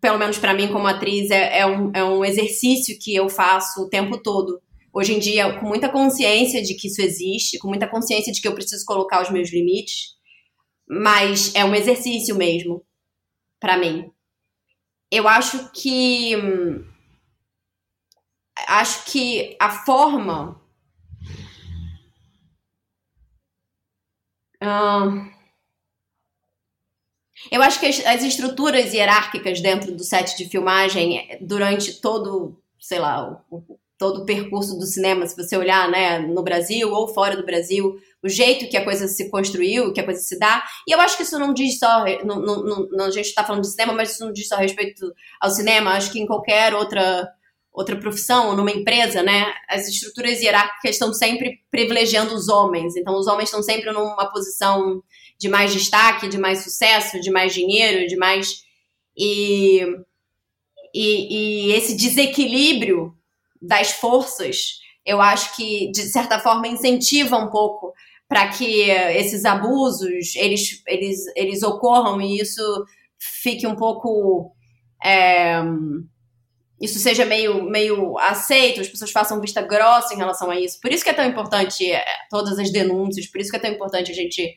pelo 0.01 0.19
menos 0.19 0.37
para 0.37 0.53
mim 0.53 0.67
como 0.67 0.87
atriz, 0.87 1.31
é, 1.31 1.59
é, 1.59 1.65
um, 1.65 1.91
é 1.95 2.03
um 2.03 2.25
exercício 2.25 2.99
que 2.99 3.15
eu 3.15 3.29
faço 3.29 3.83
o 3.83 3.89
tempo 3.89 4.21
todo. 4.21 4.61
Hoje 4.93 5.13
em 5.13 5.19
dia, 5.19 5.57
com 5.57 5.65
muita 5.65 5.87
consciência 5.87 6.61
de 6.61 6.75
que 6.75 6.89
isso 6.89 7.01
existe, 7.01 7.57
com 7.57 7.69
muita 7.69 7.87
consciência 7.87 8.33
de 8.33 8.41
que 8.41 8.47
eu 8.47 8.53
preciso 8.53 8.83
colocar 8.85 9.21
os 9.21 9.29
meus 9.29 9.49
limites, 9.49 10.17
mas 10.85 11.55
é 11.55 11.63
um 11.63 11.73
exercício 11.73 12.35
mesmo 12.35 12.83
para 13.57 13.77
mim. 13.77 14.11
Eu 15.09 15.29
acho 15.29 15.71
que 15.71 16.35
acho 18.67 19.05
que 19.05 19.55
a 19.59 19.69
forma 19.69 20.60
eu 27.51 27.61
acho 27.63 27.79
que 27.79 27.87
as, 27.87 28.05
as, 28.05 28.23
estruturas 28.23 28.93
hierárquicas 28.93 29.59
dentro 29.61 29.91
do 29.95 30.03
set 30.03 30.37
de 30.37 30.47
filmagem, 30.47 31.39
durante 31.41 31.99
todo, 31.99 32.61
sei 32.79 32.99
lá, 32.99 33.43
o, 33.49 33.79
todo 33.97 34.21
o 34.21 34.25
percurso 34.25 34.77
do 34.77 34.85
cinema, 34.85 35.27
se 35.27 35.35
você 35.35 35.55
olhar, 35.55 35.89
né, 35.89 36.19
no 36.19 36.41
Brasil 36.43 36.91
ou 36.91 37.07
fora 37.07 37.37
do 37.37 37.45
Brasil, 37.45 37.95
o 38.23 38.27
jeito 38.27 38.67
que 38.67 38.77
a 38.77 38.83
coisa 38.83 39.07
se 39.07 39.29
construiu, 39.29 39.93
que 39.93 39.99
a 39.99 40.03
coisa 40.03 40.19
se 40.19 40.39
dá. 40.39 40.63
E 40.87 40.91
eu 40.91 40.99
acho 40.99 41.15
que 41.17 41.23
isso 41.23 41.37
não 41.37 41.53
diz 41.53 41.77
só. 41.77 42.03
Não, 42.23 42.39
não, 42.41 42.87
não, 42.91 43.05
a 43.05 43.11
gente 43.11 43.27
está 43.27 43.43
falando 43.43 43.61
de 43.61 43.69
cinema, 43.69 43.93
mas 43.93 44.11
isso 44.11 44.25
não 44.25 44.33
diz 44.33 44.47
só 44.47 44.55
respeito 44.55 45.13
ao 45.39 45.51
cinema. 45.51 45.91
Acho 45.91 46.11
que 46.11 46.19
em 46.19 46.25
qualquer 46.25 46.73
outra 46.73 47.31
outra 47.73 47.95
profissão 47.95 48.49
ou 48.49 48.55
numa 48.55 48.71
empresa, 48.71 49.23
né, 49.23 49.53
as 49.69 49.87
estruturas 49.87 50.41
hierárquicas 50.41 50.91
estão 50.91 51.13
sempre 51.13 51.59
privilegiando 51.71 52.35
os 52.35 52.49
homens. 52.49 52.95
Então, 52.95 53.17
os 53.17 53.27
homens 53.27 53.47
estão 53.47 53.63
sempre 53.63 53.91
numa 53.91 54.29
posição 54.31 55.01
de 55.39 55.47
mais 55.47 55.71
destaque, 55.71 56.27
de 56.27 56.37
mais 56.37 56.59
sucesso, 56.63 57.19
de 57.21 57.31
mais 57.31 57.53
dinheiro, 57.53 58.07
de 58.07 58.17
mais. 58.17 58.63
E, 59.17 59.81
e, 60.93 61.69
e 61.69 61.71
esse 61.73 61.95
desequilíbrio 61.95 63.15
das 63.61 63.91
forças, 63.91 64.79
eu 65.05 65.21
acho 65.21 65.55
que, 65.55 65.91
de 65.91 66.03
certa 66.03 66.39
forma, 66.39 66.67
incentiva 66.67 67.37
um 67.37 67.49
pouco 67.49 67.93
para 68.27 68.47
que 68.47 68.89
esses 68.89 69.43
abusos 69.43 70.35
eles, 70.35 70.81
eles, 70.87 71.19
eles 71.35 71.63
ocorram 71.63 72.21
e 72.21 72.39
isso 72.39 72.61
fique 73.19 73.67
um 73.67 73.75
pouco. 73.75 74.53
É, 75.03 75.61
isso 76.81 76.97
seja 76.97 77.23
meio, 77.25 77.63
meio 77.63 78.17
aceito, 78.17 78.81
as 78.81 78.87
pessoas 78.87 79.11
façam 79.11 79.39
vista 79.39 79.61
grossa 79.61 80.15
em 80.15 80.17
relação 80.17 80.49
a 80.49 80.59
isso. 80.59 80.81
Por 80.81 80.91
isso 80.91 81.03
que 81.03 81.11
é 81.11 81.13
tão 81.13 81.25
importante 81.25 81.89
é, 81.89 82.03
todas 82.29 82.57
as 82.57 82.71
denúncias, 82.71 83.27
por 83.27 83.39
isso 83.39 83.51
que 83.51 83.57
é 83.57 83.59
tão 83.59 83.71
importante 83.71 84.11
a 84.11 84.15
gente 84.15 84.55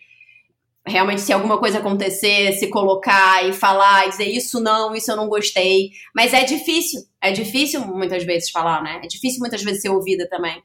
realmente, 0.86 1.20
se 1.20 1.32
alguma 1.32 1.58
coisa 1.58 1.78
acontecer, 1.78 2.52
se 2.52 2.68
colocar 2.68 3.46
e 3.46 3.52
falar 3.52 4.06
e 4.06 4.10
dizer 4.10 4.24
isso 4.24 4.60
não, 4.60 4.94
isso 4.94 5.10
eu 5.10 5.16
não 5.16 5.28
gostei. 5.28 5.90
Mas 6.14 6.32
é 6.32 6.44
difícil, 6.44 7.02
é 7.20 7.30
difícil 7.30 7.80
muitas 7.86 8.24
vezes 8.24 8.50
falar, 8.50 8.82
né? 8.82 9.00
É 9.04 9.06
difícil 9.06 9.40
muitas 9.40 9.62
vezes 9.62 9.82
ser 9.82 9.90
ouvida 9.90 10.26
também. 10.28 10.62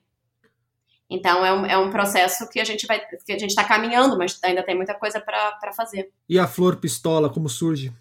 Então 1.10 1.46
é 1.46 1.52
um, 1.52 1.66
é 1.66 1.78
um 1.78 1.90
processo 1.90 2.48
que 2.50 2.60
a 2.60 2.64
gente 2.64 2.86
vai 2.86 3.00
que 3.00 3.34
a 3.34 3.38
gente 3.38 3.50
está 3.50 3.64
caminhando, 3.64 4.18
mas 4.18 4.40
ainda 4.44 4.64
tem 4.64 4.76
muita 4.76 4.94
coisa 4.94 5.20
para 5.20 5.74
fazer. 5.76 6.10
E 6.28 6.38
a 6.38 6.48
flor 6.48 6.78
pistola, 6.78 7.30
como 7.30 7.50
surge? 7.50 7.92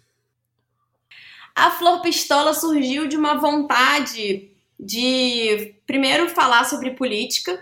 A 1.59 1.71
Flor 1.71 2.01
Pistola 2.01 2.53
surgiu 2.53 3.07
de 3.07 3.17
uma 3.17 3.35
vontade 3.35 4.49
de, 4.79 5.75
primeiro, 5.85 6.29
falar 6.29 6.63
sobre 6.63 6.91
política, 6.91 7.59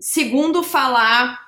segundo, 0.00 0.62
falar, 0.62 1.40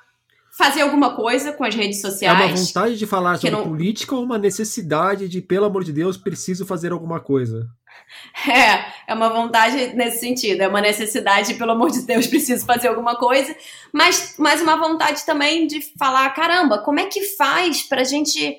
fazer 0.57 0.81
alguma 0.81 1.15
coisa 1.15 1.53
com 1.53 1.63
as 1.63 1.73
redes 1.73 2.01
sociais. 2.01 2.37
É 2.37 2.45
uma 2.45 2.55
vontade 2.55 2.97
de 2.97 3.07
falar 3.07 3.37
sobre 3.37 3.51
não... 3.51 3.63
política 3.63 4.13
ou 4.13 4.23
uma 4.23 4.37
necessidade 4.37 5.29
de, 5.29 5.41
pelo 5.41 5.65
amor 5.65 5.85
de 5.85 5.93
Deus, 5.93 6.17
preciso 6.17 6.65
fazer 6.65 6.91
alguma 6.91 7.19
coisa? 7.19 7.67
É, 8.47 9.11
é 9.11 9.13
uma 9.13 9.29
vontade 9.29 9.93
nesse 9.95 10.19
sentido, 10.19 10.61
é 10.61 10.67
uma 10.67 10.81
necessidade, 10.81 11.53
pelo 11.53 11.71
amor 11.71 11.91
de 11.91 12.01
Deus, 12.01 12.27
preciso 12.27 12.65
fazer 12.65 12.89
alguma 12.89 13.15
coisa, 13.15 13.55
mas, 13.93 14.35
mas 14.37 14.61
uma 14.61 14.75
vontade 14.75 15.25
também 15.25 15.65
de 15.65 15.81
falar, 15.97 16.29
caramba, 16.31 16.79
como 16.79 16.99
é 16.99 17.05
que 17.05 17.21
faz 17.35 17.83
pra 17.83 18.03
gente 18.03 18.57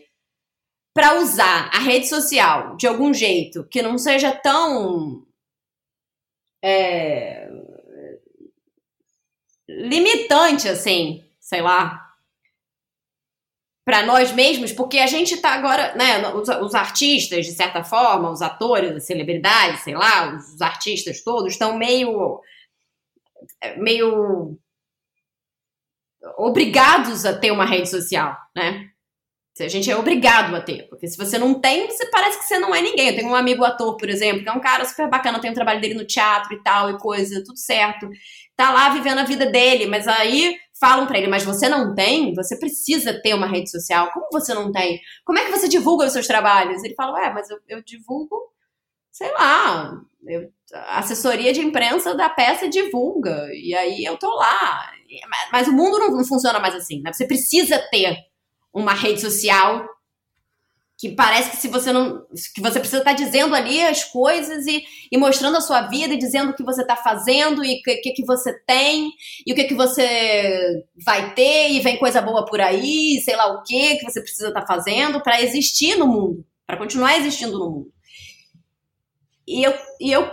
para 0.95 1.19
usar 1.19 1.71
a 1.73 1.79
rede 1.79 2.09
social 2.09 2.77
de 2.77 2.87
algum 2.87 3.13
jeito 3.15 3.65
que 3.65 3.83
não 3.83 3.97
seja 3.97 4.33
tão 4.33 5.27
é, 6.63 7.49
limitante 9.69 10.69
assim, 10.69 11.25
sei 11.41 11.63
lá, 11.63 11.99
para 13.85 14.07
nós 14.07 14.33
mesmos, 14.33 14.73
porque 14.73 14.99
a 14.99 15.07
gente 15.07 15.37
tá 15.39 15.55
agora, 15.55 15.95
né, 15.97 16.29
os, 16.35 16.49
os, 16.49 16.75
artistas, 16.75 17.47
de 17.47 17.53
certa 17.53 17.83
forma, 17.83 18.31
os 18.31 18.41
atores, 18.41 18.95
as 18.95 19.05
celebridades, 19.05 19.83
sei 19.83 19.95
lá, 19.95 20.35
os, 20.37 20.55
os 20.55 20.63
artistas 20.63 21.23
todos 21.23 21.53
estão 21.53 21.77
meio 21.77 22.41
meio 23.77 24.57
obrigados 26.37 27.25
a 27.25 27.37
ter 27.37 27.51
uma 27.51 27.65
rede 27.65 27.91
social, 27.91 28.37
né? 28.55 28.92
A 29.61 29.69
gente 29.69 29.91
é 29.91 29.97
obrigado 29.97 30.57
a 30.57 30.63
ter, 30.63 30.89
porque 30.89 31.07
se 31.07 31.17
você 31.17 31.37
não 31.37 31.61
tem, 31.61 31.87
você 31.87 32.07
parece 32.07 32.39
que 32.39 32.45
você 32.45 32.59
não 32.59 32.75
é 32.75 32.81
ninguém. 32.81 33.11
Eu 33.11 33.17
tenho 33.17 33.29
um 33.29 33.35
amigo 33.35 33.63
ator, 33.65 33.97
por 33.99 34.09
exemplo, 34.09 34.43
que 34.43 34.49
é 34.49 34.53
um 34.53 34.61
cara 34.61 34.85
super 34.87 35.11
bacana, 35.11 35.41
tem 35.41 35.51
o 35.51 35.55
trabalho 35.55 35.81
dele 35.81 35.93
no 35.95 36.07
teatro 36.07 36.55
e 36.55 36.63
tal, 36.63 36.91
e 36.91 36.99
coisa, 36.99 37.45
tudo 37.45 37.59
certo. 37.59 38.09
Tá 38.57 38.73
lá 38.73 38.89
vivendo 38.89 39.19
a 39.19 39.25
vida 39.25 39.45
dele, 39.45 39.87
mas 39.87 40.09
aí 40.09 40.57
falam 40.81 41.07
para 41.07 41.19
ele, 41.19 41.29
mas 41.29 41.45
você 41.45 41.69
não 41.69 41.95
tem? 41.95 42.35
Você 42.35 42.59
precisa 42.59 43.21
ter 43.21 43.35
uma 43.35 43.47
rede 43.47 43.71
social. 43.71 44.11
Como 44.13 44.27
você 44.33 44.55
não 44.55 44.73
tem? 44.73 44.99
Como 45.25 45.39
é 45.39 45.45
que 45.45 45.51
você 45.51 45.69
divulga 45.69 46.07
os 46.07 46.13
seus 46.15 46.27
trabalhos? 46.27 46.83
Ele 46.83 46.95
fala, 46.95 47.13
ué, 47.13 47.33
mas 47.35 47.51
eu, 47.51 47.59
eu 47.69 47.83
divulgo, 47.85 48.37
sei 49.11 49.31
lá, 49.33 49.93
eu, 50.27 50.51
a 50.73 51.01
assessoria 51.01 51.53
de 51.53 51.61
imprensa 51.61 52.15
da 52.15 52.31
peça 52.31 52.71
divulga, 52.71 53.49
e 53.53 53.75
aí 53.75 54.03
eu 54.03 54.17
tô 54.17 54.35
lá. 54.35 54.91
Mas, 55.29 55.49
mas 55.53 55.69
o 55.69 55.73
mundo 55.73 55.99
não, 55.99 56.11
não 56.11 56.25
funciona 56.25 56.59
mais 56.59 56.75
assim, 56.75 57.03
né? 57.03 57.13
Você 57.13 57.27
precisa 57.27 57.79
ter 57.91 58.32
uma 58.73 58.95
rede 58.95 59.21
social 59.21 59.87
que 60.99 61.11
parece 61.11 61.51
que 61.51 61.57
se 61.57 61.67
você 61.67 61.93
não 61.93 62.25
que 62.55 62.61
você 62.61 62.79
precisa 62.79 62.99
estar 62.99 63.11
tá 63.11 63.17
dizendo 63.17 63.55
ali 63.57 63.83
as 63.83 64.05
coisas 64.05 64.65
e, 64.67 64.85
e 65.11 65.19
mostrando 65.19 65.57
a 65.57 65.61
sua 65.61 65.83
vida 65.89 66.15
e 66.15 66.19
dizendo 66.19 66.51
o 66.51 66.55
que 66.55 66.63
você 66.63 66.83
está 66.83 66.95
fazendo 66.95 67.65
e 67.65 67.81
o 67.81 67.83
que, 67.83 67.97
que, 67.97 68.13
que 68.13 68.25
você 68.25 68.53
tem 68.61 69.11
e 69.45 69.53
o 69.53 69.57
que, 69.57 69.65
que 69.65 69.75
você 69.75 70.85
vai 71.05 71.35
ter 71.35 71.73
e 71.73 71.81
vem 71.81 71.99
coisa 71.99 72.23
boa 72.23 72.45
por 72.45 72.61
aí 72.61 73.21
sei 73.25 73.35
lá 73.35 73.49
o 73.49 73.65
que 73.65 73.97
que 73.97 74.05
você 74.05 74.21
precisa 74.21 74.49
estar 74.49 74.61
tá 74.61 74.67
fazendo 74.67 75.21
para 75.21 75.43
existir 75.43 75.97
no 75.97 76.07
mundo 76.07 76.47
para 76.67 76.77
continuar 76.77 77.19
existindo 77.19 77.59
no 77.59 77.71
mundo. 77.71 77.93
E 79.47 79.63
eu, 79.63 79.75
e 80.01 80.13
eu 80.13 80.31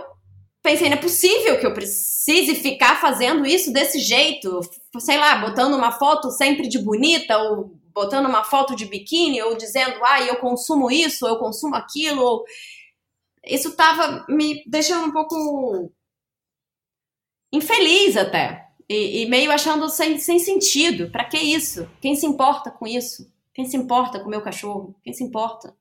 pensei 0.62 0.88
não 0.88 0.96
é 0.96 1.00
possível 1.00 1.58
que 1.58 1.66
eu 1.66 1.74
precise 1.74 2.54
ficar 2.54 3.00
fazendo 3.00 3.44
isso 3.44 3.72
desse 3.72 3.98
jeito 3.98 4.60
sei 4.98 5.18
lá 5.18 5.36
botando 5.36 5.74
uma 5.74 5.92
foto 5.92 6.30
sempre 6.30 6.68
de 6.68 6.78
bonita 6.78 7.36
ou 7.38 7.79
botando 8.00 8.26
uma 8.26 8.44
foto 8.44 8.74
de 8.74 8.86
biquíni 8.86 9.42
ou 9.42 9.54
dizendo, 9.54 10.02
ah, 10.02 10.22
eu 10.22 10.36
consumo 10.36 10.90
isso, 10.90 11.26
eu 11.26 11.36
consumo 11.36 11.76
aquilo. 11.76 12.22
Ou... 12.22 12.44
Isso 13.44 13.76
tava 13.76 14.24
me 14.26 14.64
deixando 14.66 15.06
um 15.06 15.12
pouco 15.12 15.92
infeliz 17.52 18.16
até. 18.16 18.66
E, 18.88 19.22
e 19.22 19.26
meio 19.26 19.52
achando 19.52 19.86
sem, 19.90 20.18
sem 20.18 20.38
sentido. 20.38 21.10
Para 21.10 21.26
que 21.26 21.36
isso? 21.36 21.88
Quem 22.00 22.16
se 22.16 22.24
importa 22.24 22.70
com 22.70 22.86
isso? 22.86 23.30
Quem 23.52 23.66
se 23.66 23.76
importa 23.76 24.18
com 24.18 24.26
o 24.26 24.30
meu 24.30 24.40
cachorro? 24.40 24.96
Quem 25.04 25.12
se 25.12 25.22
importa? 25.22 25.76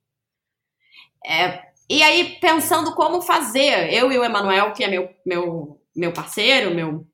É, 1.25 1.69
e 1.89 2.03
aí, 2.03 2.37
pensando 2.41 2.93
como 2.95 3.21
fazer, 3.21 3.93
eu 3.93 4.11
e 4.11 4.17
o 4.17 4.23
Emanuel, 4.23 4.73
que 4.73 4.83
é 4.83 4.87
meu, 4.89 5.09
meu, 5.25 5.81
meu 5.95 6.11
parceiro, 6.11 6.75
meu 6.75 7.08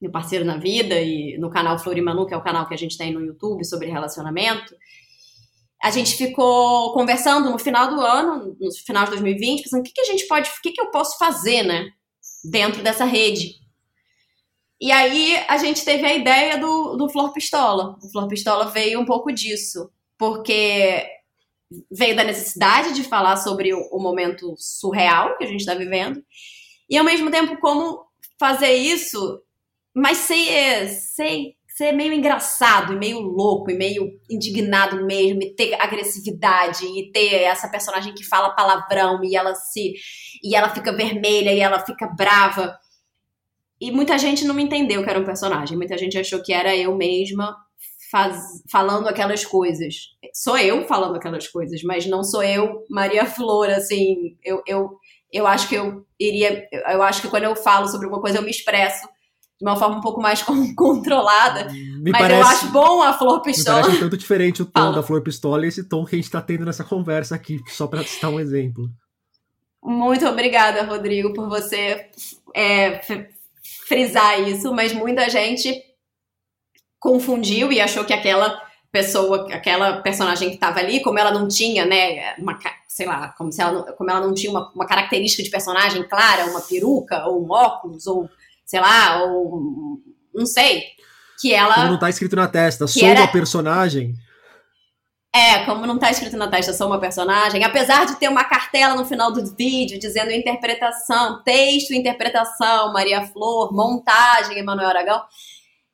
meu 0.00 0.10
parceiro 0.10 0.44
na 0.44 0.56
vida, 0.56 1.00
e 1.00 1.36
no 1.38 1.50
canal 1.50 1.78
Florimanu, 1.78 2.26
que 2.26 2.32
é 2.32 2.36
o 2.36 2.42
canal 2.42 2.66
que 2.66 2.74
a 2.74 2.78
gente 2.78 2.96
tem 2.96 3.12
no 3.12 3.20
YouTube 3.20 3.64
sobre 3.64 3.90
relacionamento, 3.90 4.74
a 5.82 5.90
gente 5.90 6.14
ficou 6.14 6.92
conversando 6.92 7.50
no 7.50 7.58
final 7.58 7.88
do 7.94 8.00
ano, 8.00 8.56
no 8.60 8.72
final 8.72 9.04
de 9.04 9.10
2020, 9.10 9.62
pensando 9.62 9.80
o 9.80 9.82
que, 9.82 10.00
a 10.00 10.04
gente 10.04 10.26
pode, 10.26 10.48
o 10.48 10.62
que, 10.62 10.72
que 10.72 10.80
eu 10.80 10.90
posso 10.90 11.18
fazer, 11.18 11.62
né, 11.62 11.90
dentro 12.44 12.82
dessa 12.82 13.04
rede. 13.04 13.54
E 14.80 14.90
aí 14.92 15.36
a 15.48 15.56
gente 15.58 15.84
teve 15.84 16.06
a 16.06 16.14
ideia 16.14 16.58
do, 16.58 16.96
do 16.96 17.08
Flor 17.08 17.32
Pistola. 17.32 17.98
O 18.02 18.10
Flor 18.10 18.28
Pistola 18.28 18.66
veio 18.66 19.00
um 19.00 19.04
pouco 19.04 19.32
disso, 19.32 19.90
porque 20.18 21.06
veio 21.90 22.16
da 22.16 22.24
necessidade 22.24 22.94
de 22.94 23.02
falar 23.02 23.36
sobre 23.36 23.72
o, 23.72 23.80
o 23.90 24.00
momento 24.00 24.54
surreal 24.58 25.36
que 25.36 25.44
a 25.44 25.46
gente 25.46 25.60
está 25.60 25.74
vivendo, 25.74 26.22
e 26.88 26.96
ao 26.98 27.04
mesmo 27.04 27.30
tempo 27.30 27.58
como 27.58 28.04
fazer 28.38 28.72
isso 28.74 29.40
mas 29.94 30.18
sem, 30.18 30.88
sem, 30.88 31.56
ser 31.80 31.92
meio 31.92 32.12
engraçado 32.12 32.92
e 32.92 32.98
meio 32.98 33.20
louco 33.20 33.70
e 33.70 33.74
meio 33.74 34.10
indignado 34.28 35.06
mesmo, 35.06 35.42
e 35.42 35.54
ter 35.54 35.74
agressividade 35.80 36.84
e 36.84 37.10
ter 37.10 37.42
essa 37.42 37.70
personagem 37.70 38.12
que 38.12 38.22
fala 38.22 38.54
palavrão 38.54 39.24
e 39.24 39.34
ela 39.34 39.54
se 39.54 39.94
e 40.42 40.54
ela 40.54 40.68
fica 40.68 40.92
vermelha 40.92 41.52
e 41.52 41.60
ela 41.60 41.78
fica 41.78 42.06
brava. 42.06 42.76
E 43.80 43.90
muita 43.90 44.18
gente 44.18 44.44
não 44.44 44.54
me 44.54 44.62
entendeu 44.62 45.02
que 45.02 45.08
era 45.08 45.18
um 45.18 45.24
personagem. 45.24 45.74
Muita 45.74 45.96
gente 45.96 46.18
achou 46.18 46.42
que 46.42 46.52
era 46.52 46.76
eu 46.76 46.94
mesma 46.94 47.56
faz, 48.10 48.62
falando 48.70 49.08
aquelas 49.08 49.44
coisas. 49.46 49.94
Sou 50.34 50.58
eu 50.58 50.86
falando 50.86 51.16
aquelas 51.16 51.48
coisas, 51.48 51.82
mas 51.82 52.04
não 52.04 52.22
sou 52.22 52.42
eu, 52.42 52.84
Maria 52.90 53.24
Flor, 53.24 53.70
assim. 53.70 54.36
Eu, 54.44 54.62
eu, 54.66 54.90
eu 55.32 55.46
acho 55.46 55.66
que 55.66 55.76
eu 55.76 56.04
iria. 56.18 56.68
Eu 56.90 57.02
acho 57.02 57.22
que 57.22 57.28
quando 57.28 57.44
eu 57.44 57.56
falo 57.56 57.88
sobre 57.88 58.06
uma 58.06 58.20
coisa, 58.20 58.36
eu 58.36 58.42
me 58.42 58.50
expresso 58.50 59.08
de 59.60 59.68
uma 59.68 59.76
forma 59.76 59.98
um 59.98 60.00
pouco 60.00 60.22
mais 60.22 60.42
controlada. 60.74 61.70
Me 61.70 62.10
mas 62.10 62.22
parece, 62.22 62.40
eu 62.40 62.46
acho 62.46 62.66
bom 62.68 63.02
a 63.02 63.12
Flor 63.12 63.42
Pistola. 63.42 63.76
Me 63.76 63.82
parece 63.82 63.98
um 63.98 64.00
tanto 64.00 64.16
diferente 64.16 64.62
o 64.62 64.64
tom 64.64 64.80
Fala. 64.80 64.96
da 64.96 65.02
Flor 65.02 65.22
Pistola 65.22 65.64
e 65.64 65.68
esse 65.68 65.84
tom 65.84 66.04
que 66.04 66.14
a 66.14 66.18
gente 66.18 66.24
está 66.24 66.40
tendo 66.40 66.64
nessa 66.64 66.82
conversa 66.82 67.34
aqui, 67.34 67.60
só 67.68 67.86
para 67.86 68.02
citar 68.02 68.30
um 68.30 68.40
exemplo. 68.40 68.88
Muito 69.82 70.26
obrigada, 70.26 70.82
Rodrigo, 70.84 71.34
por 71.34 71.48
você 71.48 72.08
é, 72.54 73.00
frisar 73.86 74.40
isso, 74.48 74.72
mas 74.72 74.92
muita 74.92 75.28
gente 75.28 75.82
confundiu 76.98 77.70
e 77.72 77.80
achou 77.80 78.04
que 78.04 78.12
aquela 78.12 78.60
pessoa, 78.92 79.46
aquela 79.52 80.00
personagem 80.00 80.48
que 80.48 80.54
estava 80.54 80.80
ali, 80.80 81.00
como 81.00 81.18
ela 81.18 81.30
não 81.30 81.48
tinha, 81.48 81.86
né, 81.86 82.34
uma, 82.38 82.58
sei 82.88 83.06
lá, 83.06 83.28
como, 83.38 83.52
se 83.52 83.62
ela 83.62 83.72
não, 83.72 83.82
como 83.94 84.10
ela 84.10 84.20
não 84.20 84.34
tinha 84.34 84.50
uma, 84.50 84.70
uma 84.74 84.86
característica 84.86 85.42
de 85.42 85.50
personagem 85.50 86.02
clara, 86.08 86.46
uma 86.46 86.60
peruca, 86.60 87.26
ou 87.26 87.46
um 87.46 87.50
óculos, 87.50 88.06
ou 88.06 88.28
sei 88.70 88.80
lá, 88.80 89.24
ou 89.24 89.98
não 90.32 90.46
sei. 90.46 90.84
Que 91.40 91.52
ela. 91.52 91.74
Como 91.74 91.88
não 91.88 91.98
tá 91.98 92.08
escrito 92.08 92.36
na 92.36 92.46
testa, 92.46 92.86
sou 92.86 93.04
era... 93.04 93.22
uma 93.22 93.32
personagem. 93.32 94.14
É, 95.34 95.64
como 95.64 95.86
não 95.86 95.98
tá 95.98 96.10
escrito 96.10 96.36
na 96.36 96.48
testa, 96.48 96.72
sou 96.72 96.88
uma 96.88 96.98
personagem, 96.98 97.62
apesar 97.62 98.04
de 98.04 98.16
ter 98.16 98.28
uma 98.28 98.42
cartela 98.42 98.96
no 98.96 99.04
final 99.04 99.32
do 99.32 99.54
vídeo 99.54 99.98
dizendo 99.98 100.32
interpretação, 100.32 101.42
texto, 101.44 101.92
interpretação, 101.92 102.92
Maria 102.92 103.24
Flor, 103.26 103.72
montagem, 103.72 104.58
Emanuel 104.58 104.88
Aragão, 104.88 105.22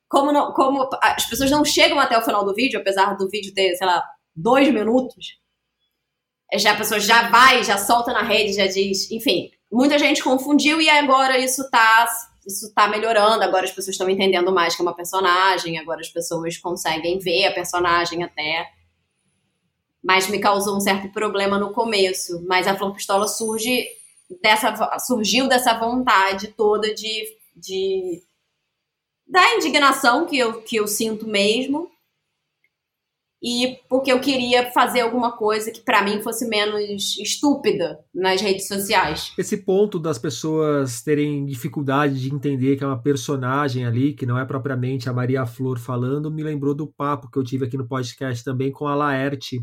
como, 0.09 0.31
não, 0.31 0.53
como 0.53 0.89
as 1.03 1.25
pessoas 1.25 1.51
não 1.51 1.63
chegam 1.63 1.99
até 1.99 2.17
o 2.17 2.23
final 2.23 2.43
do 2.43 2.55
vídeo, 2.55 2.79
apesar 2.79 3.15
do 3.15 3.29
vídeo 3.29 3.53
ter, 3.53 3.75
sei 3.75 3.85
lá, 3.85 4.03
dois 4.35 4.73
minutos, 4.73 5.37
já 6.55 6.71
a 6.71 6.77
pessoa 6.77 6.99
já 6.99 7.29
vai, 7.29 7.63
já 7.63 7.77
solta 7.77 8.11
na 8.13 8.23
rede, 8.23 8.53
já 8.53 8.65
diz, 8.65 9.11
enfim, 9.11 9.51
muita 9.71 9.99
gente 9.99 10.23
confundiu 10.23 10.81
e 10.81 10.89
agora 10.89 11.37
isso 11.37 11.69
tá 11.69 12.07
isso 12.47 12.73
tá 12.73 12.87
melhorando, 12.87 13.43
agora 13.43 13.65
as 13.65 13.71
pessoas 13.71 13.93
estão 13.93 14.09
entendendo 14.09 14.53
mais 14.53 14.73
que 14.73 14.81
é 14.81 14.83
uma 14.83 14.95
personagem, 14.95 15.77
agora 15.77 15.99
as 15.99 16.07
pessoas 16.07 16.57
conseguem 16.57 17.19
ver 17.19 17.45
a 17.45 17.53
personagem 17.53 18.23
até. 18.23 18.69
Mas 20.01 20.29
me 20.29 20.39
causou 20.39 20.77
um 20.77 20.79
certo 20.79 21.11
problema 21.11 21.59
no 21.59 21.73
começo. 21.73 22.41
Mas 22.47 22.65
a 22.65 22.75
Flor 22.75 22.93
Pistola 22.93 23.27
surge 23.27 23.85
dessa, 24.41 24.97
surgiu 24.99 25.49
dessa 25.49 25.77
vontade 25.77 26.47
toda 26.49 26.93
de, 26.93 27.25
de 27.53 28.23
da 29.27 29.55
indignação 29.55 30.25
que 30.25 30.37
eu, 30.37 30.61
que 30.61 30.77
eu 30.77 30.87
sinto 30.87 31.27
mesmo 31.27 31.91
e 33.41 33.77
porque 33.87 34.11
eu 34.11 34.19
queria 34.19 34.71
fazer 34.71 35.01
alguma 35.01 35.37
coisa 35.37 35.71
que 35.71 35.81
para 35.81 36.03
mim 36.03 36.21
fosse 36.21 36.47
menos 36.47 37.17
estúpida 37.19 37.99
nas 38.13 38.41
redes 38.41 38.67
sociais. 38.67 39.31
Esse 39.37 39.57
ponto 39.57 39.99
das 39.99 40.17
pessoas 40.17 41.01
terem 41.03 41.45
dificuldade 41.45 42.19
de 42.19 42.33
entender 42.33 42.77
que 42.77 42.83
é 42.83 42.87
uma 42.87 43.01
personagem 43.01 43.85
ali, 43.85 44.13
que 44.13 44.25
não 44.25 44.39
é 44.39 44.45
propriamente 44.45 45.07
a 45.07 45.13
Maria 45.13 45.45
Flor 45.45 45.77
falando, 45.77 46.31
me 46.31 46.41
lembrou 46.41 46.73
do 46.73 46.87
papo 46.87 47.29
que 47.29 47.37
eu 47.37 47.43
tive 47.43 47.65
aqui 47.65 47.77
no 47.77 47.87
podcast 47.87 48.43
também 48.43 48.71
com 48.71 48.87
a 48.87 48.95
Laerte. 48.95 49.59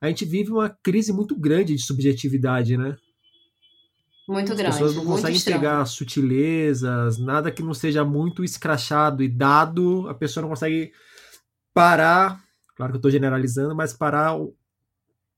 A 0.00 0.08
gente 0.08 0.24
vive 0.24 0.50
uma 0.50 0.70
crise 0.82 1.12
muito 1.12 1.38
grande 1.38 1.74
de 1.74 1.82
subjetividade, 1.82 2.76
né? 2.76 2.96
Muito 4.26 4.54
grande. 4.54 4.68
As 4.68 4.74
pessoas 4.76 4.96
não 4.96 5.04
conseguem 5.04 5.40
pegar 5.40 5.84
sutilezas, 5.84 7.18
nada 7.18 7.50
que 7.50 7.62
não 7.62 7.74
seja 7.74 8.02
muito 8.02 8.42
escrachado 8.42 9.22
e 9.22 9.28
dado, 9.28 10.08
a 10.08 10.14
pessoa 10.14 10.42
não 10.42 10.48
consegue 10.48 10.90
parar 11.74 12.43
Claro 12.74 12.92
que 12.92 12.96
eu 12.96 12.98
estou 12.98 13.10
generalizando, 13.10 13.74
mas 13.74 13.92
parar 13.92 14.36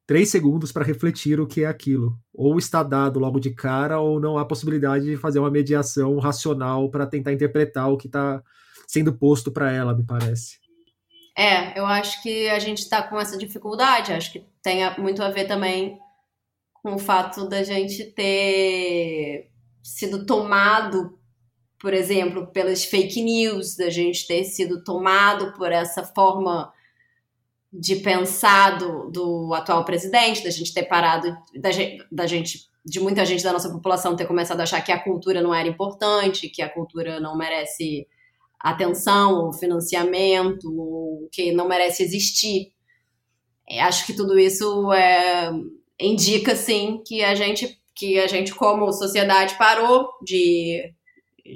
três 0.06 0.30
segundos 0.30 0.70
para 0.70 0.84
refletir 0.84 1.40
o 1.40 1.46
que 1.46 1.64
é 1.64 1.66
aquilo. 1.66 2.18
Ou 2.32 2.58
está 2.58 2.82
dado 2.82 3.18
logo 3.18 3.40
de 3.40 3.50
cara, 3.50 3.98
ou 3.98 4.20
não 4.20 4.38
há 4.38 4.44
possibilidade 4.44 5.04
de 5.04 5.16
fazer 5.16 5.38
uma 5.38 5.50
mediação 5.50 6.18
racional 6.18 6.88
para 6.90 7.06
tentar 7.06 7.32
interpretar 7.32 7.90
o 7.90 7.96
que 7.96 8.06
está 8.06 8.42
sendo 8.86 9.12
posto 9.12 9.50
para 9.50 9.72
ela, 9.72 9.94
me 9.94 10.04
parece. 10.04 10.58
É, 11.36 11.78
eu 11.78 11.84
acho 11.84 12.22
que 12.22 12.48
a 12.48 12.58
gente 12.58 12.78
está 12.78 13.02
com 13.02 13.20
essa 13.20 13.36
dificuldade. 13.36 14.12
Acho 14.12 14.32
que 14.32 14.46
tem 14.62 14.80
muito 14.98 15.22
a 15.22 15.30
ver 15.30 15.46
também 15.46 15.98
com 16.72 16.94
o 16.94 16.98
fato 16.98 17.48
da 17.48 17.62
gente 17.62 18.04
ter 18.12 19.50
sido 19.82 20.24
tomado, 20.24 21.18
por 21.78 21.92
exemplo, 21.92 22.46
pelas 22.46 22.84
fake 22.84 23.22
news, 23.22 23.76
da 23.76 23.90
gente 23.90 24.26
ter 24.26 24.44
sido 24.44 24.82
tomado 24.82 25.52
por 25.54 25.70
essa 25.70 26.02
forma 26.02 26.72
de 27.78 27.96
pensar 27.96 28.78
do, 28.78 29.10
do 29.10 29.54
atual 29.54 29.84
presidente, 29.84 30.42
da 30.42 30.50
gente 30.50 30.72
ter 30.72 30.84
parado, 30.84 31.36
da 31.54 31.70
gente, 31.70 32.04
da 32.10 32.26
gente, 32.26 32.70
de 32.84 32.98
muita 33.00 33.24
gente 33.24 33.44
da 33.44 33.52
nossa 33.52 33.70
população 33.70 34.16
ter 34.16 34.26
começado 34.26 34.60
a 34.60 34.62
achar 34.62 34.80
que 34.80 34.92
a 34.92 35.02
cultura 35.02 35.42
não 35.42 35.54
era 35.54 35.68
importante, 35.68 36.48
que 36.48 36.62
a 36.62 36.68
cultura 36.72 37.20
não 37.20 37.36
merece 37.36 38.06
atenção 38.58 39.44
ou 39.44 39.52
financiamento, 39.52 40.72
ou 40.72 41.28
que 41.30 41.52
não 41.52 41.68
merece 41.68 42.02
existir. 42.02 42.72
Acho 43.80 44.06
que 44.06 44.14
tudo 44.14 44.38
isso 44.38 44.92
é, 44.92 45.50
indica, 46.00 46.56
sim, 46.56 47.02
que 47.04 47.22
a 47.22 47.34
gente, 47.34 47.78
que 47.94 48.18
a 48.18 48.26
gente 48.26 48.54
como 48.54 48.90
sociedade 48.92 49.56
parou 49.58 50.08
de 50.22 50.94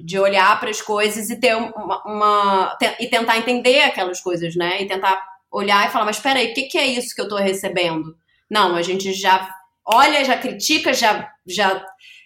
de 0.04 0.18
olhar 0.18 0.58
para 0.60 0.70
as 0.70 0.80
coisas 0.80 1.30
e 1.30 1.40
ter 1.40 1.54
uma, 1.56 2.02
uma, 2.06 2.78
e 3.00 3.08
tentar 3.08 3.38
entender 3.38 3.80
aquelas 3.80 4.20
coisas, 4.20 4.54
né? 4.54 4.82
E 4.82 4.86
tentar 4.86 5.20
olhar 5.50 5.86
e 5.86 5.90
falar, 5.90 6.04
mas 6.04 6.16
espera 6.16 6.38
aí, 6.38 6.50
o 6.50 6.54
que, 6.54 6.62
que 6.62 6.78
é 6.78 6.86
isso 6.86 7.14
que 7.14 7.20
eu 7.20 7.24
estou 7.24 7.38
recebendo? 7.38 8.16
Não, 8.50 8.74
a 8.74 8.82
gente 8.82 9.12
já 9.12 9.50
olha, 9.86 10.24
já 10.24 10.36
critica, 10.36 10.92
já, 10.92 11.28
já 11.46 11.84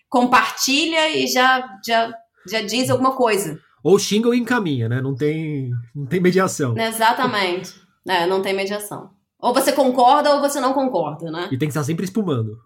compartilha 0.08 1.08
e 1.08 1.26
já, 1.26 1.66
já, 1.86 2.12
já 2.48 2.60
diz 2.60 2.90
alguma 2.90 3.16
coisa. 3.16 3.58
Ou 3.82 3.98
xinga 3.98 4.28
ou 4.28 4.34
encaminha, 4.34 4.88
né? 4.88 5.00
Não 5.00 5.14
tem, 5.14 5.70
não 5.94 6.06
tem 6.06 6.20
mediação. 6.20 6.76
Exatamente. 6.76 7.74
É, 8.08 8.26
não 8.26 8.40
tem 8.40 8.54
mediação. 8.54 9.10
Ou 9.38 9.52
você 9.52 9.72
concorda 9.72 10.34
ou 10.34 10.40
você 10.40 10.60
não 10.60 10.72
concorda, 10.72 11.30
né? 11.30 11.48
E 11.52 11.58
tem 11.58 11.68
que 11.68 11.72
estar 11.72 11.84
sempre 11.84 12.04
espumando. 12.04 12.56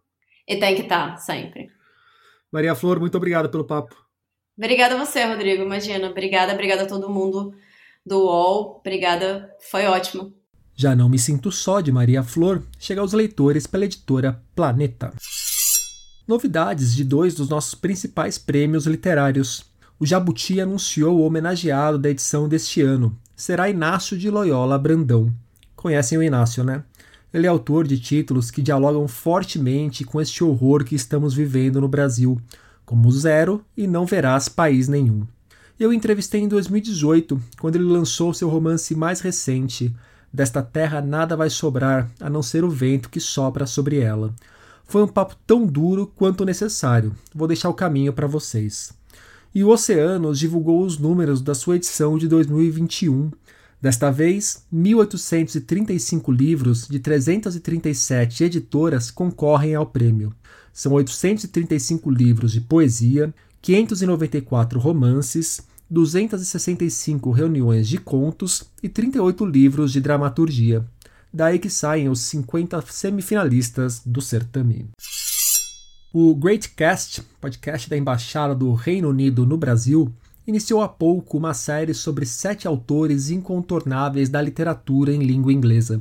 E 0.46 0.56
tem 0.56 0.76
que 0.76 0.82
estar, 0.82 1.16
sempre. 1.16 1.68
Maria 2.52 2.74
Flor, 2.74 3.00
muito 3.00 3.16
obrigado 3.16 3.50
pelo 3.50 3.66
papo. 3.66 3.96
Obrigada 4.56 4.94
a 4.94 4.98
você, 4.98 5.24
Rodrigo. 5.24 5.62
Imagina. 5.62 6.09
Obrigada, 6.09 6.52
obrigada 6.52 6.82
a 6.82 6.86
todo 6.86 7.11
mundo 7.11 7.52
do 8.06 8.24
UOL. 8.24 8.78
Obrigada, 8.78 9.50
foi 9.70 9.86
ótimo. 9.86 10.32
Já 10.81 10.95
Não 10.95 11.09
Me 11.09 11.18
Sinto 11.18 11.51
Só, 11.51 11.81
de 11.81 11.91
Maria 11.91 12.22
Flor, 12.22 12.62
chega 12.79 13.01
aos 13.01 13.12
leitores 13.12 13.66
pela 13.66 13.85
editora 13.85 14.41
Planeta. 14.55 15.12
Novidades 16.24 16.95
de 16.95 17.03
dois 17.03 17.35
dos 17.35 17.49
nossos 17.49 17.74
principais 17.74 18.39
prêmios 18.39 18.87
literários. 18.87 19.64
O 19.99 20.07
Jabuti 20.07 20.61
anunciou 20.61 21.18
o 21.18 21.26
homenageado 21.26 21.99
da 21.99 22.09
edição 22.09 22.49
deste 22.49 22.81
ano. 22.81 23.18
Será 23.35 23.68
Inácio 23.68 24.16
de 24.16 24.31
Loyola 24.31 24.79
Brandão. 24.79 25.35
Conhecem 25.74 26.16
o 26.16 26.22
Inácio, 26.22 26.62
né? 26.62 26.85
Ele 27.35 27.49
é 27.49 27.51
autor 27.51 27.85
de 27.85 27.99
títulos 27.99 28.49
que 28.49 28.62
dialogam 28.62 29.09
fortemente 29.09 30.05
com 30.05 30.20
este 30.20 30.45
horror 30.45 30.85
que 30.85 30.95
estamos 30.95 31.35
vivendo 31.35 31.81
no 31.81 31.89
Brasil, 31.89 32.41
como 32.87 33.11
Zero 33.11 33.64
e 33.76 33.89
Não 33.89 34.07
Verás 34.07 34.49
País 34.49 34.87
Nenhum. 34.87 35.26
Eu 35.76 35.93
entrevistei 35.93 36.41
em 36.41 36.47
2018, 36.47 37.41
quando 37.61 37.74
ele 37.74 37.85
lançou 37.85 38.33
seu 38.33 38.49
romance 38.49 38.95
mais 38.95 39.20
recente, 39.20 39.93
Desta 40.33 40.62
terra 40.62 41.01
nada 41.01 41.37
vai 41.37 41.51
sobrar 41.51 42.11
a 42.20 42.29
não 42.29 42.43
ser 42.43 42.64
o 42.64 42.70
vento 42.70 43.09
que 43.09 43.20
sopra 43.20 43.66
sobre 43.66 43.99
ela. 43.99 44.35
Foi 44.85 45.03
um 45.03 45.09
papo 45.09 45.37
tão 45.47 45.66
duro 45.66 46.11
quanto 46.16 46.45
necessário. 46.45 47.14
Vou 47.35 47.49
deixar 47.49 47.68
o 47.68 47.74
caminho 47.74 48.12
para 48.12 48.26
vocês. 48.26 48.93
E 49.55 49.64
o 49.64 49.68
Oceanos 49.68 50.39
divulgou 50.39 50.83
os 50.83 50.99
números 50.99 51.41
da 51.41 51.55
sua 51.55 51.76
edição 51.76 52.18
de 52.18 52.29
2021. 52.29 53.31
Desta 53.81 54.11
vez, 54.11 54.64
1.835 54.74 56.35
livros 56.35 56.89
de 56.89 56.99
337 56.99 58.45
editoras 58.45 59.11
concorrem 59.11 59.74
ao 59.74 59.87
prêmio. 59.87 60.35
São 60.72 60.93
835 60.93 62.11
livros 62.11 62.53
de 62.53 62.61
poesia, 62.61 63.33
594 63.62 64.79
romances, 64.79 65.61
265 65.91 67.30
reuniões 67.30 67.89
de 67.89 67.99
contos 67.99 68.64
e 68.82 68.89
38 68.89 69.47
livros 69.47 69.93
de 69.93 70.01
dramaturgia. 70.01 70.84
Daí 71.32 71.59
que 71.59 71.70
saem 71.70 72.09
os 72.09 72.20
50 72.20 72.82
semifinalistas 72.82 74.03
do 74.05 74.20
certame. 74.20 74.86
O 76.12 76.34
Great 76.34 76.70
Cast, 76.70 77.22
podcast 77.41 77.89
da 77.89 77.97
Embaixada 77.97 78.55
do 78.55 78.72
Reino 78.72 79.11
Unido 79.11 79.47
no 79.47 79.57
Brasil, 79.57 80.12
iniciou 80.47 80.82
há 80.82 80.89
pouco 80.89 81.36
uma 81.36 81.53
série 81.53 81.93
sobre 81.93 82.24
sete 82.24 82.66
autores 82.66 83.30
incontornáveis 83.30 84.28
da 84.30 84.41
literatura 84.41 85.12
em 85.12 85.22
língua 85.22 85.53
inglesa. 85.53 86.01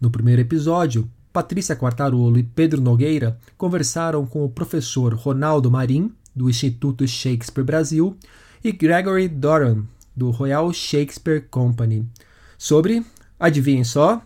No 0.00 0.10
primeiro 0.10 0.40
episódio, 0.40 1.08
Patrícia 1.32 1.76
Quartarolo 1.76 2.38
e 2.38 2.42
Pedro 2.42 2.80
Nogueira 2.80 3.38
conversaram 3.56 4.26
com 4.26 4.44
o 4.44 4.48
professor 4.48 5.14
Ronaldo 5.14 5.70
Marim, 5.70 6.12
do 6.34 6.48
Instituto 6.48 7.06
Shakespeare 7.06 7.64
Brasil, 7.64 8.16
e 8.64 8.72
Gregory 8.72 9.28
Doran, 9.28 9.84
do 10.16 10.30
Royal 10.30 10.72
Shakespeare 10.72 11.46
Company, 11.50 12.06
sobre, 12.56 13.04
adivinhem 13.38 13.84
só, 13.84 14.22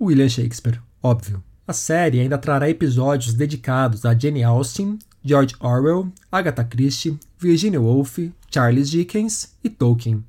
William 0.00 0.28
Shakespeare, 0.28 0.80
óbvio. 1.02 1.42
A 1.66 1.72
série 1.72 2.20
ainda 2.20 2.36
trará 2.36 2.68
episódios 2.68 3.34
dedicados 3.34 4.04
a 4.04 4.18
Jane 4.18 4.42
Austen, 4.42 4.98
George 5.24 5.54
Orwell, 5.60 6.12
Agatha 6.30 6.64
Christie, 6.64 7.18
Virginia 7.38 7.80
Woolf, 7.80 8.18
Charles 8.50 8.90
Dickens 8.90 9.54
e 9.62 9.70
Tolkien. 9.70 10.24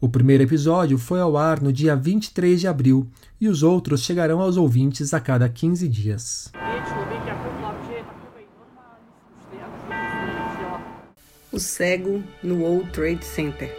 O 0.00 0.08
primeiro 0.08 0.44
episódio 0.44 0.96
foi 0.96 1.20
ao 1.20 1.36
ar 1.36 1.60
no 1.60 1.72
dia 1.72 1.96
23 1.96 2.60
de 2.60 2.68
abril 2.68 3.08
e 3.40 3.48
os 3.48 3.62
outros 3.62 4.02
chegarão 4.02 4.40
aos 4.40 4.56
ouvintes 4.56 5.12
a 5.12 5.20
cada 5.20 5.48
15 5.48 5.88
dias. 5.88 6.52
O 11.56 11.58
cego 11.58 12.22
no 12.42 12.56
World 12.56 12.90
Trade 12.90 13.24
Center. 13.24 13.74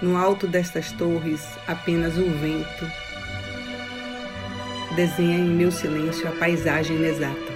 No 0.00 0.16
alto 0.16 0.48
destas 0.48 0.90
torres, 0.92 1.46
apenas 1.68 2.16
o 2.16 2.24
vento 2.24 2.90
desenha 4.96 5.36
em 5.36 5.50
meu 5.50 5.70
silêncio 5.70 6.26
a 6.26 6.32
paisagem 6.32 6.96
inexata. 6.96 7.52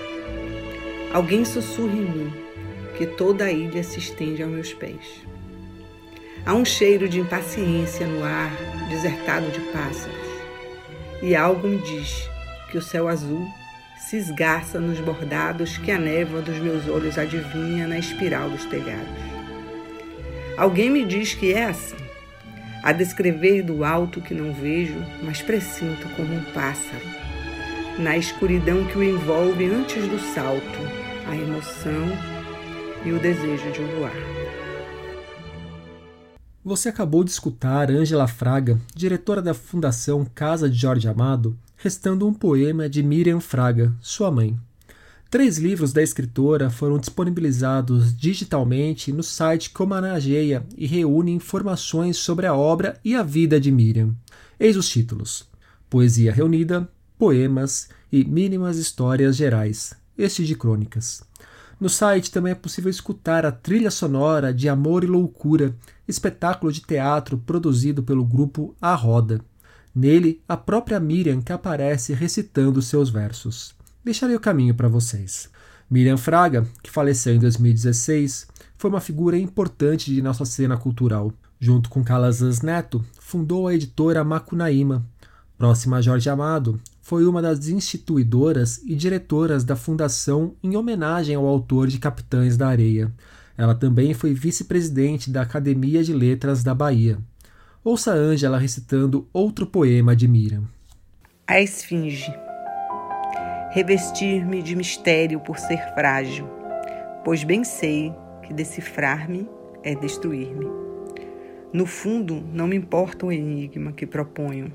Alguém 1.14 1.46
sussurra 1.46 1.94
em 1.94 2.10
mim 2.10 2.32
que 2.98 3.06
toda 3.06 3.44
a 3.44 3.50
ilha 3.50 3.82
se 3.82 4.00
estende 4.00 4.42
aos 4.42 4.52
meus 4.52 4.74
pés. 4.74 5.24
Há 6.44 6.52
um 6.52 6.62
cheiro 6.62 7.08
de 7.08 7.20
impaciência 7.20 8.06
no 8.06 8.22
ar 8.22 8.54
desertado 8.90 9.50
de 9.50 9.60
pássaros, 9.72 10.28
e 11.22 11.34
algo 11.34 11.66
me 11.66 11.78
diz 11.78 12.28
que 12.70 12.76
o 12.76 12.82
céu 12.82 13.08
azul 13.08 13.48
se 14.08 14.16
esgarça 14.16 14.80
nos 14.80 14.98
bordados 15.00 15.76
que 15.76 15.90
a 15.90 15.98
névoa 15.98 16.40
dos 16.40 16.58
meus 16.58 16.88
olhos 16.88 17.18
adivinha 17.18 17.86
na 17.86 17.98
espiral 17.98 18.48
dos 18.48 18.64
telhados. 18.64 19.06
Alguém 20.56 20.88
me 20.88 21.04
diz 21.04 21.34
que 21.34 21.52
é 21.52 21.66
assim, 21.66 21.94
a 22.82 22.90
descrever 22.90 23.62
do 23.62 23.84
alto 23.84 24.22
que 24.22 24.32
não 24.32 24.54
vejo, 24.54 24.96
mas 25.22 25.42
presinto 25.42 26.08
como 26.16 26.34
um 26.34 26.42
pássaro, 26.54 27.04
na 27.98 28.16
escuridão 28.16 28.82
que 28.86 28.96
o 28.96 29.04
envolve 29.04 29.66
antes 29.66 30.08
do 30.08 30.18
salto, 30.32 30.78
a 31.26 31.36
emoção 31.36 32.08
e 33.04 33.12
o 33.12 33.18
desejo 33.18 33.70
de 33.72 33.82
voar. 33.94 34.16
Você 36.64 36.88
acabou 36.88 37.22
de 37.22 37.30
escutar 37.30 37.90
Ângela 37.90 38.26
Fraga, 38.26 38.80
diretora 38.94 39.42
da 39.42 39.52
Fundação 39.52 40.24
Casa 40.34 40.66
de 40.66 40.78
Jorge 40.78 41.06
Amado, 41.06 41.58
restando 41.78 42.26
um 42.26 42.34
poema 42.34 42.88
de 42.88 43.04
Miriam 43.04 43.38
Fraga, 43.38 43.94
sua 44.00 44.32
mãe. 44.32 44.58
Três 45.30 45.58
livros 45.58 45.92
da 45.92 46.02
escritora 46.02 46.70
foram 46.70 46.98
disponibilizados 46.98 48.16
digitalmente 48.16 49.12
no 49.12 49.22
site 49.22 49.70
que 49.70 49.80
homenageia 49.80 50.66
e 50.76 50.86
reúne 50.86 51.30
informações 51.30 52.16
sobre 52.16 52.46
a 52.46 52.54
obra 52.54 52.98
e 53.04 53.14
a 53.14 53.22
vida 53.22 53.60
de 53.60 53.70
Miriam. 53.70 54.12
Eis 54.58 54.76
os 54.76 54.88
títulos: 54.88 55.48
Poesia 55.88 56.32
Reunida, 56.32 56.90
Poemas 57.16 57.90
e 58.10 58.24
Mínimas 58.24 58.76
Histórias 58.76 59.36
Gerais, 59.36 59.94
este 60.16 60.44
de 60.44 60.56
crônicas. 60.56 61.22
No 61.78 61.88
site 61.88 62.32
também 62.32 62.50
é 62.50 62.56
possível 62.56 62.90
escutar 62.90 63.46
a 63.46 63.52
trilha 63.52 63.92
sonora 63.92 64.52
de 64.52 64.68
Amor 64.68 65.04
e 65.04 65.06
Loucura, 65.06 65.76
espetáculo 66.08 66.72
de 66.72 66.80
teatro 66.80 67.38
produzido 67.38 68.02
pelo 68.02 68.24
grupo 68.24 68.74
A 68.80 68.96
Roda. 68.96 69.40
Nele, 69.98 70.40
a 70.48 70.56
própria 70.56 71.00
Miriam 71.00 71.42
que 71.42 71.52
aparece 71.52 72.14
recitando 72.14 72.80
seus 72.80 73.10
versos. 73.10 73.74
Deixarei 74.04 74.36
o 74.36 74.40
caminho 74.40 74.72
para 74.72 74.86
vocês. 74.86 75.50
Miriam 75.90 76.16
Fraga, 76.16 76.64
que 76.84 76.88
faleceu 76.88 77.34
em 77.34 77.40
2016, 77.40 78.46
foi 78.76 78.90
uma 78.90 79.00
figura 79.00 79.36
importante 79.36 80.14
de 80.14 80.22
nossa 80.22 80.44
cena 80.44 80.76
cultural. 80.76 81.32
Junto 81.58 81.90
com 81.90 82.04
Calazans 82.04 82.62
Neto, 82.62 83.04
fundou 83.18 83.66
a 83.66 83.74
editora 83.74 84.22
Macunaíma. 84.22 85.04
Próxima 85.56 85.96
a 85.96 86.00
Jorge 86.00 86.30
Amado, 86.30 86.80
foi 87.02 87.26
uma 87.26 87.42
das 87.42 87.66
instituidoras 87.66 88.80
e 88.84 88.94
diretoras 88.94 89.64
da 89.64 89.74
fundação 89.74 90.54
em 90.62 90.76
homenagem 90.76 91.34
ao 91.34 91.44
autor 91.44 91.88
de 91.88 91.98
Capitães 91.98 92.56
da 92.56 92.68
Areia. 92.68 93.12
Ela 93.56 93.74
também 93.74 94.14
foi 94.14 94.32
vice-presidente 94.32 95.28
da 95.28 95.42
Academia 95.42 96.04
de 96.04 96.12
Letras 96.12 96.62
da 96.62 96.72
Bahia. 96.72 97.18
Ouça 97.90 98.12
Ângela 98.12 98.58
recitando 98.58 99.26
outro 99.32 99.66
poema 99.66 100.14
de 100.14 100.28
Miriam. 100.28 100.64
A 101.46 101.58
Esfinge. 101.58 102.30
Revestir-me 103.70 104.60
de 104.60 104.76
mistério 104.76 105.40
por 105.40 105.58
ser 105.58 105.78
frágil, 105.94 106.46
pois 107.24 107.44
bem 107.44 107.64
sei 107.64 108.12
que 108.42 108.52
decifrar-me 108.52 109.48
é 109.82 109.94
destruir-me. 109.94 110.66
No 111.72 111.86
fundo, 111.86 112.44
não 112.52 112.66
me 112.66 112.76
importa 112.76 113.24
o 113.24 113.32
enigma 113.32 113.90
que 113.92 114.06
proponho. 114.06 114.70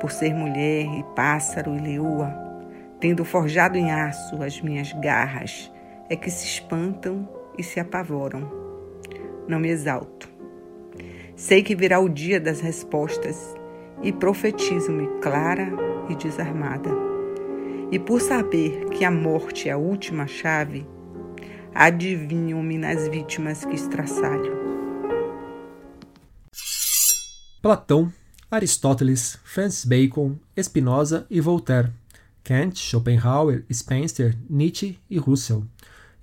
Por 0.00 0.12
ser 0.12 0.32
mulher 0.34 0.86
e 0.86 1.02
pássaro 1.16 1.74
e 1.74 1.80
leoa, 1.80 2.32
tendo 3.00 3.24
forjado 3.24 3.76
em 3.76 3.90
aço 3.90 4.40
as 4.40 4.60
minhas 4.60 4.92
garras, 4.92 5.68
é 6.08 6.14
que 6.14 6.30
se 6.30 6.46
espantam 6.46 7.28
e 7.58 7.64
se 7.64 7.80
apavoram. 7.80 8.48
Não 9.48 9.58
me 9.58 9.68
exalto 9.68 10.32
Sei 11.36 11.64
que 11.64 11.74
virá 11.74 11.98
o 11.98 12.08
dia 12.08 12.40
das 12.40 12.60
respostas 12.60 13.54
e 14.02 14.12
profetizo-me 14.12 15.08
clara 15.20 15.68
e 16.08 16.14
desarmada. 16.14 16.90
E 17.90 17.98
por 17.98 18.20
saber 18.20 18.86
que 18.90 19.04
a 19.04 19.10
morte 19.10 19.68
é 19.68 19.72
a 19.72 19.76
última 19.76 20.28
chave, 20.28 20.86
adivinho-me 21.74 22.78
nas 22.78 23.08
vítimas 23.08 23.64
que 23.64 23.74
estraçalho. 23.74 24.52
Platão, 27.60 28.12
Aristóteles, 28.48 29.38
Francis 29.42 29.84
Bacon, 29.84 30.36
Spinoza 30.56 31.26
e 31.28 31.40
Voltaire, 31.40 31.90
Kant, 32.44 32.78
Schopenhauer, 32.78 33.64
Spencer, 33.72 34.36
Nietzsche 34.48 34.98
e 35.10 35.18
Russell. 35.18 35.64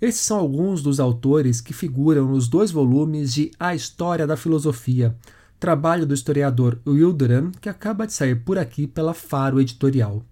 Esses 0.01 0.21
são 0.21 0.39
alguns 0.39 0.81
dos 0.81 0.99
autores 0.99 1.61
que 1.61 1.73
figuram 1.73 2.27
nos 2.27 2.47
dois 2.47 2.71
volumes 2.71 3.31
de 3.31 3.51
A 3.59 3.75
História 3.75 4.25
da 4.25 4.35
Filosofia, 4.35 5.15
trabalho 5.59 6.07
do 6.07 6.13
historiador 6.15 6.79
Will 6.87 7.13
Duran, 7.13 7.51
que 7.61 7.69
acaba 7.69 8.07
de 8.07 8.13
sair 8.13 8.43
por 8.43 8.57
aqui 8.57 8.87
pela 8.87 9.13
Faro 9.13 9.61
Editorial. 9.61 10.25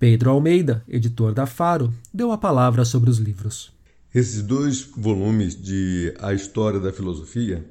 Pedro 0.00 0.30
Almeida, 0.30 0.82
editor 0.88 1.32
da 1.32 1.46
Faro, 1.46 1.94
deu 2.12 2.32
a 2.32 2.38
palavra 2.38 2.84
sobre 2.84 3.08
os 3.08 3.18
livros. 3.18 3.72
Esses 4.12 4.42
dois 4.42 4.80
volumes 4.80 5.54
de 5.54 6.12
A 6.18 6.34
História 6.34 6.80
da 6.80 6.92
Filosofia, 6.92 7.64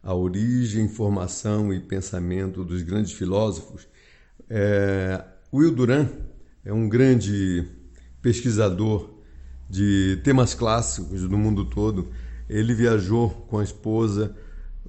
A 0.00 0.14
Origem, 0.14 0.86
Formação 0.86 1.74
e 1.74 1.80
Pensamento 1.80 2.64
dos 2.64 2.82
Grandes 2.82 3.10
Filósofos, 3.10 3.88
é, 4.48 5.20
Will 5.52 5.74
Duran 5.74 6.08
é 6.64 6.72
um 6.72 6.88
grande 6.88 7.66
pesquisador 8.22 9.19
de 9.70 10.18
temas 10.24 10.52
clássicos 10.52 11.22
do 11.22 11.38
mundo 11.38 11.64
todo. 11.64 12.08
Ele 12.48 12.74
viajou 12.74 13.30
com 13.48 13.58
a 13.58 13.62
esposa 13.62 14.34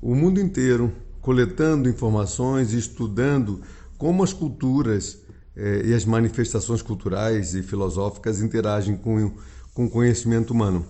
o 0.01 0.15
mundo 0.15 0.41
inteiro, 0.41 0.91
coletando 1.21 1.87
informações 1.87 2.73
e 2.73 2.79
estudando 2.79 3.61
como 3.95 4.23
as 4.23 4.33
culturas 4.33 5.19
eh, 5.55 5.83
e 5.85 5.93
as 5.93 6.03
manifestações 6.03 6.81
culturais 6.81 7.53
e 7.53 7.61
filosóficas 7.61 8.41
interagem 8.41 8.97
com, 8.97 9.31
com 9.75 9.85
o 9.85 9.89
conhecimento 9.89 10.51
humano. 10.51 10.83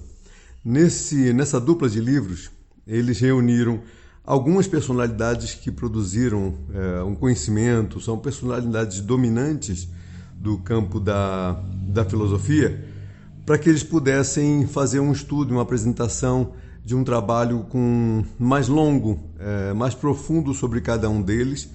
Nesse, 0.63 1.33
nessa 1.33 1.59
dupla 1.59 1.89
de 1.89 1.99
livros, 1.99 2.49
eles 2.87 3.19
reuniram 3.19 3.81
algumas 4.23 4.67
personalidades 4.67 5.53
que 5.55 5.69
produziram 5.69 6.53
eh, 6.73 7.03
um 7.03 7.15
conhecimento, 7.15 7.99
são 7.99 8.17
personalidades 8.17 9.01
dominantes 9.01 9.89
do 10.33 10.57
campo 10.59 10.97
da, 10.97 11.61
da 11.89 12.05
filosofia 12.05 12.89
para 13.45 13.57
que 13.57 13.69
eles 13.69 13.83
pudessem 13.83 14.67
fazer 14.67 14.99
um 14.99 15.11
estudo, 15.11 15.51
uma 15.51 15.63
apresentação 15.63 16.53
de 16.83 16.95
um 16.95 17.03
trabalho 17.03 17.65
com 17.69 18.23
mais 18.39 18.67
longo, 18.67 19.19
é, 19.39 19.73
mais 19.73 19.93
profundo 19.93 20.53
sobre 20.53 20.81
cada 20.81 21.09
um 21.09 21.21
deles, 21.21 21.69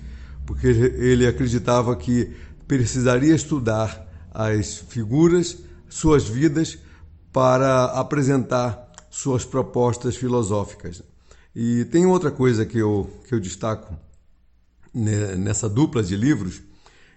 porque 0.44 0.66
ele 0.66 1.26
acreditava 1.26 1.94
que 1.96 2.32
precisaria 2.66 3.34
estudar 3.34 4.06
as 4.32 4.76
figuras, 4.76 5.58
suas 5.88 6.28
vidas, 6.28 6.78
para 7.32 7.84
apresentar 7.86 8.90
suas 9.10 9.44
propostas 9.44 10.16
filosóficas. 10.16 11.02
E 11.54 11.84
tem 11.86 12.06
outra 12.06 12.30
coisa 12.30 12.66
que 12.66 12.78
eu, 12.78 13.10
que 13.26 13.34
eu 13.34 13.40
destaco 13.40 13.94
nessa 14.92 15.68
dupla 15.68 16.02
de 16.02 16.16
livros, 16.16 16.62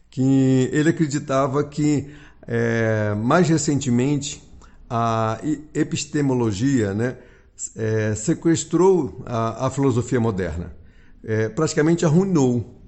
que 0.09 0.69
ele 0.71 0.89
acreditava 0.89 1.63
que 1.63 2.09
é, 2.51 3.13
mais 3.13 3.47
recentemente, 3.47 4.41
a 4.89 5.39
epistemologia 5.71 6.95
né, 6.95 7.15
é, 7.75 8.15
sequestrou 8.15 9.21
a, 9.23 9.67
a, 9.67 9.69
filosofia 9.69 10.19
moderna, 10.19 10.75
é, 11.23 11.47
praticamente 11.47 12.05
arruinou. 12.05 12.81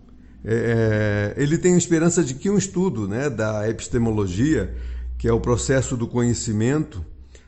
É, 0.43 1.35
é, 1.37 1.43
ele 1.43 1.59
tem 1.59 1.75
a 1.75 1.77
esperança 1.77 2.23
de 2.23 2.33
que 2.33 2.49
um 2.49 2.57
estudo 2.57 3.07
né, 3.07 3.29
da 3.29 3.69
epistemologia, 3.69 4.75
que 5.15 5.27
é 5.27 5.31
o 5.31 5.39
processo 5.39 5.95
do 5.95 6.07
conhecimento, 6.07 7.05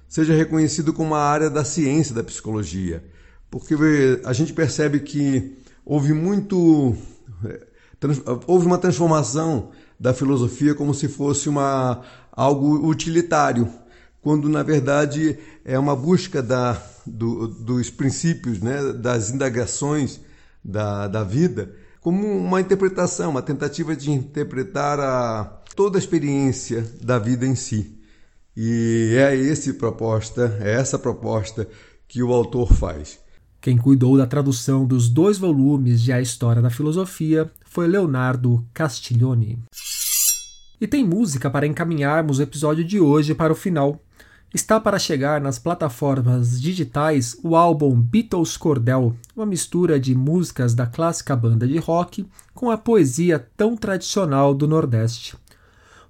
seja 0.08 0.36
reconhecido 0.36 0.94
como 0.94 1.10
uma 1.10 1.20
área 1.20 1.50
da 1.50 1.66
ciência 1.66 2.14
da 2.14 2.24
psicologia, 2.24 3.04
porque 3.50 3.74
a 4.24 4.34
gente 4.34 4.54
percebe 4.54 5.00
que 5.00 5.58
houve 5.84 6.14
muito 6.14 6.96
é, 7.44 7.74
houve 8.46 8.68
uma 8.68 8.78
transformação 8.78 9.72
da 10.00 10.14
filosofia 10.14 10.76
como 10.76 10.94
se 10.94 11.08
fosse 11.08 11.48
uma 11.48 12.02
algo 12.32 12.88
utilitário, 12.88 13.70
quando 14.22 14.50
na 14.50 14.64
verdade 14.64 15.38
é 15.64 15.78
uma 15.78 15.96
busca 15.96 16.42
da, 16.42 16.82
do, 17.06 17.48
dos 17.48 17.90
princípios, 17.90 18.60
né, 18.60 18.94
das 18.94 19.30
indagações 19.30 20.20
da, 20.64 21.08
da 21.08 21.24
vida, 21.24 21.76
como 22.02 22.26
uma 22.26 22.60
interpretação, 22.60 23.32
uma 23.32 23.42
tentativa 23.42 23.96
de 23.96 24.12
interpretar 24.12 25.00
a, 25.00 25.62
toda 25.76 25.98
a 25.98 26.00
experiência 26.00 26.86
da 27.02 27.20
vida 27.20 27.46
em 27.46 27.56
si. 27.56 28.00
E 28.56 29.16
é 29.18 29.36
esse 29.36 29.74
proposta, 29.74 30.58
é 30.62 30.74
essa 30.74 31.00
proposta 31.00 31.68
que 32.08 32.22
o 32.22 32.32
autor 32.32 32.72
faz. 32.74 33.20
Quem 33.60 33.78
cuidou 33.78 34.18
da 34.18 34.28
tradução 34.28 34.86
dos 34.86 35.10
dois 35.10 35.38
volumes 35.38 36.02
de 36.02 36.12
A 36.12 36.22
História 36.22 36.62
da 36.62 36.70
Filosofia 36.70 37.50
foi 37.74 37.88
Leonardo 37.88 38.64
Castiglione. 38.72 39.58
E 40.80 40.86
tem 40.86 41.04
música 41.04 41.50
para 41.50 41.66
encaminharmos 41.66 42.38
o 42.38 42.44
episódio 42.44 42.84
de 42.84 43.00
hoje 43.00 43.34
para 43.34 43.52
o 43.52 43.56
final. 43.56 44.00
Está 44.54 44.80
para 44.80 45.00
chegar 45.00 45.42
nas 45.42 45.58
plataformas 45.58 46.62
digitais 46.62 47.36
o 47.44 47.56
álbum 47.56 48.00
Beatles 48.00 48.56
Cordel, 48.58 49.16
uma 49.36 49.48
mistura 49.48 50.00
de 50.00 50.14
músicas 50.14 50.76
da 50.76 50.86
clássica 50.86 51.36
banda 51.36 51.68
de 51.68 51.80
rock 51.80 52.28
com 52.54 52.70
a 52.70 52.78
poesia 52.78 53.44
tão 53.58 53.76
tradicional 53.76 54.54
do 54.54 54.68
Nordeste. 54.68 55.36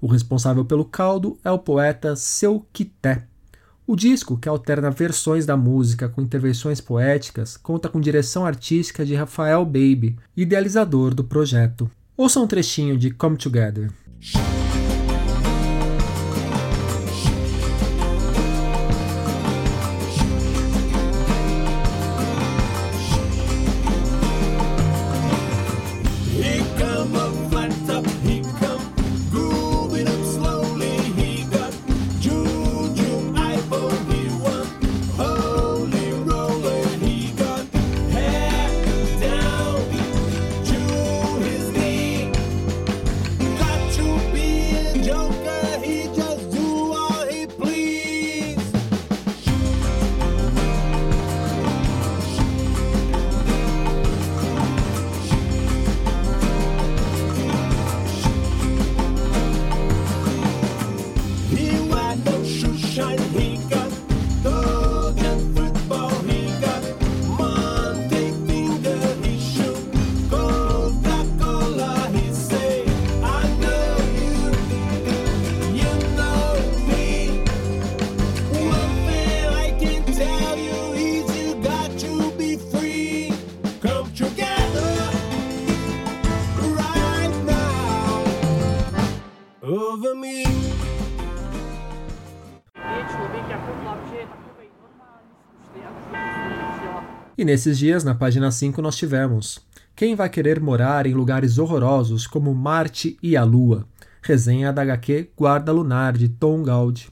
O 0.01 0.07
responsável 0.07 0.66
pelo 0.66 0.84
caldo 0.84 1.39
é 1.45 1.51
o 1.51 1.59
poeta 1.59 2.14
Seu 2.18 2.68
Quité. 2.74 3.26
O 3.86 3.97
disco, 3.97 4.38
que 4.38 4.47
alterna 4.47 4.89
versões 4.89 5.45
da 5.45 5.57
música 5.57 6.07
com 6.07 6.21
intervenções 6.21 6.79
poéticas, 6.79 7.57
conta 7.57 7.89
com 7.89 7.99
direção 7.99 8.45
artística 8.45 9.05
de 9.05 9.13
Rafael 9.13 9.65
Baby, 9.65 10.15
idealizador 10.38 11.13
do 11.13 11.23
projeto. 11.23 11.91
Ouça 12.15 12.39
um 12.39 12.47
trechinho 12.47 12.97
de 12.97 13.11
Come 13.11 13.36
Together. 13.36 13.91
E 97.43 97.45
nesses 97.45 97.77
dias, 97.77 98.05
na 98.05 98.15
página 98.15 98.49
5, 98.49 98.81
nós 98.81 98.95
tivemos 98.95 99.59
Quem 99.93 100.15
vai 100.15 100.29
querer 100.29 100.61
morar 100.61 101.05
em 101.05 101.13
lugares 101.13 101.57
horrorosos 101.57 102.25
como 102.25 102.55
Marte 102.55 103.17
e 103.21 103.35
a 103.35 103.43
Lua? 103.43 103.85
Resenha 104.21 104.71
da 104.71 104.81
HQ 104.81 105.31
Guarda 105.35 105.73
Lunar, 105.73 106.13
de 106.13 106.29
Tom 106.29 106.63
Gaudi. 106.63 107.09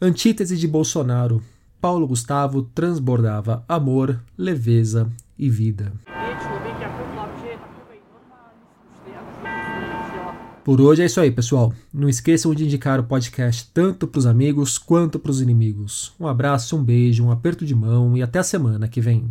Antítese 0.00 0.56
de 0.56 0.66
Bolsonaro. 0.66 1.42
Paulo 1.78 2.06
Gustavo 2.06 2.62
transbordava 2.74 3.62
amor, 3.68 4.18
leveza 4.38 5.12
e 5.38 5.50
vida. 5.50 5.92
Por 10.64 10.80
hoje 10.80 11.02
é 11.02 11.04
isso 11.04 11.20
aí, 11.20 11.30
pessoal. 11.30 11.74
Não 11.92 12.08
esqueçam 12.08 12.54
de 12.54 12.64
indicar 12.64 12.98
o 12.98 13.04
podcast 13.04 13.68
tanto 13.74 14.06
para 14.06 14.18
os 14.18 14.24
amigos 14.24 14.78
quanto 14.78 15.18
para 15.18 15.30
os 15.30 15.42
inimigos. 15.42 16.14
Um 16.18 16.26
abraço, 16.26 16.74
um 16.74 16.82
beijo, 16.82 17.22
um 17.22 17.30
aperto 17.30 17.66
de 17.66 17.74
mão 17.74 18.16
e 18.16 18.22
até 18.22 18.38
a 18.38 18.42
semana 18.42 18.88
que 18.88 18.98
vem. 18.98 19.30